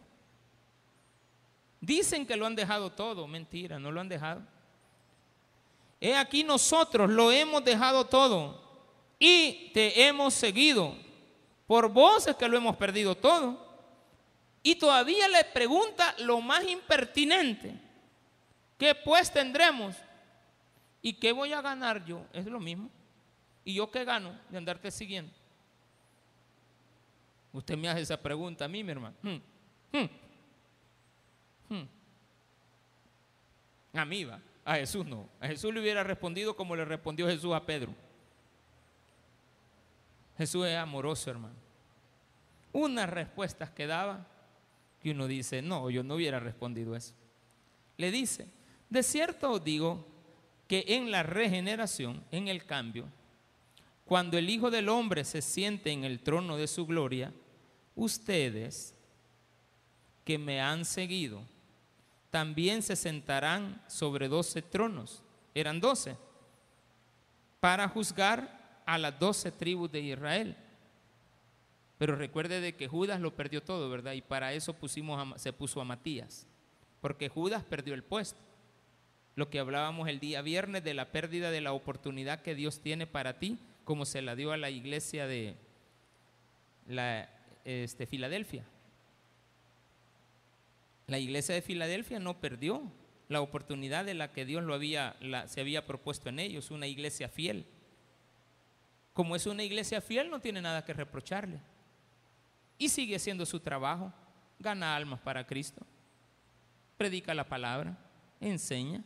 Dicen 1.81 2.27
que 2.27 2.35
lo 2.35 2.45
han 2.45 2.55
dejado 2.55 2.91
todo, 2.91 3.25
mentira, 3.25 3.79
no 3.79 3.91
lo 3.91 4.01
han 4.01 4.09
dejado. 4.09 4.59
He 6.02 6.16
aquí 6.16 6.43
nosotros 6.43 7.10
lo 7.10 7.32
hemos 7.32 7.64
dejado 7.64 8.06
todo 8.06 8.62
y 9.18 9.72
te 9.74 10.08
hemos 10.08 10.34
seguido. 10.34 10.95
Por 11.68 11.89
vos 11.89 12.26
es 12.28 12.36
que 12.36 12.47
lo 12.47 12.58
hemos 12.58 12.78
perdido 12.78 13.16
todo. 13.16 13.68
Y 14.64 14.76
todavía 14.76 15.28
le 15.28 15.43
pregunta 15.45 16.16
lo 16.20 16.41
más 16.41 16.64
impertinente. 16.68 17.74
¿Qué 18.78 18.95
pues 18.95 19.32
tendremos? 19.32 19.95
¿Y 21.02 21.14
qué 21.14 21.32
voy 21.32 21.54
a 21.54 21.62
ganar 21.62 22.04
yo? 22.06 22.26
Es 22.34 22.45
lo 22.45 22.60
mismo. 22.60 22.89
¿Y 23.66 23.74
yo 23.74 23.91
qué 23.91 24.04
gano 24.06 24.38
de 24.50 24.58
andarte 24.58 24.89
siguiendo? 24.89 25.32
Usted 27.52 27.78
me 27.78 27.89
hace 27.89 28.02
esa 28.02 28.18
pregunta 28.18 28.66
a 28.66 28.68
mí, 28.68 28.84
mi 28.84 28.91
hermano. 28.91 29.16
Hmm, 29.22 29.38
hmm, 29.91 30.10
hmm. 31.70 31.88
A 33.93 34.06
mí 34.06 34.24
va. 34.24 34.39
A 34.70 34.76
Jesús 34.76 35.03
no. 35.03 35.28
A 35.39 35.47
Jesús 35.47 35.74
le 35.74 35.82
hubiera 35.82 36.03
respondido 36.03 36.55
como 36.55 36.76
le 36.76 36.86
respondió 36.86 37.28
Jesús 37.28 37.55
a 37.55 37.65
Pedro. 37.65 37.91
Jesús 40.38 40.67
es 40.67 40.78
amoroso, 40.78 41.32
hermano. 41.32 41.55
Unas 42.72 43.09
respuestas 43.09 43.72
que 43.72 43.88
daba 43.88 44.28
que 45.01 45.09
uno 45.09 45.26
dice, 45.26 45.63
no, 45.63 45.89
yo 45.89 46.03
no 46.03 46.13
hubiera 46.13 46.39
respondido 46.39 46.95
eso. 46.95 47.15
Le 47.97 48.11
dice, 48.11 48.45
de 48.91 49.01
cierto 49.01 49.53
os 49.53 49.63
digo 49.63 50.05
que 50.67 50.84
en 50.89 51.09
la 51.09 51.24
regeneración, 51.24 52.24
en 52.30 52.47
el 52.47 52.63
cambio, 52.63 53.07
cuando 54.05 54.38
el 54.38 54.51
Hijo 54.51 54.70
del 54.70 54.89
Hombre 54.89 55.24
se 55.24 55.41
siente 55.41 55.89
en 55.89 56.03
el 56.03 56.20
trono 56.20 56.57
de 56.57 56.67
su 56.67 56.86
gloria, 56.86 57.34
ustedes 57.95 58.93
que 60.24 60.38
me 60.38 60.61
han 60.61 60.86
seguido, 60.86 61.41
también 62.30 62.82
se 62.82 62.95
sentarán 62.95 63.82
sobre 63.88 64.27
doce 64.27 64.61
tronos, 64.61 65.23
eran 65.53 65.80
doce, 65.80 66.15
para 67.59 67.88
juzgar 67.88 68.82
a 68.86 68.97
las 68.97 69.19
doce 69.19 69.51
tribus 69.51 69.91
de 69.91 70.01
Israel. 70.01 70.55
Pero 71.97 72.15
recuerde 72.15 72.61
de 72.61 72.75
que 72.75 72.88
Judas 72.88 73.19
lo 73.19 73.36
perdió 73.36 73.61
todo, 73.61 73.89
¿verdad? 73.89 74.13
Y 74.13 74.21
para 74.21 74.53
eso 74.53 74.73
pusimos 74.73 75.41
se 75.41 75.51
puso 75.51 75.82
a 75.82 75.86
Matías, 75.86 76.47
porque 77.01 77.30
Judas 77.30 77.63
perdió 77.63 77.93
el 77.93 78.03
puesto. 78.03 78.39
Lo 79.36 79.49
que 79.49 79.59
hablábamos 79.59 80.07
el 80.07 80.19
día 80.19 80.41
viernes 80.41 80.84
de 80.84 80.93
la 80.93 81.11
pérdida 81.11 81.51
de 81.51 81.61
la 81.61 81.73
oportunidad 81.73 82.41
que 82.41 82.55
Dios 82.55 82.82
tiene 82.82 83.07
para 83.07 83.39
ti, 83.39 83.59
como 83.84 84.05
se 84.05 84.21
la 84.21 84.36
dio 84.36 84.51
a 84.51 84.57
la 84.57 84.69
iglesia 84.69 85.27
de 85.27 85.55
este, 87.65 88.05
Filadelfia. 88.05 88.65
La 91.10 91.18
iglesia 91.18 91.55
de 91.55 91.64
Filadelfia 91.64 92.20
no 92.20 92.39
perdió 92.39 92.84
la 93.30 93.41
oportunidad 93.41 94.05
de 94.05 94.14
la 94.14 94.32
que 94.32 94.45
Dios 94.45 94.64
lo 94.64 94.76
había, 94.76 95.16
se 95.47 95.60
había 95.60 95.88
propuesto 95.88 96.30
en 96.30 96.38
ellos, 96.38 96.70
una 96.70 96.86
iglesia 96.86 97.28
fiel. 97.28 97.66
Como 99.14 99.36
es 99.36 99.47
una 99.47 99.64
iglesia 99.64 100.01
fiel, 100.01 100.30
no 100.30 100.39
tiene 100.39 100.62
nada 100.62 100.86
que 100.86 100.93
reprocharle. 100.93 101.60
Y 102.78 102.89
sigue 102.89 103.16
haciendo 103.16 103.43
su 103.47 103.60
trabajo, 103.60 104.14
gana 104.60 104.95
almas 104.95 105.20
para 105.20 105.47
Cristo, 105.47 105.82
predica 106.95 107.34
la 107.34 107.49
palabra, 107.49 107.97
enseña, 108.39 109.03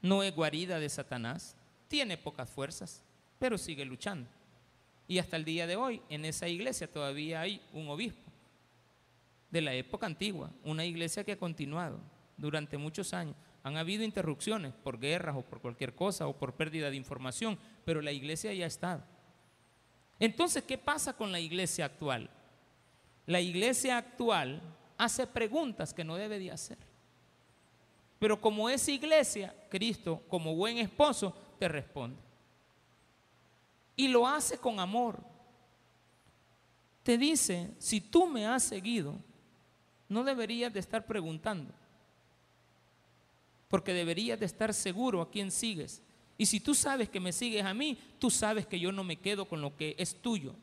no 0.00 0.22
es 0.22 0.34
guarida 0.34 0.80
de 0.80 0.88
Satanás, 0.88 1.54
tiene 1.86 2.16
pocas 2.16 2.48
fuerzas, 2.48 3.04
pero 3.38 3.58
sigue 3.58 3.84
luchando. 3.84 4.28
Y 5.06 5.18
hasta 5.18 5.36
el 5.36 5.44
día 5.44 5.66
de 5.66 5.76
hoy, 5.76 6.00
en 6.08 6.24
esa 6.24 6.48
iglesia 6.48 6.90
todavía 6.90 7.42
hay 7.42 7.60
un 7.74 7.90
obispo 7.90 8.21
de 9.52 9.60
la 9.60 9.74
época 9.74 10.06
antigua, 10.06 10.50
una 10.64 10.84
iglesia 10.84 11.22
que 11.22 11.32
ha 11.32 11.38
continuado 11.38 12.00
durante 12.36 12.78
muchos 12.78 13.12
años. 13.12 13.36
Han 13.62 13.76
habido 13.76 14.02
interrupciones 14.02 14.72
por 14.82 14.98
guerras 14.98 15.36
o 15.36 15.42
por 15.42 15.60
cualquier 15.60 15.94
cosa 15.94 16.26
o 16.26 16.36
por 16.36 16.54
pérdida 16.54 16.90
de 16.90 16.96
información, 16.96 17.58
pero 17.84 18.00
la 18.00 18.10
iglesia 18.10 18.52
ya 18.54 18.64
ha 18.64 18.68
estado. 18.68 19.04
Entonces, 20.18 20.64
¿qué 20.64 20.78
pasa 20.78 21.12
con 21.12 21.30
la 21.30 21.38
iglesia 21.38 21.84
actual? 21.84 22.30
La 23.26 23.40
iglesia 23.40 23.98
actual 23.98 24.60
hace 24.96 25.26
preguntas 25.26 25.92
que 25.92 26.02
no 26.02 26.16
debe 26.16 26.38
de 26.38 26.50
hacer. 26.50 26.78
Pero 28.18 28.40
como 28.40 28.70
es 28.70 28.88
iglesia, 28.88 29.54
Cristo, 29.68 30.22
como 30.28 30.56
buen 30.56 30.78
esposo, 30.78 31.36
te 31.58 31.68
responde. 31.68 32.20
Y 33.96 34.08
lo 34.08 34.26
hace 34.26 34.58
con 34.58 34.80
amor. 34.80 35.20
Te 37.02 37.18
dice, 37.18 37.74
si 37.78 38.00
tú 38.00 38.26
me 38.26 38.46
has 38.46 38.62
seguido, 38.62 39.18
no 40.12 40.22
deberías 40.22 40.72
de 40.72 40.80
estar 40.80 41.06
preguntando, 41.06 41.72
porque 43.68 43.94
deberías 43.94 44.38
de 44.38 44.46
estar 44.46 44.72
seguro 44.74 45.22
a 45.22 45.30
quién 45.30 45.50
sigues. 45.50 46.02
Y 46.36 46.46
si 46.46 46.60
tú 46.60 46.74
sabes 46.74 47.08
que 47.08 47.20
me 47.20 47.32
sigues 47.32 47.64
a 47.64 47.74
mí, 47.74 47.98
tú 48.18 48.30
sabes 48.30 48.66
que 48.66 48.78
yo 48.78 48.92
no 48.92 49.04
me 49.04 49.16
quedo 49.16 49.46
con 49.46 49.60
lo 49.60 49.76
que 49.76 49.94
es 49.98 50.20
tuyo. 50.20 50.54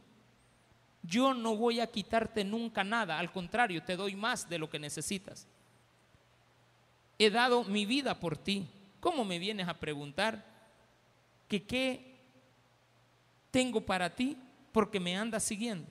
Yo 1.02 1.34
no 1.34 1.56
voy 1.56 1.80
a 1.80 1.88
quitarte 1.88 2.44
nunca 2.44 2.84
nada, 2.84 3.18
al 3.18 3.32
contrario, 3.32 3.84
te 3.84 3.96
doy 3.96 4.16
más 4.16 4.48
de 4.50 4.60
lo 4.60 4.70
que 4.70 4.80
necesitas. 4.80 5.48
He 7.18 7.30
dado 7.30 7.64
mi 7.64 7.86
vida 7.86 8.20
por 8.20 8.38
ti. 8.38 8.68
¿Cómo 9.00 9.26
me 9.26 9.40
vienes 9.40 9.68
a 9.68 9.80
preguntar 9.80 10.46
que 11.48 11.64
qué 11.64 12.18
tengo 13.52 13.82
para 13.82 14.14
ti 14.14 14.38
porque 14.72 15.00
me 15.00 15.18
andas 15.18 15.44
siguiendo? 15.44 15.88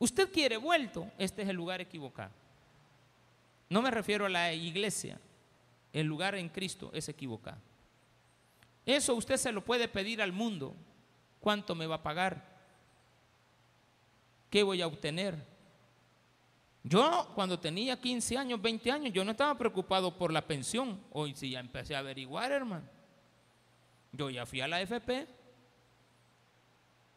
Usted 0.00 0.32
quiere 0.32 0.56
vuelto, 0.56 1.12
este 1.18 1.42
es 1.42 1.48
el 1.50 1.56
lugar 1.56 1.82
equivocado. 1.82 2.32
No 3.68 3.82
me 3.82 3.90
refiero 3.90 4.24
a 4.24 4.30
la 4.30 4.50
iglesia, 4.52 5.20
el 5.92 6.06
lugar 6.06 6.34
en 6.34 6.48
Cristo 6.48 6.90
es 6.94 7.08
equivocado. 7.10 7.58
Eso 8.86 9.14
usted 9.14 9.36
se 9.36 9.52
lo 9.52 9.62
puede 9.62 9.88
pedir 9.88 10.22
al 10.22 10.32
mundo. 10.32 10.74
¿Cuánto 11.38 11.74
me 11.74 11.86
va 11.86 11.96
a 11.96 12.02
pagar? 12.02 12.42
¿Qué 14.48 14.62
voy 14.62 14.80
a 14.80 14.86
obtener? 14.86 15.36
Yo 16.82 17.30
cuando 17.34 17.60
tenía 17.60 18.00
15 18.00 18.38
años, 18.38 18.62
20 18.62 18.90
años, 18.90 19.12
yo 19.12 19.22
no 19.22 19.32
estaba 19.32 19.56
preocupado 19.58 20.16
por 20.16 20.32
la 20.32 20.46
pensión. 20.46 20.98
Hoy 21.12 21.34
sí 21.36 21.50
ya 21.50 21.60
empecé 21.60 21.94
a 21.94 21.98
averiguar, 21.98 22.50
hermano. 22.52 22.88
Yo 24.12 24.30
ya 24.30 24.46
fui 24.46 24.62
a 24.62 24.66
la 24.66 24.80
FP 24.80 25.39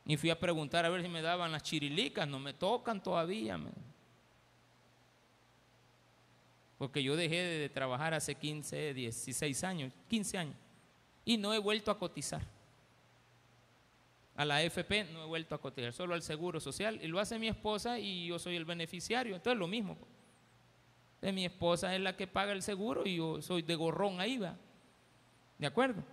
y 0.05 0.17
fui 0.17 0.29
a 0.29 0.39
preguntar 0.39 0.85
a 0.85 0.89
ver 0.89 1.01
si 1.01 1.07
me 1.07 1.21
daban 1.21 1.51
las 1.51 1.63
chirilicas, 1.63 2.27
no 2.27 2.39
me 2.39 2.53
tocan 2.53 3.01
todavía. 3.01 3.59
Porque 6.77 7.01
yo 7.01 7.15
dejé 7.15 7.37
de 7.37 7.69
trabajar 7.69 8.13
hace 8.13 8.35
15, 8.35 8.93
16 8.93 9.63
años, 9.63 9.93
15 10.09 10.37
años, 10.37 10.55
y 11.23 11.37
no 11.37 11.53
he 11.53 11.59
vuelto 11.59 11.89
a 11.89 11.97
cotizar. 11.97 12.41
A 14.35 14.45
la 14.45 14.57
AFP 14.57 15.05
no 15.13 15.23
he 15.23 15.27
vuelto 15.27 15.55
a 15.55 15.61
cotizar, 15.61 15.93
solo 15.93 16.15
al 16.15 16.23
Seguro 16.23 16.59
Social, 16.59 16.99
y 17.01 17.07
lo 17.07 17.19
hace 17.19 17.39
mi 17.39 17.47
esposa 17.47 17.99
y 17.99 18.27
yo 18.27 18.39
soy 18.39 18.55
el 18.55 18.65
beneficiario, 18.65 19.35
entonces 19.35 19.59
lo 19.59 19.67
mismo. 19.67 19.97
De 21.21 21.31
mi 21.31 21.45
esposa 21.45 21.95
es 21.95 22.01
la 22.01 22.17
que 22.17 22.27
paga 22.27 22.51
el 22.51 22.61
seguro 22.61 23.05
y 23.05 23.15
yo 23.15 23.41
soy 23.41 23.61
de 23.61 23.75
gorrón 23.75 24.19
ahí, 24.19 24.37
va. 24.37 24.57
¿De 25.57 25.67
acuerdo? 25.67 26.03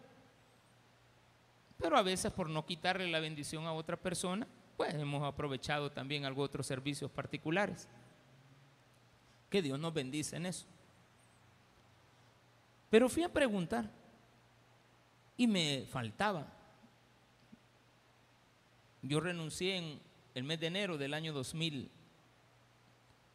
Pero 1.81 1.97
a 1.97 2.03
veces 2.03 2.33
por 2.33 2.49
no 2.49 2.67
quitarle 2.67 3.11
la 3.11 3.21
bendición 3.21 3.65
a 3.67 3.73
otra 3.73 3.97
persona, 3.97 4.47
pues 4.77 4.95
hemos 4.95 5.23
aprovechado 5.23 5.91
también 5.91 6.25
algunos 6.25 6.49
otros 6.49 6.67
servicios 6.67 7.11
particulares. 7.11 7.89
Que 9.49 9.63
Dios 9.63 9.79
nos 9.79 9.93
bendice 9.93 10.37
en 10.37 10.47
eso. 10.47 10.67
Pero 12.91 13.09
fui 13.09 13.23
a 13.23 13.33
preguntar 13.33 13.91
y 15.37 15.47
me 15.47 15.87
faltaba. 15.91 16.53
Yo 19.03 19.21
renuncié 19.21 19.77
en 19.79 20.01
el 20.35 20.45
mes 20.45 20.61
de 20.61 20.67
enero 20.67 20.99
del 20.99 21.15
año 21.15 21.33
2000, 21.33 21.91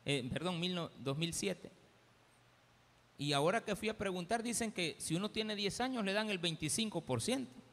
eh, 0.05 0.29
perdón, 0.31 0.61
2007. 0.99 1.71
Y 3.17 3.33
ahora 3.33 3.63
que 3.63 3.75
fui 3.75 3.89
a 3.89 3.97
preguntar, 3.97 4.43
dicen 4.43 4.71
que 4.71 4.95
si 4.99 5.15
uno 5.15 5.31
tiene 5.31 5.55
10 5.55 5.81
años 5.81 6.05
le 6.05 6.13
dan 6.13 6.29
el 6.29 6.39
25%. 6.39 7.64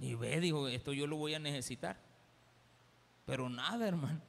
Y 0.00 0.14
ve, 0.14 0.40
dijo, 0.40 0.66
esto 0.66 0.92
yo 0.92 1.06
lo 1.06 1.16
voy 1.16 1.34
a 1.34 1.38
necesitar. 1.38 1.96
Pero 3.26 3.48
nada, 3.48 3.86
hermano. 3.86 4.20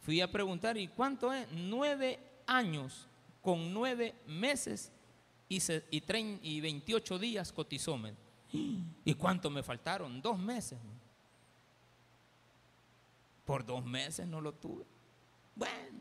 Fui 0.00 0.20
a 0.20 0.32
preguntar, 0.32 0.78
¿y 0.78 0.88
cuánto 0.88 1.32
es? 1.32 1.46
Nueve 1.52 2.18
años 2.46 3.06
con 3.42 3.72
nueve 3.72 4.14
meses 4.26 4.90
y, 5.48 5.58
y, 5.90 6.02
y 6.42 6.60
28 6.60 7.18
días 7.18 7.52
cotizómetro. 7.52 8.24
¿Y 9.04 9.14
cuánto 9.14 9.50
me 9.50 9.62
faltaron? 9.62 10.22
Dos 10.22 10.38
meses. 10.38 10.78
Por 13.44 13.64
dos 13.64 13.84
meses 13.84 14.26
no 14.26 14.40
lo 14.40 14.52
tuve. 14.52 14.84
Bueno, 15.54 16.00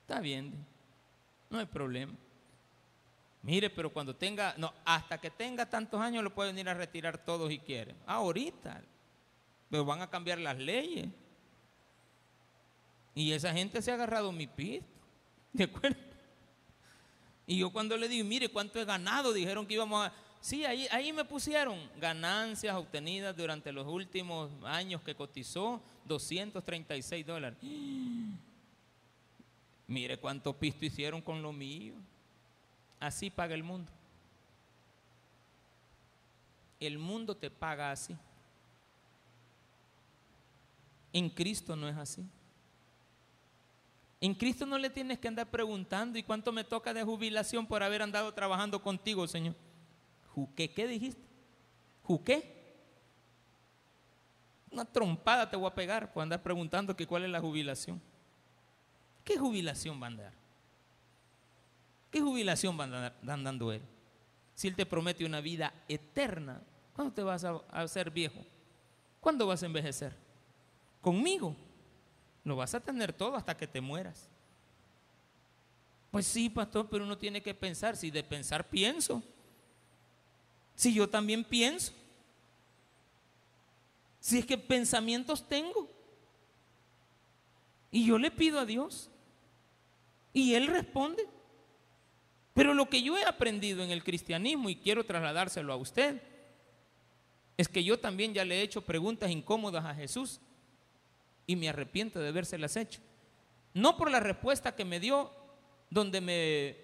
está 0.00 0.20
bien. 0.20 0.64
No 1.50 1.58
hay 1.58 1.66
problema. 1.66 2.14
Mire, 3.42 3.70
pero 3.70 3.92
cuando 3.92 4.14
tenga, 4.14 4.54
no, 4.56 4.72
hasta 4.84 5.20
que 5.20 5.30
tenga 5.30 5.68
tantos 5.68 6.00
años 6.00 6.22
lo 6.22 6.32
pueden 6.32 6.56
ir 6.58 6.68
a 6.68 6.74
retirar 6.74 7.18
todos 7.18 7.50
si 7.50 7.58
quieren. 7.58 7.96
Ahorita. 8.06 8.82
Pero 9.68 9.84
van 9.84 10.00
a 10.00 10.08
cambiar 10.08 10.38
las 10.38 10.56
leyes. 10.58 11.08
Y 13.14 13.32
esa 13.32 13.52
gente 13.52 13.82
se 13.82 13.90
ha 13.90 13.94
agarrado 13.94 14.30
mi 14.30 14.46
pisto. 14.46 14.86
¿De 15.52 15.64
acuerdo? 15.64 15.98
Y 17.46 17.58
yo 17.58 17.70
cuando 17.70 17.96
le 17.96 18.08
digo, 18.08 18.26
mire, 18.26 18.48
¿cuánto 18.48 18.80
he 18.80 18.84
ganado? 18.84 19.32
Dijeron 19.32 19.66
que 19.66 19.74
íbamos 19.74 20.06
a... 20.06 20.12
Sí, 20.40 20.64
ahí, 20.64 20.86
ahí 20.90 21.12
me 21.12 21.24
pusieron 21.24 21.78
ganancias 22.00 22.74
obtenidas 22.76 23.36
durante 23.36 23.72
los 23.72 23.86
últimos 23.86 24.50
años 24.64 25.02
que 25.02 25.14
cotizó 25.14 25.82
236 26.04 27.26
dólares. 27.26 27.58
Mire 29.86 30.16
cuánto 30.16 30.56
pisto 30.56 30.86
hicieron 30.86 31.20
con 31.20 31.42
lo 31.42 31.52
mío. 31.52 31.94
Así 33.02 33.30
paga 33.30 33.52
el 33.52 33.64
mundo. 33.64 33.90
El 36.78 36.98
mundo 36.98 37.36
te 37.36 37.50
paga 37.50 37.90
así. 37.90 38.16
En 41.12 41.28
Cristo 41.28 41.74
no 41.74 41.88
es 41.88 41.96
así. 41.96 42.24
En 44.20 44.34
Cristo 44.34 44.64
no 44.66 44.78
le 44.78 44.88
tienes 44.88 45.18
que 45.18 45.26
andar 45.26 45.50
preguntando 45.50 46.16
y 46.16 46.22
cuánto 46.22 46.52
me 46.52 46.62
toca 46.62 46.94
de 46.94 47.02
jubilación 47.02 47.66
por 47.66 47.82
haber 47.82 48.02
andado 48.02 48.32
trabajando 48.32 48.80
contigo, 48.80 49.26
Señor. 49.26 49.56
¿Juqué? 50.28 50.72
¿Qué 50.72 50.86
dijiste? 50.86 51.26
¿Juqué? 52.04 52.62
Una 54.70 54.84
trompada 54.84 55.50
te 55.50 55.56
voy 55.56 55.66
a 55.66 55.74
pegar 55.74 56.12
por 56.12 56.22
andar 56.22 56.40
preguntando 56.40 56.94
que 56.94 57.08
cuál 57.08 57.24
es 57.24 57.30
la 57.30 57.40
jubilación. 57.40 58.00
¿Qué 59.24 59.36
jubilación 59.36 60.00
va 60.00 60.06
a 60.06 60.10
dar? 60.12 60.41
¿Qué 62.12 62.20
jubilación 62.20 62.78
va 62.78 62.84
a 62.84 62.86
andar 62.86 63.42
dando 63.42 63.72
él? 63.72 63.80
Si 64.54 64.68
él 64.68 64.76
te 64.76 64.84
promete 64.84 65.24
una 65.24 65.40
vida 65.40 65.72
eterna, 65.88 66.62
¿cuándo 66.94 67.14
te 67.14 67.22
vas 67.22 67.42
a, 67.42 67.56
a 67.70 67.88
ser 67.88 68.10
viejo? 68.10 68.44
¿Cuándo 69.18 69.46
vas 69.46 69.62
a 69.62 69.66
envejecer? 69.66 70.14
Conmigo. 71.00 71.56
Lo 72.44 72.54
vas 72.56 72.74
a 72.74 72.80
tener 72.80 73.14
todo 73.14 73.34
hasta 73.34 73.56
que 73.56 73.66
te 73.66 73.80
mueras. 73.80 74.28
Pues 76.10 76.26
sí, 76.26 76.50
pastor, 76.50 76.88
pero 76.90 77.04
uno 77.04 77.16
tiene 77.16 77.42
que 77.42 77.54
pensar. 77.54 77.96
Si 77.96 78.10
de 78.10 78.22
pensar 78.22 78.68
pienso. 78.68 79.22
Si 80.74 80.92
yo 80.92 81.08
también 81.08 81.44
pienso. 81.44 81.94
Si 84.20 84.38
es 84.38 84.44
que 84.44 84.58
pensamientos 84.58 85.48
tengo. 85.48 85.90
Y 87.90 88.04
yo 88.04 88.18
le 88.18 88.30
pido 88.30 88.60
a 88.60 88.66
Dios. 88.66 89.10
Y 90.34 90.54
Él 90.54 90.66
responde. 90.66 91.26
Pero 92.54 92.74
lo 92.74 92.88
que 92.88 93.02
yo 93.02 93.16
he 93.16 93.24
aprendido 93.24 93.82
en 93.82 93.90
el 93.90 94.04
cristianismo 94.04 94.68
y 94.68 94.76
quiero 94.76 95.04
trasladárselo 95.04 95.72
a 95.72 95.76
usted, 95.76 96.20
es 97.56 97.68
que 97.68 97.84
yo 97.84 97.98
también 97.98 98.34
ya 98.34 98.44
le 98.44 98.58
he 98.58 98.62
hecho 98.62 98.82
preguntas 98.82 99.30
incómodas 99.30 99.84
a 99.84 99.94
Jesús 99.94 100.40
y 101.46 101.56
me 101.56 101.68
arrepiento 101.68 102.20
de 102.20 102.28
habérselas 102.28 102.76
hecho. 102.76 103.00
No 103.74 103.96
por 103.96 104.10
la 104.10 104.20
respuesta 104.20 104.74
que 104.74 104.84
me 104.84 105.00
dio, 105.00 105.30
donde 105.90 106.20
me 106.20 106.76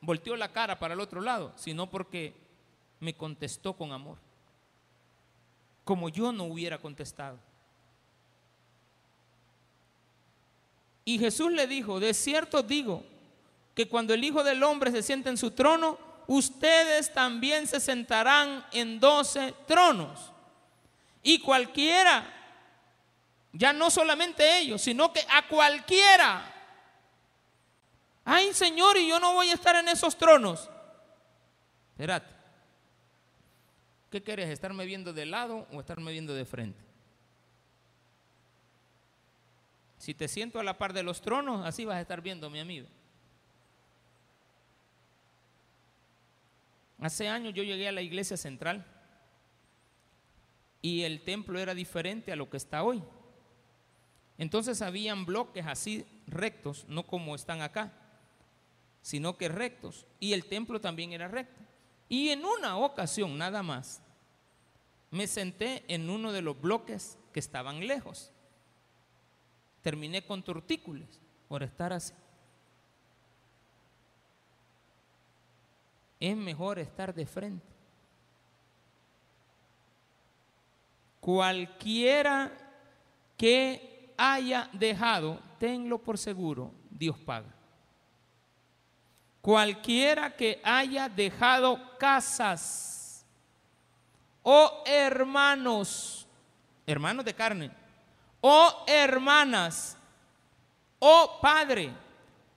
volteó 0.00 0.36
la 0.36 0.52
cara 0.52 0.78
para 0.78 0.94
el 0.94 1.00
otro 1.00 1.20
lado, 1.20 1.52
sino 1.56 1.88
porque 1.90 2.34
me 3.00 3.14
contestó 3.14 3.74
con 3.76 3.92
amor, 3.92 4.18
como 5.84 6.08
yo 6.08 6.32
no 6.32 6.44
hubiera 6.44 6.78
contestado. 6.78 7.38
Y 11.04 11.18
Jesús 11.18 11.52
le 11.52 11.66
dijo, 11.66 12.00
de 12.00 12.12
cierto 12.14 12.62
digo, 12.62 13.04
que 13.76 13.86
cuando 13.86 14.14
el 14.14 14.24
Hijo 14.24 14.42
del 14.42 14.62
Hombre 14.62 14.90
se 14.90 15.02
siente 15.02 15.28
en 15.28 15.36
su 15.36 15.50
trono, 15.50 15.98
ustedes 16.26 17.12
también 17.12 17.66
se 17.66 17.78
sentarán 17.78 18.64
en 18.72 18.98
doce 18.98 19.54
tronos. 19.66 20.32
Y 21.22 21.40
cualquiera 21.40 22.24
ya 23.52 23.74
no 23.74 23.90
solamente 23.90 24.58
ellos, 24.58 24.80
sino 24.80 25.12
que 25.12 25.20
a 25.30 25.46
cualquiera. 25.46 26.54
Ay, 28.24 28.54
Señor, 28.54 28.96
y 28.96 29.08
yo 29.08 29.20
no 29.20 29.34
voy 29.34 29.50
a 29.50 29.54
estar 29.54 29.76
en 29.76 29.88
esos 29.88 30.16
tronos. 30.16 30.70
Espérate. 31.90 32.32
¿Qué 34.10 34.22
quieres? 34.22 34.48
¿Estarme 34.48 34.86
viendo 34.86 35.12
de 35.12 35.26
lado 35.26 35.66
o 35.70 35.80
estarme 35.80 36.12
viendo 36.12 36.32
de 36.32 36.46
frente? 36.46 36.82
Si 39.98 40.14
te 40.14 40.28
siento 40.28 40.58
a 40.58 40.64
la 40.64 40.78
par 40.78 40.94
de 40.94 41.02
los 41.02 41.20
tronos, 41.20 41.66
así 41.66 41.84
vas 41.84 41.96
a 41.96 42.00
estar 42.00 42.22
viendo, 42.22 42.48
mi 42.48 42.60
amigo. 42.60 42.88
Hace 46.98 47.28
años 47.28 47.54
yo 47.54 47.62
llegué 47.62 47.88
a 47.88 47.92
la 47.92 48.02
iglesia 48.02 48.36
central 48.36 48.86
y 50.80 51.02
el 51.02 51.22
templo 51.22 51.58
era 51.58 51.74
diferente 51.74 52.32
a 52.32 52.36
lo 52.36 52.48
que 52.48 52.56
está 52.56 52.82
hoy. 52.82 53.02
Entonces 54.38 54.82
habían 54.82 55.26
bloques 55.26 55.66
así 55.66 56.06
rectos, 56.26 56.84
no 56.88 57.06
como 57.06 57.34
están 57.34 57.62
acá, 57.62 57.92
sino 59.02 59.36
que 59.36 59.48
rectos. 59.48 60.06
Y 60.20 60.32
el 60.32 60.46
templo 60.46 60.80
también 60.80 61.12
era 61.12 61.28
recto. 61.28 61.60
Y 62.08 62.28
en 62.28 62.44
una 62.44 62.76
ocasión 62.76 63.36
nada 63.36 63.62
más, 63.62 64.02
me 65.10 65.26
senté 65.26 65.84
en 65.88 66.10
uno 66.10 66.32
de 66.32 66.42
los 66.42 66.60
bloques 66.60 67.18
que 67.32 67.40
estaban 67.40 67.86
lejos. 67.86 68.30
Terminé 69.82 70.24
con 70.24 70.42
tortículos 70.42 71.20
por 71.48 71.62
estar 71.62 71.92
así. 71.92 72.12
Es 76.18 76.36
mejor 76.36 76.78
estar 76.78 77.14
de 77.14 77.26
frente. 77.26 77.66
Cualquiera 81.20 82.52
que 83.36 84.14
haya 84.16 84.70
dejado, 84.72 85.40
tenlo 85.58 85.98
por 85.98 86.18
seguro, 86.18 86.72
Dios 86.90 87.18
paga. 87.18 87.52
Cualquiera 89.42 90.34
que 90.34 90.60
haya 90.64 91.08
dejado 91.08 91.96
casas 91.98 92.96
o 94.48 94.84
hermanos, 94.86 96.24
hermanos 96.86 97.24
de 97.24 97.34
carne, 97.34 97.70
o 98.40 98.84
hermanas, 98.86 99.96
o 101.00 101.38
padre, 101.42 101.92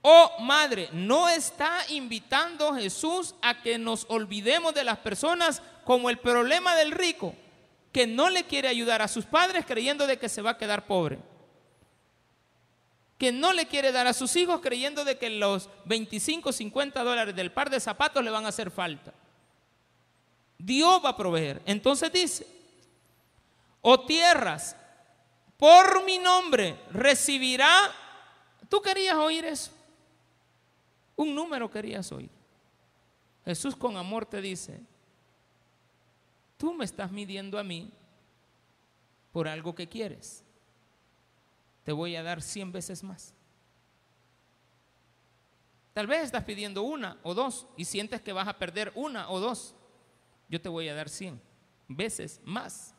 o 0.02 0.40
madre, 0.40 0.90
no 0.94 1.28
está 1.28 1.86
invitando 1.90 2.74
Jesús 2.74 3.36
a 3.42 3.62
que 3.62 3.78
nos 3.78 4.06
olvidemos 4.10 4.74
de 4.74 4.84
las 4.84 4.98
personas 5.00 5.62
como 5.84 6.10
el 6.10 6.18
problema 6.18 6.76
del 6.76 6.92
rico, 6.92 7.36
que 7.92 8.08
no 8.08 8.30
le 8.30 8.44
quiere 8.46 8.68
ayudar 8.68 9.02
a 9.02 9.08
sus 9.08 9.26
padres 9.26 9.66
creyendo 9.66 10.08
de 10.08 10.18
que 10.18 10.30
se 10.30 10.42
va 10.42 10.52
a 10.52 10.58
quedar 10.58 10.86
pobre 10.86 11.20
que 13.20 13.34
no 13.34 13.52
le 13.52 13.68
quiere 13.68 13.92
dar 13.92 14.08
a 14.08 14.14
sus 14.14 14.34
hijos 14.38 14.62
creyendo 14.62 15.04
de 15.04 15.18
que 15.18 15.30
los 15.30 15.70
25, 15.84 16.54
50 16.54 17.04
dólares 17.04 17.36
del 17.36 17.52
par 17.52 17.70
de 17.70 17.82
zapatos 17.82 18.24
le 18.24 18.32
van 18.32 18.46
a 18.46 18.50
hacer 18.50 18.72
falta. 18.72 19.14
Dios 20.58 21.02
va 21.04 21.10
a 21.10 21.18
proveer. 21.18 21.62
Entonces 21.66 22.14
dice, 22.14 22.48
o 23.82 24.00
tierras 24.06 24.78
por 25.58 26.06
mi 26.06 26.18
nombre 26.18 26.80
recibirá. 26.94 27.94
¿Tú 28.70 28.82
querías 28.82 29.16
oír 29.16 29.44
eso? 29.44 29.72
Un 31.20 31.36
número 31.36 31.70
querías 31.70 32.12
oír. 32.12 32.30
Jesús 33.44 33.76
con 33.76 33.98
amor 33.98 34.26
te 34.26 34.42
dice, 34.42 34.80
tú 36.58 36.74
me 36.74 36.86
estás 36.86 37.12
midiendo 37.12 37.60
a 37.60 37.64
mí 37.64 37.92
por 39.32 39.48
algo 39.48 39.76
que 39.76 39.88
quieres 39.88 40.46
te 41.90 41.94
voy 41.94 42.16
a 42.16 42.22
dar 42.22 42.40
100 42.40 42.72
veces 42.72 43.04
más. 43.04 43.34
Tal 45.92 46.06
vez 46.06 46.22
estás 46.22 46.44
pidiendo 46.44 46.84
una 46.84 47.18
o 47.24 47.34
dos 47.34 47.66
y 47.78 47.86
sientes 47.86 48.22
que 48.22 48.32
vas 48.32 48.48
a 48.48 48.60
perder 48.60 48.92
una 48.94 49.28
o 49.32 49.40
dos. 49.40 49.74
Yo 50.50 50.62
te 50.62 50.70
voy 50.70 50.88
a 50.88 50.94
dar 50.94 51.10
100 51.10 51.42
veces 51.88 52.42
más. 52.44 52.94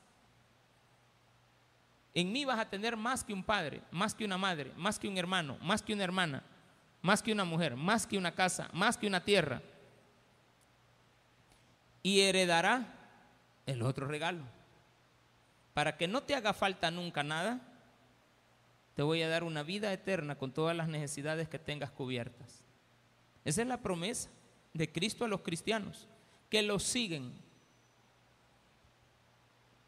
En 2.12 2.32
mí 2.32 2.44
vas 2.44 2.58
a 2.58 2.68
tener 2.68 2.96
más 2.96 3.22
que 3.22 3.32
un 3.32 3.44
padre, 3.44 3.80
más 3.92 4.12
que 4.12 4.24
una 4.24 4.36
madre, 4.36 4.72
más 4.76 4.98
que 4.98 5.06
un 5.06 5.16
hermano, 5.16 5.56
más 5.62 5.82
que 5.82 5.94
una 5.94 6.02
hermana, 6.02 6.42
más 7.02 7.22
que 7.22 7.32
una 7.32 7.44
mujer, 7.44 7.76
más 7.76 8.06
que 8.06 8.18
una 8.18 8.34
casa, 8.34 8.68
más 8.72 8.96
que 8.96 9.06
una 9.06 9.24
tierra. 9.24 9.62
Y 12.02 12.20
heredará 12.20 12.86
el 13.66 13.82
otro 13.82 14.06
regalo. 14.06 14.44
Para 15.74 15.96
que 15.96 16.08
no 16.08 16.22
te 16.22 16.34
haga 16.34 16.52
falta 16.52 16.90
nunca 16.90 17.22
nada, 17.22 17.60
te 18.94 19.02
voy 19.02 19.22
a 19.22 19.28
dar 19.28 19.44
una 19.44 19.62
vida 19.62 19.92
eterna 19.92 20.36
con 20.36 20.52
todas 20.52 20.76
las 20.76 20.88
necesidades 20.88 21.48
que 21.48 21.58
tengas 21.58 21.90
cubiertas. 21.90 22.64
Esa 23.44 23.62
es 23.62 23.68
la 23.68 23.80
promesa 23.80 24.28
de 24.74 24.90
Cristo 24.90 25.24
a 25.24 25.28
los 25.28 25.40
cristianos, 25.40 26.06
que 26.48 26.62
los 26.62 26.82
siguen. 26.82 27.32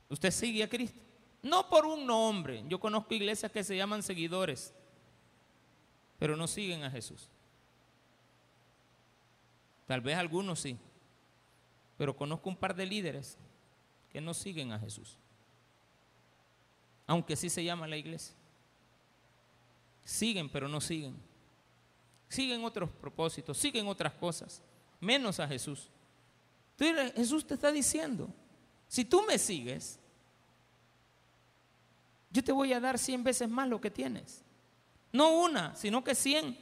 Usted 0.09 0.31
sigue 0.31 0.63
a 0.63 0.69
Cristo. 0.69 0.99
No 1.43 1.69
por 1.69 1.85
un 1.87 2.07
nombre. 2.07 2.65
Yo 2.69 2.79
conozco 2.79 3.15
iglesias 3.15 3.51
que 3.51 3.65
se 3.65 3.77
llaman 3.77 4.03
seguidores, 4.03 4.73
pero 6.23 6.37
no 6.37 6.47
siguen 6.47 6.85
a 6.85 6.91
Jesús. 6.93 7.29
Tal 9.89 10.01
vez 10.01 10.17
algunos 10.17 10.61
sí, 10.61 10.79
pero 11.99 12.15
conozco 12.15 12.49
un 12.49 12.55
par 12.55 12.77
de 12.77 12.87
líderes 12.87 13.37
que 14.09 14.21
no 14.21 14.33
siguen 14.33 14.71
a 14.71 14.79
Jesús, 14.79 15.19
aunque 17.09 17.35
sí 17.35 17.51
se 17.51 17.65
llama 17.65 17.89
la 17.89 17.97
iglesia. 17.97 18.37
Siguen, 20.05 20.49
pero 20.49 20.69
no 20.69 20.81
siguen. 20.81 21.17
Siguen 22.29 22.65
otros 22.65 22.89
propósitos, 22.89 23.59
siguen 23.59 23.89
otras 23.89 24.13
cosas, 24.13 24.63
menos 25.01 25.41
a 25.41 25.49
Jesús. 25.49 25.91
Entonces 26.79 27.15
Jesús 27.17 27.45
te 27.45 27.55
está 27.55 27.73
diciendo, 27.73 28.33
si 28.87 29.05
tú 29.05 29.25
me 29.27 29.41
sigues, 29.41 29.99
yo 32.31 32.45
te 32.45 32.53
voy 32.53 32.73
a 32.73 32.79
dar 32.79 32.97
cien 32.97 33.25
veces 33.25 33.49
más 33.49 33.69
lo 33.69 33.81
que 33.81 33.91
tienes. 33.91 34.45
No 35.13 35.31
una, 35.33 35.75
sino 35.77 36.03
que 36.03 36.15
cien. 36.15 36.59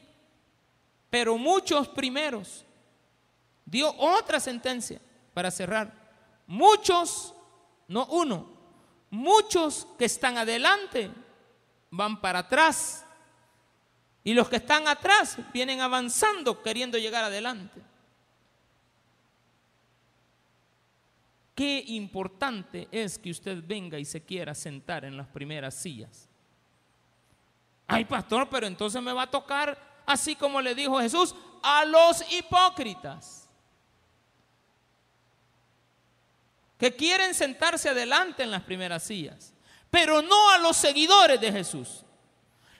Pero 1.09 1.39
muchos 1.39 1.89
primeros. 1.89 2.65
Dio 3.65 3.95
otra 3.97 4.41
sentencia 4.41 5.01
para 5.33 5.51
cerrar. 5.51 5.93
Muchos, 6.47 7.35
no 7.87 8.07
uno, 8.07 8.51
muchos 9.11 9.87
que 9.99 10.07
están 10.07 10.39
adelante 10.39 11.11
van 11.91 12.21
para 12.21 12.41
atrás. 12.41 13.05
Y 14.23 14.35
los 14.35 14.49
que 14.49 14.57
están 14.57 14.89
atrás 14.89 15.39
vienen 15.53 15.81
avanzando 15.81 16.63
queriendo 16.63 16.99
llegar 16.99 17.25
adelante. 17.25 17.81
Qué 21.55 21.85
importante 21.89 22.89
es 22.91 23.19
que 23.19 23.31
usted 23.31 23.63
venga 23.67 23.99
y 23.99 24.05
se 24.07 24.23
quiera 24.23 24.55
sentar 24.55 25.05
en 25.05 25.17
las 25.17 25.27
primeras 25.27 25.75
sillas. 25.75 26.30
Ay, 27.91 28.05
pastor, 28.05 28.49
pero 28.49 28.66
entonces 28.66 29.03
me 29.03 29.12
va 29.12 29.22
a 29.22 29.30
tocar, 29.30 29.76
así 30.07 30.36
como 30.36 30.61
le 30.61 30.74
dijo 30.74 31.01
Jesús, 31.01 31.34
a 31.62 31.84
los 31.84 32.24
hipócritas. 32.32 33.49
Que 36.78 36.95
quieren 36.95 37.34
sentarse 37.34 37.88
adelante 37.88 38.43
en 38.43 38.51
las 38.51 38.62
primeras 38.62 39.03
sillas, 39.03 39.53
pero 39.91 40.22
no 40.22 40.51
a 40.51 40.59
los 40.59 40.76
seguidores 40.76 41.41
de 41.41 41.51
Jesús. 41.53 42.05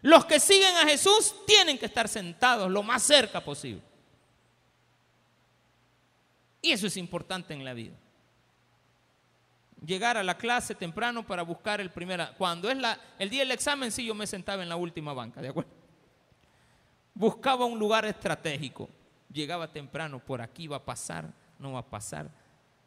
Los 0.01 0.25
que 0.25 0.41
siguen 0.41 0.77
a 0.77 0.89
Jesús 0.89 1.35
tienen 1.47 1.77
que 1.77 1.87
estar 1.87 2.09
sentados 2.09 2.71
lo 2.71 2.83
más 2.83 3.03
cerca 3.03 3.41
posible. 3.41 3.83
Y 6.63 6.73
eso 6.73 6.87
es 6.87 6.97
importante 6.97 7.53
en 7.53 7.65
la 7.65 7.75
vida 7.75 7.97
llegar 9.85 10.17
a 10.17 10.23
la 10.23 10.37
clase 10.37 10.75
temprano 10.75 11.27
para 11.27 11.43
buscar 11.43 11.81
el 11.81 11.91
primer... 11.91 12.35
Cuando 12.37 12.71
es 12.71 12.77
la, 12.77 12.99
el 13.19 13.31
día 13.31 13.41
del 13.41 13.53
examen, 13.53 13.91
sí, 13.91 14.05
yo 14.05 14.15
me 14.15 14.27
sentaba 14.27 14.63
en 14.63 14.69
la 14.69 14.77
última 14.77 15.13
banca, 15.13 15.41
¿de 15.41 15.49
acuerdo? 15.49 15.71
Buscaba 17.15 17.65
un 17.65 17.79
lugar 17.79 18.05
estratégico. 18.05 18.89
Llegaba 19.33 19.73
temprano, 19.73 20.19
por 20.19 20.41
aquí 20.41 20.67
va 20.67 20.77
a 20.77 20.85
pasar, 20.85 21.33
no 21.59 21.73
va 21.73 21.81
a 21.81 21.87
pasar. 21.87 22.31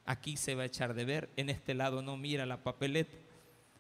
Aquí 0.06 0.36
se 0.36 0.56
va 0.56 0.64
a 0.64 0.66
echar 0.66 0.94
de 0.94 1.06
ver, 1.06 1.30
en 1.38 1.50
este 1.50 1.74
lado 1.74 2.02
no 2.02 2.18
mira 2.18 2.46
la 2.46 2.58
papeleta. 2.58 3.18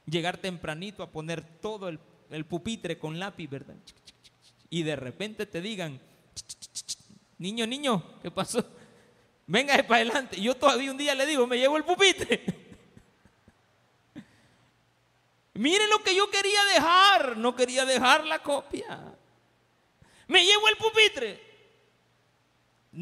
Llegar 0.05 0.37
tempranito 0.37 1.03
a 1.03 1.11
poner 1.11 1.41
todo 1.41 1.89
el, 1.89 1.99
el 2.29 2.45
pupitre 2.45 2.97
con 2.97 3.19
lápiz, 3.19 3.49
¿verdad? 3.49 3.75
Y 4.69 4.83
de 4.83 4.95
repente 4.95 5.45
te 5.45 5.61
digan, 5.61 5.99
niño, 7.37 7.67
niño, 7.67 8.01
¿qué 8.21 8.31
pasó? 8.31 8.65
Venga 9.45 9.75
para 9.83 9.95
adelante. 9.97 10.41
Yo 10.41 10.55
todavía 10.55 10.91
un 10.91 10.97
día 10.97 11.13
le 11.15 11.25
digo, 11.25 11.45
me 11.45 11.57
llevo 11.57 11.77
el 11.77 11.83
pupitre. 11.83 12.62
Miren 15.53 15.89
lo 15.89 15.99
que 15.99 16.15
yo 16.15 16.29
quería 16.29 16.63
dejar. 16.73 17.37
No 17.37 17.55
quería 17.55 17.85
dejar 17.85 18.25
la 18.25 18.41
copia. 18.41 19.15
Me 20.27 20.43
llevo 20.43 20.67
el 20.67 20.77
pupitre. 20.77 21.41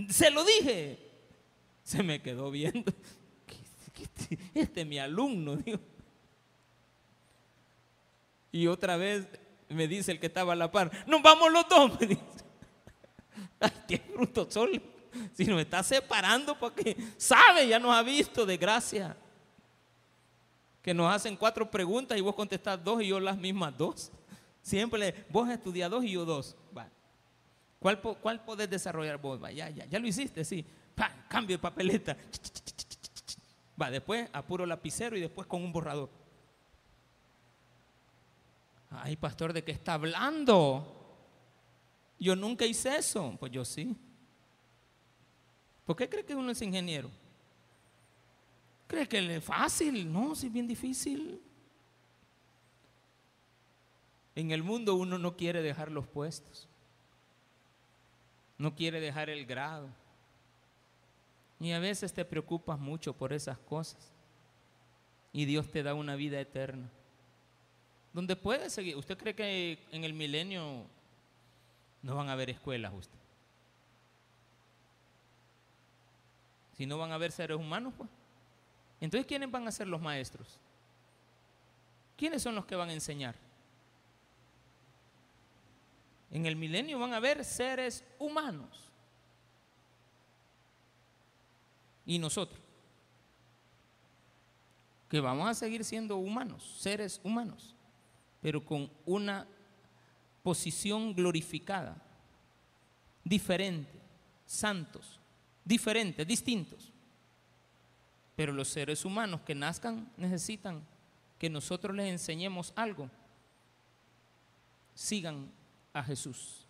Se 0.10 0.30
lo 0.30 0.44
dije. 0.44 1.00
Se 1.84 2.04
me 2.04 2.22
quedó 2.22 2.52
viendo. 2.52 2.92
Este 4.54 4.82
es 4.82 4.88
mi 4.88 4.98
alumno. 4.98 5.60
Y 8.52 8.68
otra 8.68 8.98
vez 8.98 9.28
me 9.70 9.88
dice 9.88 10.12
el 10.12 10.20
que 10.20 10.28
estaba 10.28 10.54
a 10.54 10.56
la 10.56 10.72
par. 10.72 10.92
Nos 11.08 11.22
vamos 11.22 11.52
los 11.52 11.68
dos. 11.70 12.00
Me 12.00 12.08
dice. 12.08 12.22
Ay, 13.60 13.72
qué 13.88 14.02
bruto 14.14 14.50
sol. 14.50 14.82
Si 15.34 15.46
nos 15.46 15.62
está 15.62 15.84
separando 15.84 16.58
porque 16.58 16.98
sabe, 17.18 17.68
ya 17.68 17.80
nos 17.80 17.94
ha 17.94 18.02
visto, 18.02 18.46
de 18.46 18.58
gracia 18.58 19.16
que 20.82 20.94
nos 20.94 21.14
hacen 21.14 21.36
cuatro 21.36 21.70
preguntas 21.70 22.18
y 22.18 22.22
vos 22.22 22.36
contestás 22.36 22.84
dos 22.84 23.02
y 23.02 23.08
yo 23.08 23.20
las 23.20 23.38
mismas 23.38 23.78
dos. 23.78 24.12
Siempre 24.62 25.26
vos 25.30 25.50
estudias 25.50 25.90
dos 25.90 26.04
y 26.04 26.12
yo 26.12 26.26
dos. 26.26 26.56
Va. 26.76 26.90
¿Cuál, 27.80 28.00
¿Cuál 28.00 28.44
podés 28.44 28.70
desarrollar 28.70 29.20
vos? 29.20 29.40
Ya, 29.54 29.70
ya, 29.70 30.00
lo 30.00 30.08
hiciste, 30.08 30.44
sí. 30.46 30.66
cambio 31.28 31.58
de 31.58 31.62
papeleta. 31.62 32.16
Va, 33.82 33.90
después 33.90 34.30
a 34.32 34.44
puro 34.44 34.66
lapicero 34.66 35.18
y 35.18 35.22
después 35.22 35.48
con 35.48 35.64
un 35.64 35.74
borrador. 35.74 36.10
Ay, 38.92 39.16
pastor, 39.16 39.54
¿de 39.54 39.64
qué 39.64 39.72
está 39.72 39.94
hablando? 39.94 40.86
Yo 42.20 42.36
nunca 42.36 42.66
hice 42.66 42.96
eso. 42.98 43.36
Pues 43.40 43.52
yo 43.52 43.66
sí. 43.66 43.96
¿Por 45.86 45.96
qué 45.96 46.08
cree 46.08 46.24
que 46.24 46.36
uno 46.36 46.52
es 46.52 46.62
ingeniero? 46.62 47.10
¿Cree 48.92 49.08
que 49.08 49.38
es 49.38 49.42
fácil? 49.42 50.12
No, 50.12 50.36
si 50.36 50.48
es 50.48 50.54
bien 50.54 50.68
difícil. 50.68 51.42
En 54.36 54.52
el 54.52 54.64
mundo 54.64 54.96
uno 54.96 55.18
no 55.18 55.38
quiere 55.38 55.62
dejar 55.62 55.90
los 55.90 56.06
puestos. 56.06 56.68
No 58.58 58.76
quiere 58.76 59.00
dejar 59.00 59.30
el 59.30 59.46
grado. 59.46 59.88
Y 61.62 61.72
a 61.72 61.80
veces 61.80 62.12
te 62.12 62.26
preocupas 62.26 62.78
mucho 62.80 63.14
por 63.14 63.32
esas 63.32 63.58
cosas. 63.60 64.12
Y 65.32 65.46
Dios 65.46 65.72
te 65.72 65.84
da 65.84 65.94
una 65.94 66.18
vida 66.18 66.42
eterna. 66.42 66.90
Donde 68.12 68.36
puede 68.36 68.70
seguir. 68.70 68.98
¿Usted 68.98 69.18
cree 69.18 69.36
que 69.36 69.80
en 69.94 70.04
el 70.04 70.14
milenio 70.14 70.84
no 72.02 72.18
van 72.18 72.28
a 72.28 72.34
haber 72.34 72.50
escuelas 72.50 72.92
usted? 72.94 73.20
Si 76.76 76.86
no 76.86 76.98
van 76.98 77.14
a 77.14 77.16
haber 77.16 77.32
seres 77.32 77.56
humanos, 77.56 77.94
pues. 77.98 78.10
Entonces, 79.02 79.26
¿quiénes 79.26 79.50
van 79.52 79.68
a 79.68 79.72
ser 79.72 79.88
los 79.88 80.00
maestros? 80.00 80.60
¿Quiénes 82.16 82.44
son 82.44 82.54
los 82.54 82.66
que 82.66 82.76
van 82.76 82.90
a 82.90 82.94
enseñar? 82.94 83.36
En 86.30 86.46
el 86.46 86.56
milenio 86.56 87.00
van 87.00 87.12
a 87.14 87.18
haber 87.18 87.44
seres 87.44 88.06
humanos. 88.20 88.90
Y 92.06 92.20
nosotros, 92.20 92.62
que 95.10 95.20
vamos 95.20 95.50
a 95.50 95.54
seguir 95.56 95.84
siendo 95.84 96.18
humanos, 96.18 96.78
seres 96.80 97.20
humanos, 97.24 97.76
pero 98.40 98.64
con 98.64 98.90
una 99.06 99.48
posición 100.44 101.14
glorificada, 101.14 102.02
diferente, 103.24 104.00
santos, 104.46 105.20
diferentes, 105.66 106.26
distintos. 106.26 106.91
Pero 108.42 108.54
los 108.54 108.70
seres 108.70 109.06
humanos 109.06 109.42
que 109.42 109.54
nazcan 109.54 110.12
necesitan 110.18 110.82
que 111.38 111.48
nosotros 111.48 111.96
les 111.96 112.08
enseñemos 112.08 112.74
algo. 112.76 113.08
Sigan 114.96 115.52
a 115.94 116.02
Jesús. 116.02 116.66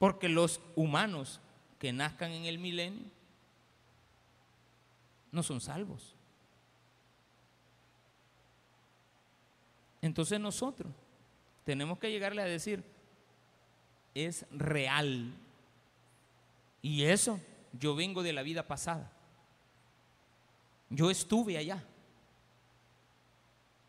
Porque 0.00 0.28
los 0.28 0.60
humanos 0.74 1.38
que 1.78 1.92
nazcan 1.92 2.32
en 2.32 2.46
el 2.46 2.58
milenio 2.58 3.04
no 5.30 5.44
son 5.44 5.60
salvos. 5.60 6.16
Entonces 10.02 10.40
nosotros 10.40 10.92
tenemos 11.62 12.00
que 12.00 12.10
llegarle 12.10 12.42
a 12.42 12.46
decir, 12.46 12.82
es 14.16 14.44
real. 14.50 15.32
Y 16.82 17.04
eso, 17.04 17.40
yo 17.78 17.94
vengo 17.94 18.24
de 18.24 18.32
la 18.32 18.42
vida 18.42 18.66
pasada. 18.66 19.12
Yo 20.90 21.10
estuve 21.10 21.56
allá. 21.56 21.82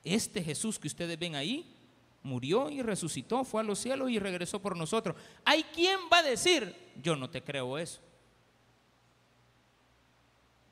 Este 0.04 0.42
Jesús 0.44 0.80
que 0.80 0.88
ustedes 0.88 1.18
ven 1.20 1.36
ahí 1.36 1.76
murió 2.24 2.70
y 2.70 2.82
resucitó, 2.82 3.44
fue 3.44 3.62
a 3.62 3.64
los 3.64 3.80
cielos 3.80 4.10
y 4.10 4.20
regresó 4.20 4.62
por 4.62 4.78
nosotros. 4.78 5.16
¿Hay 5.44 5.64
quien 5.64 6.00
va 6.12 6.20
a 6.20 6.24
decir, 6.24 6.76
yo 7.02 7.16
no 7.16 7.30
te 7.30 7.44
creo 7.44 7.78
eso? 7.78 8.00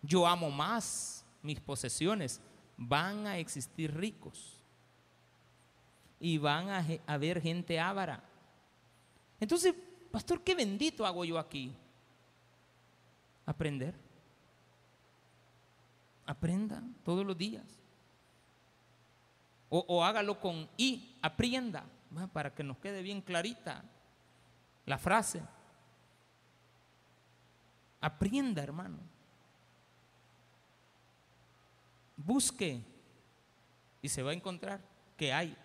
Yo 0.01 0.25
amo 0.25 0.49
más 0.49 1.25
mis 1.41 1.59
posesiones. 1.59 2.39
Van 2.77 3.27
a 3.27 3.37
existir 3.37 3.93
ricos 3.93 4.53
y 6.19 6.37
van 6.37 6.69
a 6.69 6.85
haber 7.07 7.41
gente 7.41 7.79
ávara. 7.79 8.23
Entonces, 9.39 9.73
pastor, 10.11 10.41
qué 10.41 10.55
bendito 10.55 11.05
hago 11.05 11.25
yo 11.25 11.37
aquí. 11.37 11.73
Aprender. 13.45 14.08
Aprenda 16.29 16.83
todos 17.03 17.25
los 17.25 17.35
días. 17.35 17.65
O, 19.67 20.03
hágalo 20.03 20.39
con 20.39 20.69
I, 20.77 21.17
aprienda, 21.23 21.83
para 22.31 22.53
que 22.53 22.63
nos 22.63 22.77
quede 22.77 23.01
bien 23.01 23.19
clarita 23.19 23.83
la 24.85 24.99
frase. 24.99 25.41
Aprienda, 27.99 28.61
hermano. 28.61 28.99
Busque 32.15 32.79
y 33.99 34.07
se 34.07 34.21
va 34.21 34.29
a 34.29 34.35
encontrar 34.35 34.81
que 35.17 35.33
hay. 35.33 35.57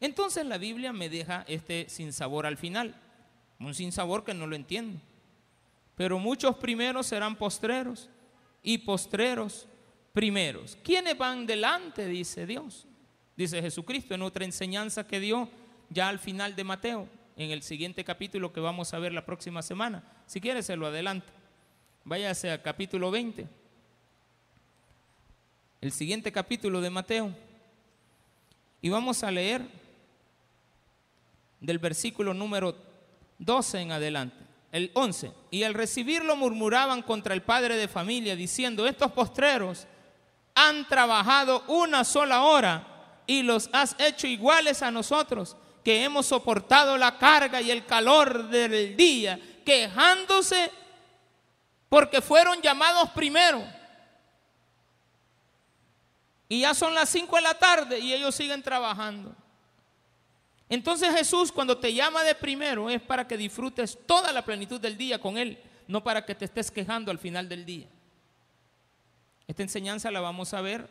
Entonces 0.00 0.44
la 0.44 0.58
Biblia 0.58 0.92
me 0.92 1.08
deja 1.08 1.46
este 1.48 1.88
sinsabor 1.88 2.44
al 2.44 2.58
final, 2.58 2.94
un 3.58 3.72
sinsabor 3.72 4.22
que 4.22 4.34
no 4.34 4.46
lo 4.46 4.54
entiendo. 4.54 5.00
Pero 5.96 6.18
muchos 6.18 6.56
primeros 6.56 7.06
serán 7.06 7.36
postreros 7.36 8.10
y 8.62 8.78
postreros 8.78 9.66
primeros. 10.12 10.76
¿Quiénes 10.82 11.16
van 11.16 11.46
delante? 11.46 12.06
Dice 12.06 12.46
Dios. 12.46 12.86
Dice 13.36 13.60
Jesucristo 13.60 14.14
en 14.14 14.22
otra 14.22 14.44
enseñanza 14.44 15.06
que 15.06 15.20
dio 15.20 15.48
ya 15.88 16.08
al 16.08 16.18
final 16.18 16.54
de 16.54 16.64
Mateo, 16.64 17.08
en 17.36 17.50
el 17.50 17.62
siguiente 17.62 18.04
capítulo 18.04 18.52
que 18.52 18.60
vamos 18.60 18.92
a 18.94 18.98
ver 18.98 19.12
la 19.12 19.24
próxima 19.24 19.62
semana. 19.62 20.02
Si 20.26 20.40
quiere, 20.40 20.62
se 20.62 20.76
lo 20.76 20.86
adelante. 20.86 21.26
Váyase 22.04 22.50
al 22.50 22.62
capítulo 22.62 23.10
20. 23.10 23.46
El 25.80 25.92
siguiente 25.92 26.30
capítulo 26.30 26.80
de 26.80 26.90
Mateo. 26.90 27.34
Y 28.80 28.88
vamos 28.88 29.22
a 29.22 29.30
leer 29.30 29.62
del 31.60 31.78
versículo 31.78 32.34
número 32.34 32.76
12 33.38 33.80
en 33.80 33.92
adelante. 33.92 34.51
El 34.72 34.90
11. 34.94 35.32
Y 35.50 35.62
al 35.62 35.74
recibirlo 35.74 36.34
murmuraban 36.34 37.02
contra 37.02 37.34
el 37.34 37.42
padre 37.42 37.76
de 37.76 37.88
familia, 37.88 38.34
diciendo, 38.34 38.86
estos 38.86 39.12
postreros 39.12 39.86
han 40.54 40.88
trabajado 40.88 41.62
una 41.68 42.04
sola 42.04 42.42
hora 42.42 43.22
y 43.26 43.42
los 43.42 43.70
has 43.72 43.94
hecho 43.98 44.26
iguales 44.26 44.82
a 44.82 44.90
nosotros, 44.90 45.56
que 45.84 46.04
hemos 46.04 46.26
soportado 46.26 46.96
la 46.96 47.18
carga 47.18 47.60
y 47.60 47.70
el 47.70 47.84
calor 47.84 48.48
del 48.48 48.96
día, 48.96 49.38
quejándose 49.64 50.70
porque 51.88 52.22
fueron 52.22 52.60
llamados 52.62 53.10
primero. 53.10 53.62
Y 56.48 56.60
ya 56.60 56.74
son 56.74 56.94
las 56.94 57.08
5 57.10 57.36
de 57.36 57.42
la 57.42 57.54
tarde 57.54 57.98
y 57.98 58.12
ellos 58.12 58.34
siguen 58.34 58.62
trabajando. 58.62 59.34
Entonces 60.72 61.14
Jesús 61.14 61.52
cuando 61.52 61.76
te 61.76 61.92
llama 61.92 62.22
de 62.22 62.34
primero 62.34 62.88
es 62.88 63.02
para 63.02 63.28
que 63.28 63.36
disfrutes 63.36 63.98
toda 64.06 64.32
la 64.32 64.42
plenitud 64.42 64.80
del 64.80 64.96
día 64.96 65.18
con 65.18 65.36
Él, 65.36 65.58
no 65.86 66.02
para 66.02 66.24
que 66.24 66.34
te 66.34 66.46
estés 66.46 66.70
quejando 66.70 67.10
al 67.10 67.18
final 67.18 67.46
del 67.46 67.66
día. 67.66 67.86
Esta 69.46 69.62
enseñanza 69.62 70.10
la 70.10 70.20
vamos 70.20 70.54
a 70.54 70.62
ver 70.62 70.88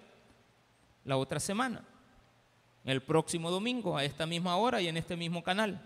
la 1.03 1.17
otra 1.17 1.39
semana, 1.39 1.83
el 2.85 3.01
próximo 3.01 3.49
domingo, 3.49 3.97
a 3.97 4.03
esta 4.03 4.27
misma 4.27 4.55
hora 4.55 4.79
y 4.81 4.87
en 4.87 4.97
este 4.97 5.15
mismo 5.15 5.41
canal. 5.41 5.81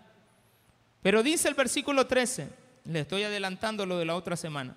Pero 1.01 1.23
dice 1.23 1.47
el 1.47 1.53
versículo 1.53 2.05
13, 2.05 2.49
le 2.83 2.99
estoy 2.99 3.23
adelantando 3.23 3.85
lo 3.85 3.97
de 3.97 4.03
la 4.03 4.17
otra 4.17 4.35
semana. 4.35 4.75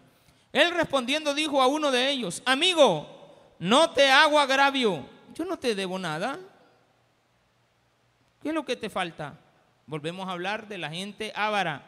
Él 0.53 0.71
respondiendo 0.71 1.35
dijo 1.35 1.61
a 1.61 1.67
uno 1.67 1.91
de 1.91 2.09
ellos, 2.09 2.41
amigo, 2.45 3.51
no 3.59 3.91
te 3.91 4.13
hago 4.13 4.39
agravio, 4.39 5.05
yo 5.35 5.45
no 5.45 5.59
te 5.59 5.75
debo 5.75 5.99
nada. 5.99 6.39
¿Qué 8.43 8.49
es 8.49 8.55
lo 8.55 8.65
que 8.65 8.77
te 8.77 8.91
falta? 8.91 9.39
Volvemos 9.87 10.29
a 10.29 10.33
hablar 10.33 10.69
de 10.69 10.79
la 10.79 10.91
gente 10.91 11.33
ávara. 11.35 11.83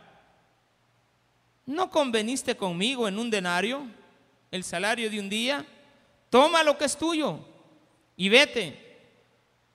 ¿No 1.66 1.90
conveniste 1.90 2.56
conmigo 2.56 3.06
en 3.06 3.18
un 3.18 3.30
denario, 3.30 3.86
el 4.50 4.64
salario 4.64 5.10
de 5.10 5.20
un 5.20 5.28
día? 5.28 5.66
toma 6.30 6.62
lo 6.62 6.78
que 6.78 6.86
es 6.86 6.96
tuyo 6.96 7.40
y 8.16 8.28
vete. 8.28 8.86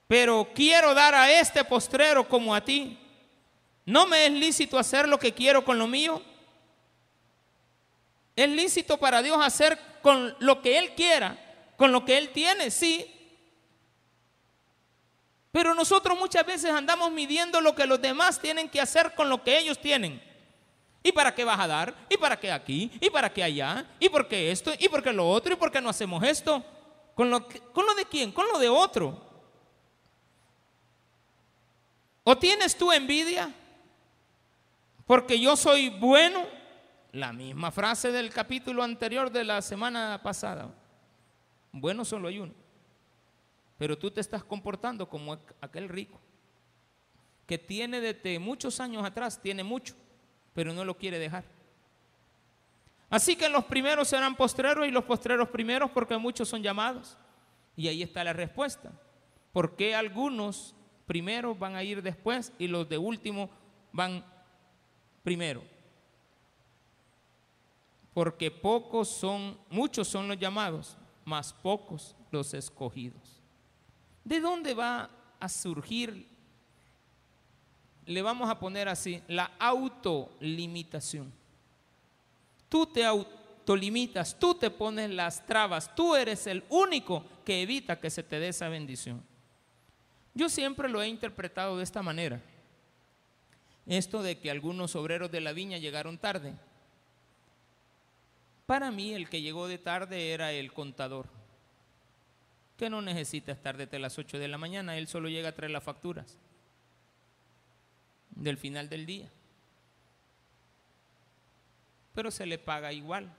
Pero 0.07 0.49
quiero 0.55 0.93
dar 0.93 1.13
a 1.13 1.31
este 1.31 1.63
postrero 1.63 2.27
como 2.27 2.55
a 2.55 2.61
ti. 2.63 2.97
¿No 3.85 4.07
me 4.07 4.25
es 4.25 4.31
lícito 4.31 4.79
hacer 4.79 5.07
lo 5.07 5.19
que 5.19 5.33
quiero 5.33 5.63
con 5.63 5.77
lo 5.77 5.87
mío? 5.87 6.21
¿Es 8.35 8.49
lícito 8.49 8.97
para 8.97 9.21
Dios 9.21 9.37
hacer 9.41 9.77
con 10.01 10.35
lo 10.39 10.61
que 10.61 10.77
Él 10.77 10.93
quiera, 10.95 11.37
con 11.77 11.91
lo 11.91 12.05
que 12.05 12.17
Él 12.17 12.29
tiene? 12.29 12.71
Sí. 12.71 13.11
Pero 15.55 15.73
nosotros 15.73 16.19
muchas 16.19 16.45
veces 16.45 16.69
andamos 16.69 17.09
midiendo 17.13 17.61
lo 17.61 17.73
que 17.73 17.85
los 17.85 18.01
demás 18.01 18.41
tienen 18.41 18.67
que 18.67 18.81
hacer 18.81 19.15
con 19.15 19.29
lo 19.29 19.41
que 19.41 19.57
ellos 19.57 19.79
tienen. 19.79 20.21
¿Y 21.01 21.13
para 21.13 21.33
qué 21.33 21.45
vas 21.45 21.57
a 21.57 21.65
dar? 21.65 21.95
¿Y 22.09 22.17
para 22.17 22.37
qué 22.37 22.51
aquí? 22.51 22.91
¿Y 22.99 23.09
para 23.09 23.31
qué 23.31 23.41
allá? 23.41 23.85
¿Y 23.97 24.09
por 24.09 24.27
qué 24.27 24.51
esto? 24.51 24.73
¿Y 24.77 24.89
por 24.89 25.01
qué 25.01 25.13
lo 25.13 25.29
otro? 25.29 25.53
¿Y 25.53 25.55
por 25.55 25.71
qué 25.71 25.79
no 25.79 25.87
hacemos 25.87 26.21
esto? 26.25 26.61
¿Con 27.13 27.29
lo, 27.29 27.47
¿Con 27.71 27.85
lo 27.85 27.95
de 27.95 28.03
quién? 28.03 28.33
Con 28.33 28.45
lo 28.51 28.59
de 28.59 28.67
otro. 28.67 29.17
¿O 32.25 32.37
tienes 32.37 32.77
tú 32.77 32.91
envidia? 32.91 33.49
Porque 35.07 35.39
yo 35.39 35.55
soy 35.55 35.87
bueno. 35.87 36.45
La 37.13 37.31
misma 37.31 37.71
frase 37.71 38.11
del 38.11 38.29
capítulo 38.29 38.83
anterior 38.83 39.31
de 39.31 39.45
la 39.45 39.61
semana 39.61 40.19
pasada. 40.21 40.67
Bueno 41.71 42.03
solo 42.03 42.27
hay 42.27 42.39
uno. 42.39 42.64
Pero 43.77 43.97
tú 43.97 44.09
te 44.11 44.21
estás 44.21 44.43
comportando 44.43 45.07
como 45.07 45.37
aquel 45.61 45.89
rico 45.89 46.19
que 47.45 47.57
tiene 47.57 48.01
desde 48.01 48.39
muchos 48.39 48.79
años 48.79 49.05
atrás, 49.05 49.39
tiene 49.41 49.63
mucho 49.63 49.93
pero 50.55 50.73
no 50.73 50.83
lo 50.83 50.97
quiere 50.97 51.19
dejar. 51.19 51.43
Así 53.09 53.35
que 53.35 53.49
los 53.49 53.65
primeros 53.65 54.07
serán 54.07 54.35
postreros 54.35 54.87
y 54.87 54.91
los 54.91 55.03
postreros 55.03 55.49
primeros 55.49 55.91
porque 55.91 56.17
muchos 56.17 56.49
son 56.49 56.63
llamados. 56.63 57.17
Y 57.75 57.89
ahí 57.89 58.01
está 58.01 58.23
la 58.23 58.33
respuesta. 58.33 58.91
¿Por 59.51 59.75
qué 59.75 59.93
algunos 59.93 60.73
primeros 61.05 61.59
van 61.59 61.75
a 61.75 61.83
ir 61.83 62.01
después 62.01 62.51
y 62.57 62.67
los 62.67 62.87
de 62.89 62.97
último 62.97 63.49
van 63.91 64.25
primero? 65.23 65.61
Porque 68.13 68.49
pocos 68.49 69.09
son, 69.09 69.57
muchos 69.69 70.07
son 70.07 70.29
los 70.29 70.39
llamados, 70.39 70.97
más 71.25 71.51
pocos 71.51 72.15
los 72.31 72.53
escogidos. 72.53 73.34
¿De 74.25 74.41
dónde 74.41 74.73
va 74.73 75.09
a 75.39 75.47
surgir 75.47 76.35
le 78.05 78.21
vamos 78.21 78.49
a 78.49 78.59
poner 78.59 78.87
así, 78.87 79.21
la 79.27 79.51
autolimitación. 79.59 81.31
Tú 82.69 82.85
te 82.85 83.05
autolimitas, 83.05 84.37
tú 84.37 84.55
te 84.55 84.69
pones 84.69 85.09
las 85.09 85.45
trabas, 85.45 85.93
tú 85.95 86.15
eres 86.15 86.45
el 86.47 86.63
único 86.69 87.23
que 87.43 87.61
evita 87.61 87.99
que 87.99 88.09
se 88.09 88.23
te 88.23 88.39
dé 88.39 88.49
esa 88.49 88.69
bendición. 88.69 89.23
Yo 90.33 90.49
siempre 90.49 90.89
lo 90.89 91.01
he 91.01 91.07
interpretado 91.07 91.77
de 91.77 91.83
esta 91.83 92.01
manera. 92.01 92.41
Esto 93.85 94.21
de 94.21 94.39
que 94.39 94.51
algunos 94.51 94.95
obreros 94.95 95.31
de 95.31 95.41
la 95.41 95.53
viña 95.53 95.77
llegaron 95.77 96.17
tarde. 96.17 96.53
Para 98.65 98.91
mí 98.91 99.13
el 99.13 99.29
que 99.29 99.41
llegó 99.41 99.67
de 99.67 99.77
tarde 99.77 100.31
era 100.31 100.51
el 100.51 100.73
contador, 100.73 101.27
que 102.77 102.89
no 102.89 103.01
necesita 103.01 103.51
estar 103.51 103.77
desde 103.77 103.99
las 103.99 104.17
8 104.17 104.37
de 104.37 104.47
la 104.47 104.57
mañana, 104.57 104.97
él 104.97 105.07
solo 105.07 105.29
llega 105.29 105.49
a 105.49 105.55
traer 105.55 105.71
las 105.71 105.83
facturas 105.83 106.37
del 108.31 108.57
final 108.57 108.89
del 108.89 109.05
día. 109.05 109.29
Pero 112.13 112.31
se 112.31 112.45
le 112.45 112.57
paga 112.57 112.93
igual. 112.93 113.31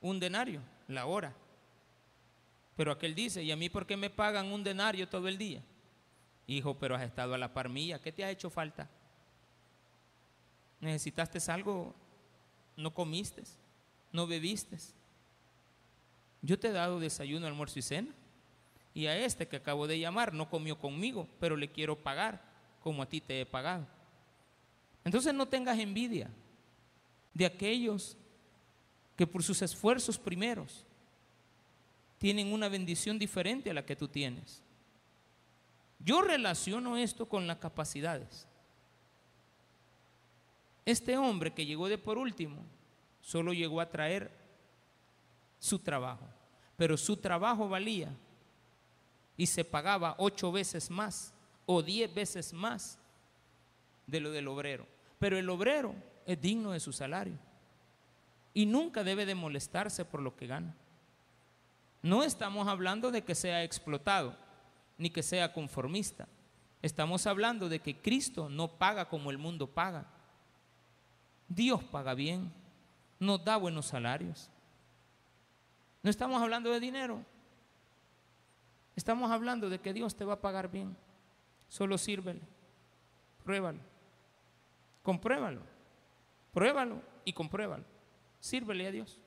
Un 0.00 0.18
denario, 0.18 0.62
la 0.88 1.06
hora. 1.06 1.34
Pero 2.76 2.92
aquel 2.92 3.14
dice, 3.14 3.42
¿y 3.42 3.52
a 3.52 3.56
mí 3.56 3.68
por 3.68 3.86
qué 3.86 3.96
me 3.96 4.08
pagan 4.08 4.52
un 4.52 4.64
denario 4.64 5.08
todo 5.08 5.28
el 5.28 5.36
día? 5.36 5.62
Hijo, 6.46 6.78
pero 6.78 6.96
has 6.96 7.02
estado 7.02 7.34
a 7.34 7.38
la 7.38 7.52
par 7.52 7.68
mía, 7.68 8.00
¿qué 8.00 8.10
te 8.10 8.24
ha 8.24 8.30
hecho 8.30 8.48
falta? 8.48 8.88
¿Necesitaste 10.80 11.38
algo? 11.50 11.94
¿No 12.76 12.94
comiste? 12.94 13.42
¿No 14.12 14.26
bebiste? 14.26 14.78
Yo 16.42 16.58
te 16.58 16.68
he 16.68 16.72
dado 16.72 17.00
desayuno, 17.00 17.46
almuerzo 17.46 17.78
y 17.78 17.82
cena. 17.82 18.14
Y 18.92 19.06
a 19.06 19.16
este 19.16 19.46
que 19.46 19.56
acabo 19.56 19.86
de 19.86 19.98
llamar 19.98 20.32
no 20.32 20.48
comió 20.48 20.78
conmigo, 20.78 21.28
pero 21.38 21.56
le 21.56 21.70
quiero 21.70 21.96
pagar 21.96 22.42
como 22.82 23.02
a 23.02 23.06
ti 23.06 23.20
te 23.20 23.40
he 23.40 23.46
pagado. 23.46 23.86
Entonces 25.04 25.32
no 25.32 25.46
tengas 25.46 25.78
envidia 25.78 26.28
de 27.32 27.46
aquellos 27.46 28.16
que 29.16 29.26
por 29.26 29.42
sus 29.42 29.62
esfuerzos 29.62 30.18
primeros 30.18 30.84
tienen 32.18 32.52
una 32.52 32.68
bendición 32.68 33.18
diferente 33.18 33.70
a 33.70 33.74
la 33.74 33.84
que 33.84 33.96
tú 33.96 34.08
tienes. 34.08 34.62
Yo 35.98 36.22
relaciono 36.22 36.96
esto 36.96 37.28
con 37.28 37.46
las 37.46 37.58
capacidades. 37.58 38.46
Este 40.84 41.16
hombre 41.16 41.52
que 41.52 41.66
llegó 41.66 41.88
de 41.88 41.98
por 41.98 42.18
último 42.18 42.64
solo 43.20 43.52
llegó 43.52 43.80
a 43.80 43.90
traer 43.90 44.30
su 45.60 45.78
trabajo, 45.78 46.26
pero 46.76 46.96
su 46.96 47.16
trabajo 47.18 47.68
valía 47.68 48.08
y 49.36 49.46
se 49.46 49.64
pagaba 49.64 50.16
ocho 50.18 50.50
veces 50.50 50.90
más 50.90 51.32
o 51.66 51.82
diez 51.82 52.12
veces 52.12 52.52
más 52.52 52.98
de 54.06 54.18
lo 54.18 54.32
del 54.32 54.48
obrero. 54.48 54.88
Pero 55.20 55.38
el 55.38 55.48
obrero 55.48 55.94
es 56.26 56.40
digno 56.40 56.72
de 56.72 56.80
su 56.80 56.92
salario 56.92 57.38
y 58.52 58.66
nunca 58.66 59.04
debe 59.04 59.26
de 59.26 59.34
molestarse 59.34 60.04
por 60.04 60.20
lo 60.20 60.34
que 60.34 60.48
gana. 60.48 60.74
No 62.02 62.24
estamos 62.24 62.66
hablando 62.66 63.10
de 63.10 63.22
que 63.22 63.34
sea 63.34 63.62
explotado, 63.62 64.34
ni 64.96 65.10
que 65.10 65.22
sea 65.22 65.52
conformista. 65.52 66.26
Estamos 66.82 67.26
hablando 67.26 67.68
de 67.68 67.80
que 67.80 68.00
Cristo 68.00 68.48
no 68.48 68.78
paga 68.78 69.08
como 69.08 69.30
el 69.30 69.36
mundo 69.36 69.66
paga. 69.66 70.06
Dios 71.46 71.84
paga 71.84 72.14
bien, 72.14 72.50
nos 73.18 73.44
da 73.44 73.58
buenos 73.58 73.86
salarios. 73.86 74.50
No 76.02 76.10
estamos 76.10 76.40
hablando 76.42 76.70
de 76.70 76.80
dinero. 76.80 77.24
Estamos 78.96 79.30
hablando 79.30 79.68
de 79.68 79.78
que 79.78 79.92
Dios 79.92 80.14
te 80.16 80.24
va 80.24 80.34
a 80.34 80.40
pagar 80.40 80.70
bien. 80.70 80.96
Solo 81.68 81.98
sírvele. 81.98 82.40
Pruébalo. 83.44 83.80
Compruébalo. 85.02 85.62
Pruébalo 86.52 87.02
y 87.24 87.32
compruébalo. 87.32 87.84
Sírvele 88.40 88.86
a 88.86 88.90
Dios 88.90 89.20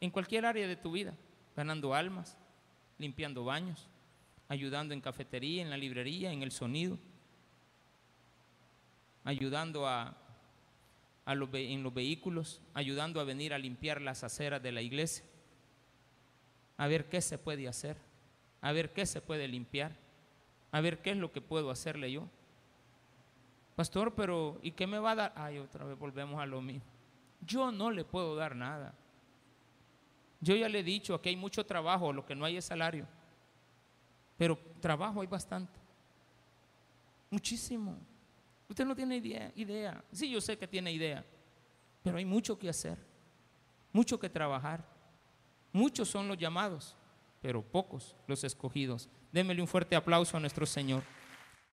en 0.00 0.10
cualquier 0.10 0.44
área 0.44 0.66
de 0.66 0.76
tu 0.76 0.92
vida, 0.92 1.14
ganando 1.56 1.94
almas, 1.94 2.36
limpiando 2.98 3.44
baños, 3.44 3.88
ayudando 4.48 4.92
en 4.92 5.00
cafetería, 5.00 5.62
en 5.62 5.70
la 5.70 5.76
librería, 5.76 6.32
en 6.32 6.42
el 6.42 6.52
sonido, 6.52 6.98
ayudando 9.24 9.86
a, 9.86 10.16
en 11.26 11.82
los 11.82 11.94
vehículos, 11.94 12.60
ayudando 12.74 13.20
a 13.20 13.24
venir 13.24 13.54
a 13.54 13.58
limpiar 13.58 14.00
las 14.02 14.24
aceras 14.24 14.62
de 14.62 14.72
la 14.72 14.82
iglesia, 14.82 15.24
a 16.76 16.86
ver 16.86 17.08
qué 17.08 17.20
se 17.20 17.38
puede 17.38 17.68
hacer, 17.68 17.96
a 18.60 18.72
ver 18.72 18.92
qué 18.92 19.06
se 19.06 19.20
puede 19.20 19.48
limpiar, 19.48 19.96
a 20.72 20.80
ver 20.80 21.00
qué 21.02 21.10
es 21.10 21.16
lo 21.16 21.32
que 21.32 21.40
puedo 21.40 21.70
hacerle 21.70 22.10
yo. 22.10 22.28
Pastor, 23.76 24.14
pero 24.14 24.58
¿y 24.62 24.72
qué 24.72 24.86
me 24.86 24.98
va 24.98 25.12
a 25.12 25.14
dar? 25.14 25.32
Ay, 25.36 25.58
otra 25.58 25.84
vez 25.84 25.98
volvemos 25.98 26.40
a 26.40 26.46
lo 26.46 26.60
mismo. 26.60 26.86
Yo 27.40 27.70
no 27.72 27.90
le 27.90 28.04
puedo 28.04 28.36
dar 28.36 28.54
nada. 28.54 28.94
Yo 30.40 30.54
ya 30.54 30.68
le 30.68 30.80
he 30.80 30.84
dicho, 30.84 31.20
que 31.20 31.30
hay 31.30 31.36
mucho 31.36 31.64
trabajo, 31.64 32.12
lo 32.12 32.24
que 32.24 32.34
no 32.34 32.44
hay 32.44 32.56
es 32.56 32.66
salario. 32.66 33.06
Pero 34.36 34.58
trabajo 34.80 35.20
hay 35.20 35.26
bastante. 35.26 35.78
Muchísimo. 37.30 37.96
Usted 38.68 38.84
no 38.84 38.94
tiene 38.94 39.16
idea, 39.16 39.52
idea. 39.56 40.04
Sí, 40.12 40.30
yo 40.30 40.40
sé 40.40 40.56
que 40.58 40.68
tiene 40.68 40.92
idea. 40.92 41.24
Pero 42.02 42.18
hay 42.18 42.24
mucho 42.24 42.58
que 42.58 42.68
hacer. 42.68 42.98
Mucho 43.92 44.18
que 44.18 44.28
trabajar. 44.28 44.84
Muchos 45.74 46.08
son 46.08 46.28
los 46.28 46.38
llamados, 46.38 46.94
pero 47.42 47.60
pocos 47.60 48.14
los 48.28 48.44
escogidos. 48.44 49.08
Démele 49.32 49.60
un 49.60 49.66
fuerte 49.66 49.96
aplauso 49.96 50.36
a 50.36 50.40
nuestro 50.40 50.66
Señor. 50.66 51.02